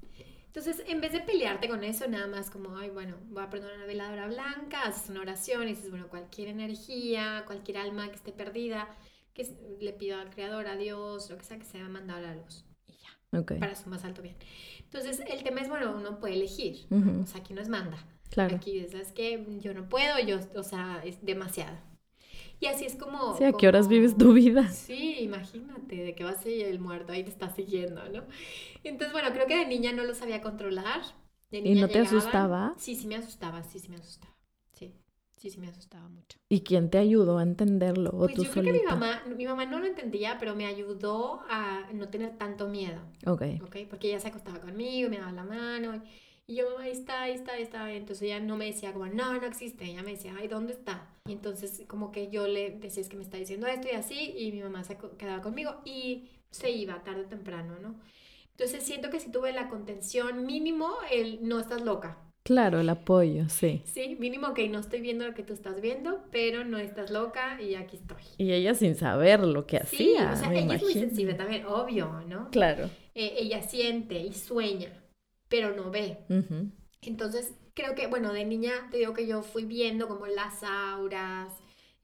Entonces, 0.47 0.83
en 0.87 1.01
vez 1.01 1.11
de 1.11 1.19
pelearte 1.19 1.69
con 1.69 1.83
eso, 1.83 2.07
nada 2.07 2.27
más 2.27 2.49
como, 2.49 2.75
ay, 2.77 2.89
bueno, 2.89 3.15
voy 3.29 3.43
a 3.43 3.49
prender 3.49 3.75
una 3.75 3.85
veladora 3.85 4.27
blanca, 4.27 4.83
haces 4.83 5.09
una 5.09 5.21
oración 5.21 5.63
y 5.63 5.75
dices, 5.75 5.89
bueno, 5.91 6.07
cualquier 6.07 6.47
energía, 6.47 7.43
cualquier 7.45 7.77
alma 7.77 8.09
que 8.09 8.15
esté 8.15 8.31
perdida, 8.31 8.87
que 9.33 9.47
le 9.79 9.93
pido 9.93 10.19
al 10.19 10.31
Creador, 10.31 10.67
a 10.67 10.75
Dios, 10.75 11.29
lo 11.29 11.37
que 11.37 11.43
sea, 11.43 11.59
que 11.59 11.65
se 11.65 11.79
ha 11.79 11.87
mandado 11.87 12.19
a 12.19 12.21
la 12.21 12.35
luz. 12.35 12.65
Y 12.87 12.93
ya. 12.93 13.43
Para 13.59 13.75
su 13.75 13.89
más 13.89 14.03
alto 14.03 14.21
bien. 14.21 14.35
Entonces, 14.79 15.21
el 15.27 15.43
tema 15.43 15.61
es, 15.61 15.69
bueno, 15.69 15.93
uno 15.95 16.19
puede 16.19 16.33
elegir. 16.33 16.87
O 16.89 17.27
sea, 17.27 17.41
aquí 17.41 17.53
no 17.53 17.61
es 17.61 17.69
manda. 17.69 17.97
Claro. 18.29 18.55
Aquí, 18.55 18.83
¿sabes 18.89 19.11
que 19.11 19.45
Yo 19.59 19.73
no 19.73 19.87
puedo, 19.87 20.19
yo, 20.19 20.39
o 20.55 20.63
sea, 20.63 21.01
es 21.05 21.23
demasiado. 21.23 21.77
Y 22.60 22.66
así 22.66 22.86
es 22.86 22.95
como... 22.95 23.38
Sí, 23.38 23.43
¿a 23.43 23.53
qué 23.53 23.68
horas 23.68 23.88
vives 23.88 24.18
tu 24.18 24.34
vida? 24.34 24.68
Sí, 24.70 25.18
imagínate, 25.20 25.95
de 25.95 26.16
que 26.16 26.24
vas 26.24 26.45
a 26.45 26.49
ir 26.49 26.66
el 26.66 26.80
muerto, 26.80 27.12
ahí 27.12 27.24
te 27.24 27.30
está 27.30 27.49
siguiendo, 27.49 28.01
¿no? 28.10 28.24
Entonces, 28.84 29.12
bueno, 29.14 29.32
creo 29.32 29.45
que 29.45 29.58
de 29.58 29.68
niña 29.68 29.91
no 29.91 30.03
lo 30.03 30.16
sabía 30.16 30.41
controlar. 30.41 31.01
¿Y 31.51 31.76
no 31.76 31.88
te 31.88 31.99
asustaba? 31.99 32.74
Sí, 32.78 32.95
sí 32.95 33.08
me 33.08 33.16
asustaba, 33.16 33.64
sí, 33.64 33.80
sí 33.80 33.89
me 33.89 33.97
asustaba. 33.97 34.36
Sí, 34.74 34.93
sí, 35.38 35.49
sí 35.51 35.60
me 35.60 35.68
asustaba 35.68 36.10
mucho. 36.10 36.39
¿Y 36.49 36.62
quién 36.62 36.89
te 36.89 36.97
ayudó 36.97 37.38
a 37.38 37.43
entenderlo? 37.43 38.10
¿O 38.10 38.26
pues 38.26 38.36
yo 38.36 38.49
creo 38.49 38.64
que 38.64 38.74
mi 38.74 38.84
mamá, 38.84 39.24
mi 39.38 39.45
mamá 39.45 39.66
no 39.66 39.80
lo 39.80 39.86
entendía, 39.86 40.38
pero 40.39 40.55
me 40.55 40.66
ayudó 40.66 41.41
a 41.49 41.89
no 41.93 42.10
tener 42.10 42.38
tanto 42.38 42.68
miedo. 42.68 43.01
Ok. 43.26 43.43
Ok, 43.64 43.78
porque 43.89 44.10
ella 44.10 44.20
se 44.20 44.30
acostaba 44.30 44.60
conmigo, 44.60 45.10
me 45.10 45.20
daba 45.20 45.32
la 45.32 45.43
mano... 45.43 45.95
Y 45.95 46.01
yo, 46.47 46.77
ahí 46.79 46.91
está, 46.91 47.23
ahí 47.23 47.33
está, 47.33 47.53
ahí 47.53 47.63
está. 47.63 47.91
Entonces 47.91 48.23
ella 48.23 48.39
no 48.39 48.55
me 48.55 48.65
decía 48.65 48.93
como, 48.93 49.07
no, 49.07 49.33
no 49.33 49.45
existe. 49.45 49.85
Ella 49.85 50.03
me 50.03 50.11
decía, 50.11 50.33
ay, 50.37 50.47
¿dónde 50.47 50.73
está? 50.73 51.07
Y 51.27 51.33
entonces 51.33 51.83
como 51.87 52.11
que 52.11 52.29
yo 52.29 52.47
le 52.47 52.71
decía, 52.71 53.01
es 53.01 53.09
que 53.09 53.17
me 53.17 53.23
está 53.23 53.37
diciendo 53.37 53.67
esto 53.67 53.87
y 53.91 53.95
así. 53.95 54.33
Y 54.37 54.51
mi 54.51 54.61
mamá 54.61 54.83
se 54.83 54.97
quedaba 55.17 55.41
conmigo 55.41 55.75
y 55.83 56.29
se 56.49 56.71
iba 56.71 57.03
tarde 57.03 57.21
o 57.21 57.25
temprano, 57.25 57.75
¿no? 57.81 57.95
Entonces 58.51 58.83
siento 58.83 59.09
que 59.09 59.19
si 59.19 59.29
tuve 59.29 59.51
la 59.51 59.69
contención 59.69 60.45
mínimo, 60.45 60.93
el 61.11 61.47
no 61.47 61.59
estás 61.59 61.81
loca. 61.81 62.17
Claro, 62.43 62.79
el 62.79 62.87
apoyo, 62.87 63.49
sí. 63.49 63.81
Sí, 63.83 64.15
mínimo 64.17 64.53
que 64.53 64.69
no 64.69 64.79
estoy 64.79 65.01
viendo 65.01 65.27
lo 65.27 65.33
que 65.33 65.43
tú 65.43 65.53
estás 65.53 65.81
viendo, 65.81 66.23
pero 66.31 66.63
no 66.63 66.77
estás 66.77 67.11
loca 67.11 67.61
y 67.61 67.75
aquí 67.75 67.97
estoy. 67.97 68.23
Y 68.37 68.53
ella 68.53 68.73
sin 68.73 68.95
saber 68.95 69.41
lo 69.41 69.67
que 69.67 69.77
hacía. 69.77 70.33
Sí, 70.33 70.33
o 70.33 70.35
sea, 70.37 70.53
ella 70.53 70.75
es 70.75 70.81
muy 70.81 70.93
sensible 70.93 71.33
también, 71.33 71.65
obvio, 71.65 72.23
¿no? 72.25 72.49
Claro. 72.49 72.89
Eh, 73.13 73.35
ella 73.37 73.61
siente 73.63 74.17
y 74.19 74.31
sueña 74.31 74.93
pero 75.49 75.75
no 75.75 75.91
ve. 75.91 76.19
Entonces, 77.01 77.53
creo 77.73 77.95
que, 77.95 78.07
bueno, 78.07 78.33
de 78.33 78.45
niña 78.45 78.71
te 78.91 78.97
digo 78.97 79.13
que 79.13 79.27
yo 79.27 79.43
fui 79.43 79.65
viendo 79.65 80.07
como 80.07 80.25
las 80.27 80.63
auras, 80.63 81.53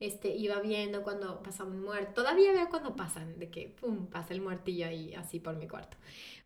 este, 0.00 0.34
iba 0.34 0.60
viendo 0.60 1.02
cuando 1.02 1.42
pasaba 1.42 1.70
un 1.70 1.82
muerto. 1.82 2.22
Todavía 2.22 2.52
veo 2.52 2.68
cuando 2.68 2.94
pasan, 2.96 3.38
de 3.38 3.50
que, 3.50 3.68
pum, 3.68 4.06
pasa 4.06 4.34
el 4.34 4.40
muertillo 4.40 4.86
ahí 4.86 5.14
así 5.14 5.40
por 5.40 5.56
mi 5.56 5.66
cuarto. 5.66 5.96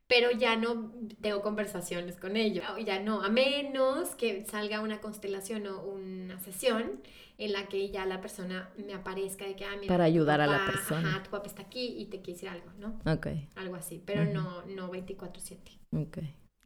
Pero 0.06 0.30
ya 0.30 0.56
no 0.56 0.90
tengo 1.20 1.42
conversaciones 1.42 2.16
con 2.16 2.36
ellos. 2.36 2.64
Ya 2.84 3.00
no, 3.00 3.22
a 3.22 3.28
menos 3.28 4.14
que 4.14 4.44
salga 4.46 4.80
una 4.80 5.00
constelación 5.00 5.66
o 5.66 5.82
una 5.82 6.38
sesión 6.40 7.02
en 7.36 7.52
la 7.52 7.68
que 7.68 7.90
ya 7.90 8.06
la 8.06 8.20
persona 8.22 8.70
me 8.78 8.94
aparezca 8.94 9.44
de 9.44 9.54
que, 9.54 9.66
ah, 9.66 9.76
mira, 9.78 9.92
Para 9.92 10.04
ayudar 10.04 10.40
a 10.40 10.46
la 10.46 10.64
persona. 10.64 11.10
Ajá, 11.10 11.22
tu 11.22 11.30
papá 11.30 11.46
está 11.46 11.62
aquí 11.62 11.94
y 11.98 12.06
te 12.06 12.22
quiere 12.22 12.32
decir 12.32 12.48
algo, 12.48 12.72
¿no? 12.78 12.98
Ok. 13.12 13.26
Algo 13.56 13.76
así, 13.76 14.02
pero 14.04 14.24
no, 14.24 14.64
no 14.64 14.90
24-7. 14.90 15.58
Ok. 15.92 16.18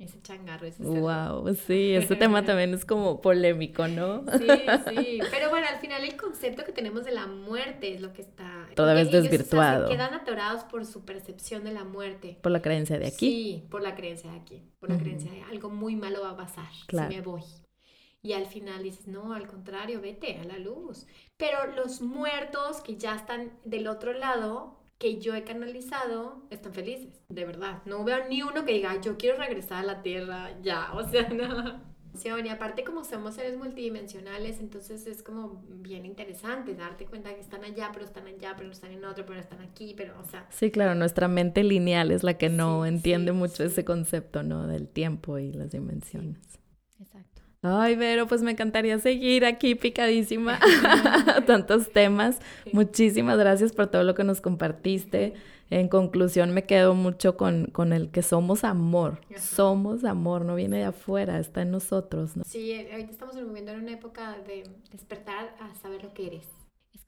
Ese 0.03 0.21
changarro, 0.21 0.67
ese 0.67 0.83
Wow, 0.83 1.55
sí, 1.55 1.93
ese 1.95 2.17
tema 2.17 2.45
también 2.45 2.75
es 2.75 2.85
como 2.85 3.21
polémico, 3.21 3.87
¿no? 3.87 4.25
Sí, 4.37 4.49
sí, 4.89 5.21
pero 5.31 5.49
bueno, 5.49 5.69
al 5.69 5.79
final 5.79 6.03
el 6.03 6.17
concepto 6.17 6.65
que 6.65 6.73
tenemos 6.73 7.05
de 7.05 7.13
la 7.13 7.29
muerte 7.29 7.95
es 7.95 8.01
lo 8.01 8.13
que 8.13 8.23
está... 8.23 8.69
Toda 8.75 8.95
vez 8.95 9.13
desvirtuado. 9.13 9.87
se 9.87 9.95
quedan 9.95 10.15
atorados 10.15 10.65
por 10.65 10.85
su 10.87 11.05
percepción 11.05 11.63
de 11.63 11.73
la 11.73 11.85
muerte. 11.85 12.37
Por 12.43 12.51
la 12.51 12.61
creencia 12.61 12.99
de 12.99 13.07
aquí. 13.07 13.19
Sí, 13.27 13.67
por 13.71 13.83
la 13.83 13.95
creencia 13.95 14.31
de 14.33 14.39
aquí, 14.39 14.63
por 14.81 14.91
la 14.91 14.99
creencia 14.99 15.31
de 15.31 15.43
algo 15.43 15.71
muy 15.71 15.95
malo 15.95 16.23
va 16.23 16.31
a 16.31 16.37
pasar 16.37 16.71
si 16.89 16.97
me 16.97 17.21
voy. 17.21 17.43
Y 18.25 18.33
al 18.35 18.47
final 18.47 18.83
dices, 18.83 19.07
no, 19.09 19.35
al 19.35 19.47
contrario, 19.47 20.01
vete 20.01 20.39
a 20.39 20.45
la 20.45 20.59
luz. 20.59 21.07
Pero 21.37 21.67
los 21.75 22.01
muertos 22.01 22.81
que 22.81 22.97
ya 22.97 23.17
están 23.17 23.53
del 23.65 23.89
otro 23.89 24.13
lado 24.13 24.82
que 25.03 25.19
yo 25.19 25.35
he 25.35 25.43
canalizado 25.43 26.45
están 26.51 26.73
felices, 26.73 27.25
de 27.29 27.45
verdad. 27.45 27.83
No 27.87 28.05
veo 28.05 28.29
ni 28.29 28.45
uno 28.45 28.65
que 28.65 28.75
diga, 28.75 29.01
yo 29.01 29.17
quiero 29.17 29.37
regresar 29.37 29.79
a 29.79 29.83
la 29.83 30.01
Tierra 30.01 30.57
ya, 30.63 30.93
o 30.95 31.03
sea, 31.09 31.29
no. 31.29 31.81
Y 32.25 32.49
aparte 32.49 32.85
como 32.85 33.03
somos 33.03 33.35
seres 33.35 33.57
multidimensionales, 33.57 34.61
entonces 34.61 35.07
es 35.09 35.25
como 35.25 35.65
bien 35.67 36.07
interesante 36.07 36.77
darte 36.77 37.07
cuenta 37.07 37.35
que 37.35 37.41
están 37.41 37.65
allá, 37.65 37.91
pero 37.93 38.05
están 38.05 38.27
allá, 38.29 38.55
pero 38.57 38.71
están 38.71 38.93
en 38.93 39.05
otro, 39.05 39.27
pero 39.27 39.41
están 39.41 39.61
aquí, 39.63 39.95
pero 39.97 40.15
o 40.21 40.25
sea... 40.25 40.47
Sí, 40.51 40.71
claro, 40.71 40.95
nuestra 40.95 41.27
mente 41.27 41.65
lineal 41.65 42.13
es 42.13 42.23
la 42.23 42.35
que 42.35 42.49
no 42.49 42.87
entiende 42.87 43.33
mucho 43.33 43.65
ese 43.65 43.85
concepto, 43.85 44.45
¿no? 44.45 44.69
Del 44.69 44.87
tiempo 44.87 45.39
y 45.39 45.53
las 45.53 45.71
dimensiones. 45.73 46.39
Exacto. 47.01 47.32
Ay, 47.65 47.95
Vero, 47.95 48.27
pues 48.27 48.43
me 48.43 48.51
encantaría 48.51 48.99
seguir 48.99 49.45
aquí 49.45 49.77
picadísima 49.77 50.59
tantos 51.47 51.93
temas. 51.93 52.41
Muchísimas 52.73 53.39
gracias 53.39 53.73
por 53.73 53.87
todo 53.87 54.03
lo 54.03 54.17
que 54.17 54.25
nos 54.25 54.41
compartiste. 54.41 55.35
En 55.71 55.89
conclusión, 55.89 56.51
me 56.53 56.65
quedo 56.65 56.95
mucho 56.95 57.37
con, 57.37 57.67
con 57.67 57.93
el 57.93 58.11
que 58.11 58.23
somos 58.23 58.65
amor. 58.65 59.21
Somos 59.39 60.05
amor, 60.05 60.45
no 60.45 60.57
viene 60.57 60.79
de 60.79 60.85
afuera, 60.85 61.39
está 61.39 61.63
en 61.63 61.71
nosotros. 61.71 62.37
¿no? 62.37 62.43
Sí, 62.45 62.75
ahorita 62.91 63.13
estamos 63.13 63.37
viviendo 63.37 63.71
en 63.71 63.83
una 63.83 63.93
época 63.93 64.37
de 64.45 64.65
despertar 64.91 65.55
a 65.61 65.73
saber 65.77 66.03
lo 66.03 66.13
que 66.13 66.27
eres 66.27 66.62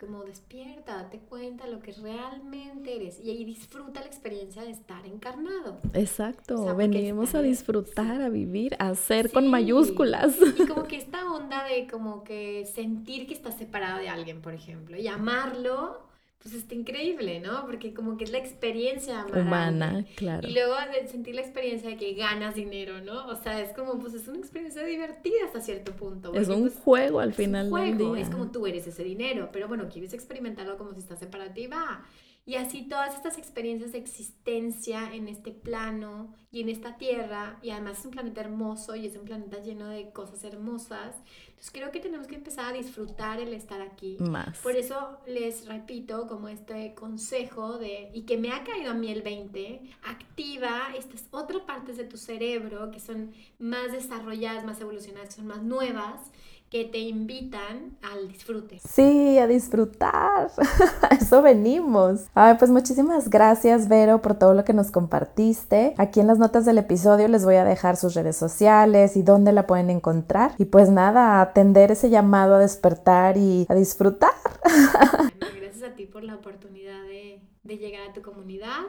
como 0.05 0.25
despierta, 0.25 0.97
date 0.97 1.19
cuenta 1.19 1.67
lo 1.67 1.81
que 1.81 1.93
realmente 1.93 2.97
eres 2.97 3.21
y 3.21 3.31
ahí 3.31 3.45
disfruta 3.45 4.01
la 4.01 4.07
experiencia 4.07 4.63
de 4.63 4.71
estar 4.71 5.07
encarnado. 5.07 5.79
Exacto, 5.93 6.75
venimos 6.75 7.35
a 7.35 7.43
disfrutar, 7.43 8.21
a 8.21 8.29
vivir, 8.29 8.77
a 8.79 8.95
ser 8.95 9.31
con 9.31 9.49
mayúsculas. 9.49 10.37
Y 10.59 10.67
como 10.67 10.85
que 10.85 10.97
esta 10.97 11.31
onda 11.33 11.65
de 11.65 11.87
como 11.87 12.25
que 12.25 12.67
sentir 12.67 13.27
que 13.27 13.35
estás 13.35 13.57
separado 13.57 13.99
de 13.99 14.09
alguien, 14.09 14.41
por 14.41 14.55
ejemplo, 14.55 14.97
y 14.97 15.07
amarlo 15.07 16.03
pues 16.39 16.55
está 16.55 16.75
increíble, 16.75 17.41
¿no? 17.41 17.65
Porque 17.67 17.95
como 17.95 18.19
que 18.19 18.25
es 18.25 18.31
la 18.31 18.39
experiencia 18.39 19.27
humana, 19.33 20.05
claro. 20.15 20.47
Y 20.47 20.53
luego 20.53 20.75
sentir 21.11 21.35
la 21.35 21.41
experiencia 21.41 21.89
de 21.89 21.97
que 21.97 22.13
ganas 22.15 22.55
dinero, 22.55 23.01
¿no? 23.01 23.27
O 23.29 23.37
sea, 23.37 23.63
es 23.63 23.73
como, 23.73 23.99
pues 23.99 24.13
es 24.13 24.29
una 24.29 24.39
experiencia 24.39 24.85
divertida 24.85 25.47
hasta 25.47 25.63
cierto 25.63 25.97
punto. 25.97 26.35
Es 26.35 26.49
un 26.49 26.61
pues, 26.61 26.77
juego 26.77 27.21
al 27.21 27.33
final 27.33 27.67
un 27.67 27.71
juego, 27.71 28.17
Es 28.17 28.29
como 28.29 28.51
tú 28.51 28.67
eres 28.67 28.87
ese 28.87 29.05
dinero, 29.05 29.49
pero 29.53 29.69
bueno, 29.69 29.89
quieres 29.89 30.13
experimentarlo 30.13 30.77
como 30.77 30.93
si 30.93 31.01
estás 31.01 31.19
separativa 31.19 32.05
Y 32.45 32.57
así 32.57 32.87
todas 32.89 33.15
estas 33.15 33.39
experiencias 33.39 33.93
de 33.93 33.99
existencia 33.99 35.15
en 35.15 35.29
este 35.29 35.51
plano 35.51 36.35
y 36.51 36.61
en 36.61 36.69
esta 36.69 36.99
tierra, 36.99 37.59
y 37.63 37.71
además 37.71 38.01
es 38.01 38.05
un 38.05 38.11
planeta 38.11 38.43
hermoso 38.43 38.95
y 38.97 39.07
es 39.07 39.17
un 39.17 39.25
planeta 39.25 39.61
lleno 39.61 39.89
de 39.89 40.11
cosas 40.13 40.45
hermosas, 40.45 41.17
entonces 41.65 41.81
creo 41.81 41.91
que 41.91 42.01
tenemos 42.01 42.27
que 42.27 42.35
empezar 42.35 42.67
a 42.67 42.73
disfrutar 42.77 43.41
el 43.41 43.55
estar 43.55 43.81
aquí. 43.81 44.17
Más. 44.21 44.59
Por 44.59 44.77
eso 44.77 45.19
les 45.27 45.67
repito 45.67 46.27
como 46.27 46.49
este 46.49 46.95
consejo 46.95 47.79
de, 47.79 48.11
y 48.13 48.23
que 48.23 48.37
me 48.37 48.53
ha 48.53 48.65
caído 48.65 48.91
a 48.91 48.95
mí 48.95 49.11
el 49.11 49.23
20, 49.23 49.81
activa 50.03 50.89
estas 50.97 51.27
otras 51.31 51.63
partes 51.63 51.97
de 51.97 52.05
tu 52.05 52.19
cerebro 52.19 52.91
que 52.91 53.01
son 53.01 53.33
más 53.59 53.93
desarrolladas, 53.93 54.65
más 54.65 54.81
evolucionadas, 54.81 55.31
que 55.31 55.37
son 55.37 55.47
más 55.47 55.63
nuevas 55.63 56.33
que 56.75 56.85
te 56.85 56.99
invitan 56.99 57.97
al 58.03 58.27
disfrute. 58.27 58.81
Sí, 58.81 59.39
a 59.39 59.47
disfrutar. 59.47 60.51
a 61.03 61.15
eso 61.15 61.41
venimos. 61.41 62.27
Ay, 62.35 62.57
pues 62.59 62.69
muchísimas 62.73 63.31
gracias, 63.31 63.87
Vero, 63.87 64.21
por 64.21 64.37
todo 64.37 64.55
lo 64.55 64.65
que 64.65 64.73
nos 64.73 64.91
compartiste. 64.91 65.95
Aquí 65.99 66.19
en 66.19 66.27
las 66.27 66.41
notas 66.41 66.65
del 66.65 66.79
episodio 66.79 67.29
les 67.29 67.45
voy 67.45 67.55
a 67.55 67.65
dejar 67.65 67.97
sus 67.97 68.15
redes 68.15 68.37
sociales 68.37 69.17
y 69.17 69.23
dónde 69.23 69.53
la 69.53 69.69
pueden 69.69 69.89
encontrar. 69.89 70.57
Y 70.59 70.65
pues 70.65 70.91
nada, 70.91 71.41
atender 71.41 71.93
ese 71.93 72.11
llamado 72.11 72.57
a 72.57 72.59
despertar 72.59 73.37
y 73.37 73.67
a 73.69 73.75
disfrutar. 73.77 74.33
gracias 75.61 75.85
a 75.85 75.95
ti 75.95 76.07
por 76.07 76.25
la 76.25 76.35
oportunidad 76.35 77.05
de, 77.05 77.41
de 77.63 77.79
llegar 77.79 78.11
a 78.11 78.13
tu 78.13 78.21
comunidad 78.21 78.81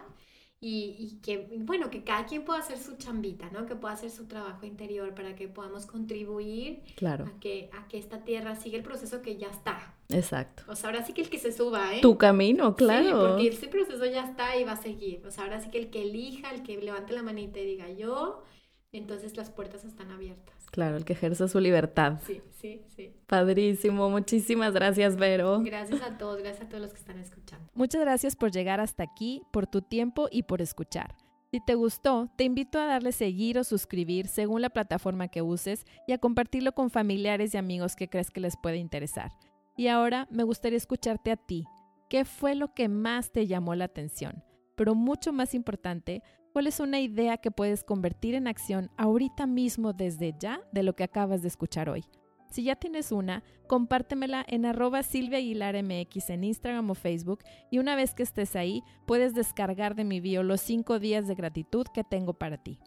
y, 0.62 1.20
que, 1.22 1.48
bueno, 1.60 1.92
que 1.92 2.04
cada 2.04 2.26
quien 2.26 2.44
pueda 2.44 2.60
hacer 2.60 2.80
su 2.80 2.98
chambita, 2.98 3.50
¿no? 3.52 3.68
Que 3.68 3.76
pueda 3.76 3.94
hacer 3.94 4.10
su 4.10 4.26
trabajo 4.26 4.66
interior 4.66 5.14
para 5.14 5.36
que 5.36 5.48
podamos 5.48 5.86
contribuir 5.86 6.82
claro. 6.96 7.26
a, 7.26 7.40
que, 7.40 7.70
a 7.72 7.88
que 7.88 8.00
esta 8.00 8.24
tierra 8.24 8.56
siga 8.56 8.78
el 8.78 8.84
proceso 8.84 9.22
que 9.22 9.38
ya 9.38 9.48
está. 9.48 9.94
Exacto. 10.10 10.64
O 10.68 10.76
sea, 10.76 10.90
ahora 10.90 11.06
sí 11.06 11.14
que 11.14 11.22
el 11.22 11.30
que 11.30 11.38
se 11.38 11.52
suba, 11.52 11.96
¿eh? 11.96 12.02
Tu 12.02 12.18
camino, 12.18 12.76
claro. 12.76 13.04
Sí, 13.04 13.12
porque 13.12 13.48
ese 13.48 13.68
proceso 13.68 14.06
ya 14.06 14.26
está 14.26 14.58
y 14.58 14.64
va 14.64 14.72
a 14.72 14.82
seguir. 14.82 15.26
O 15.28 15.32
sea, 15.32 15.44
ahora 15.44 15.62
sí 15.62 15.70
que 15.70 15.78
el 15.78 15.90
que 15.92 16.02
elija, 16.02 16.52
el 16.52 16.64
que 16.64 16.82
levante 16.82 17.14
la 17.14 17.22
manita 17.22 17.60
y 17.60 17.66
diga 17.66 17.90
yo, 17.92 18.44
entonces 18.92 19.38
las 19.38 19.52
puertas 19.52 19.84
están 19.84 20.10
abiertas. 20.10 20.55
Claro, 20.72 20.98
el 20.98 21.06
que 21.06 21.14
ejerza 21.14 21.48
su 21.48 21.60
libertad. 21.60 22.20
Sí, 22.26 22.42
sí, 22.52 22.82
sí. 22.96 23.14
Padrísimo. 23.28 24.10
Muchísimas 24.10 24.74
gracias, 24.74 25.16
Vero. 25.16 25.62
Gracias 25.64 26.02
a 26.02 26.18
todos, 26.18 26.40
gracias 26.40 26.66
a 26.66 26.70
todos 26.70 26.82
los 26.82 26.92
que 26.92 27.00
están 27.00 27.20
escuchando. 27.20 27.70
Muchas 27.74 28.02
gracias 28.02 28.36
por 28.36 28.52
llegar 28.52 28.80
hasta 28.80 29.04
aquí, 29.04 29.42
por 29.52 29.68
tu 29.68 29.82
tiempo 29.82 30.28
y 30.32 30.44
por 30.44 30.62
escuchar. 30.62 31.16
Si 31.52 31.62
te 31.62 31.76
gustó, 31.76 32.30
te 32.36 32.44
invito 32.44 32.80
a 32.80 32.86
darle 32.86 33.14
seguir 33.14 33.58
o 33.58 33.64
suscribir 33.64 34.28
según 34.28 34.62
la 34.62 34.70
plataforma 34.70 35.30
que 35.30 35.42
uses 35.42 35.86
y 36.06 36.12
a 36.12 36.18
compartirlo 36.18 36.74
con 36.74 36.90
familiares 36.90 37.54
y 37.54 37.58
amigos 37.58 37.96
que 37.96 38.10
crees 38.10 38.30
que 38.30 38.42
les 38.42 38.58
puede 38.58 38.78
interesar. 38.78 39.32
Y 39.78 39.88
ahora 39.88 40.28
me 40.30 40.44
gustaría 40.44 40.78
escucharte 40.78 41.32
a 41.32 41.38
ti. 41.38 41.66
¿Qué 42.10 42.26
fue 42.26 42.56
lo 42.56 42.74
que 42.74 42.90
más 42.90 43.32
te 43.32 43.48
llamó 43.48 43.74
la 43.76 43.86
atención? 43.86 44.44
Pero 44.76 44.96
mucho 44.96 45.32
más 45.32 45.54
importante, 45.54 46.22
¿Cuál 46.56 46.68
es 46.68 46.80
una 46.80 47.02
idea 47.02 47.36
que 47.36 47.52
puedes 47.52 47.84
convertir 47.84 48.34
en 48.34 48.48
acción 48.48 48.90
ahorita 48.96 49.46
mismo 49.46 49.92
desde 49.92 50.34
ya 50.40 50.62
de 50.72 50.84
lo 50.84 50.96
que 50.96 51.04
acabas 51.04 51.42
de 51.42 51.50
escuchar 51.50 51.90
hoy? 51.90 52.06
Si 52.50 52.64
ya 52.64 52.78
tienes 52.78 53.12
una, 53.12 53.44
compártemela 53.68 54.46
en 54.48 54.66
arroba 54.66 55.04
Silvia 55.04 55.42
en 55.42 56.44
Instagram 56.46 56.90
o 56.90 56.96
Facebook 56.96 57.40
y 57.70 57.80
una 57.80 57.98
vez 57.98 58.14
que 58.14 58.24
estés 58.24 58.56
ahí, 58.56 58.84
puedes 59.06 59.34
descargar 59.34 59.96
de 59.96 60.06
mi 60.06 60.22
bio 60.22 60.44
los 60.44 60.62
5 60.62 60.98
días 61.00 61.28
de 61.28 61.36
gratitud 61.36 61.88
que 61.94 62.06
tengo 62.06 62.36
para 62.36 62.56
ti. 62.56 62.80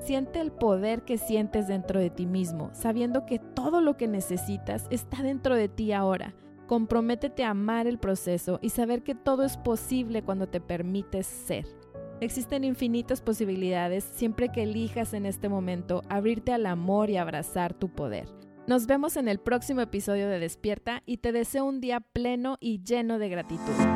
Siente 0.00 0.40
el 0.40 0.50
poder 0.50 1.04
que 1.04 1.16
sientes 1.16 1.68
dentro 1.68 2.00
de 2.00 2.10
ti 2.10 2.26
mismo, 2.26 2.70
sabiendo 2.72 3.24
que 3.24 3.38
todo 3.38 3.82
lo 3.82 3.96
que 3.96 4.08
necesitas 4.08 4.88
está 4.90 5.22
dentro 5.22 5.54
de 5.54 5.68
ti 5.68 5.92
ahora. 5.92 6.34
Comprométete 6.66 7.44
a 7.44 7.50
amar 7.50 7.86
el 7.86 7.98
proceso 7.98 8.58
y 8.62 8.70
saber 8.70 9.04
que 9.04 9.14
todo 9.14 9.44
es 9.44 9.56
posible 9.58 10.24
cuando 10.24 10.48
te 10.48 10.60
permites 10.60 11.28
ser. 11.28 11.83
Existen 12.20 12.64
infinitas 12.64 13.20
posibilidades 13.20 14.04
siempre 14.04 14.50
que 14.50 14.62
elijas 14.62 15.14
en 15.14 15.26
este 15.26 15.48
momento 15.48 16.02
abrirte 16.08 16.52
al 16.52 16.66
amor 16.66 17.10
y 17.10 17.16
abrazar 17.16 17.74
tu 17.74 17.88
poder. 17.88 18.28
Nos 18.66 18.86
vemos 18.86 19.16
en 19.16 19.28
el 19.28 19.40
próximo 19.40 19.82
episodio 19.82 20.28
de 20.28 20.38
Despierta 20.38 21.02
y 21.04 21.18
te 21.18 21.32
deseo 21.32 21.66
un 21.66 21.80
día 21.80 22.00
pleno 22.00 22.56
y 22.60 22.82
lleno 22.82 23.18
de 23.18 23.28
gratitud. 23.28 23.93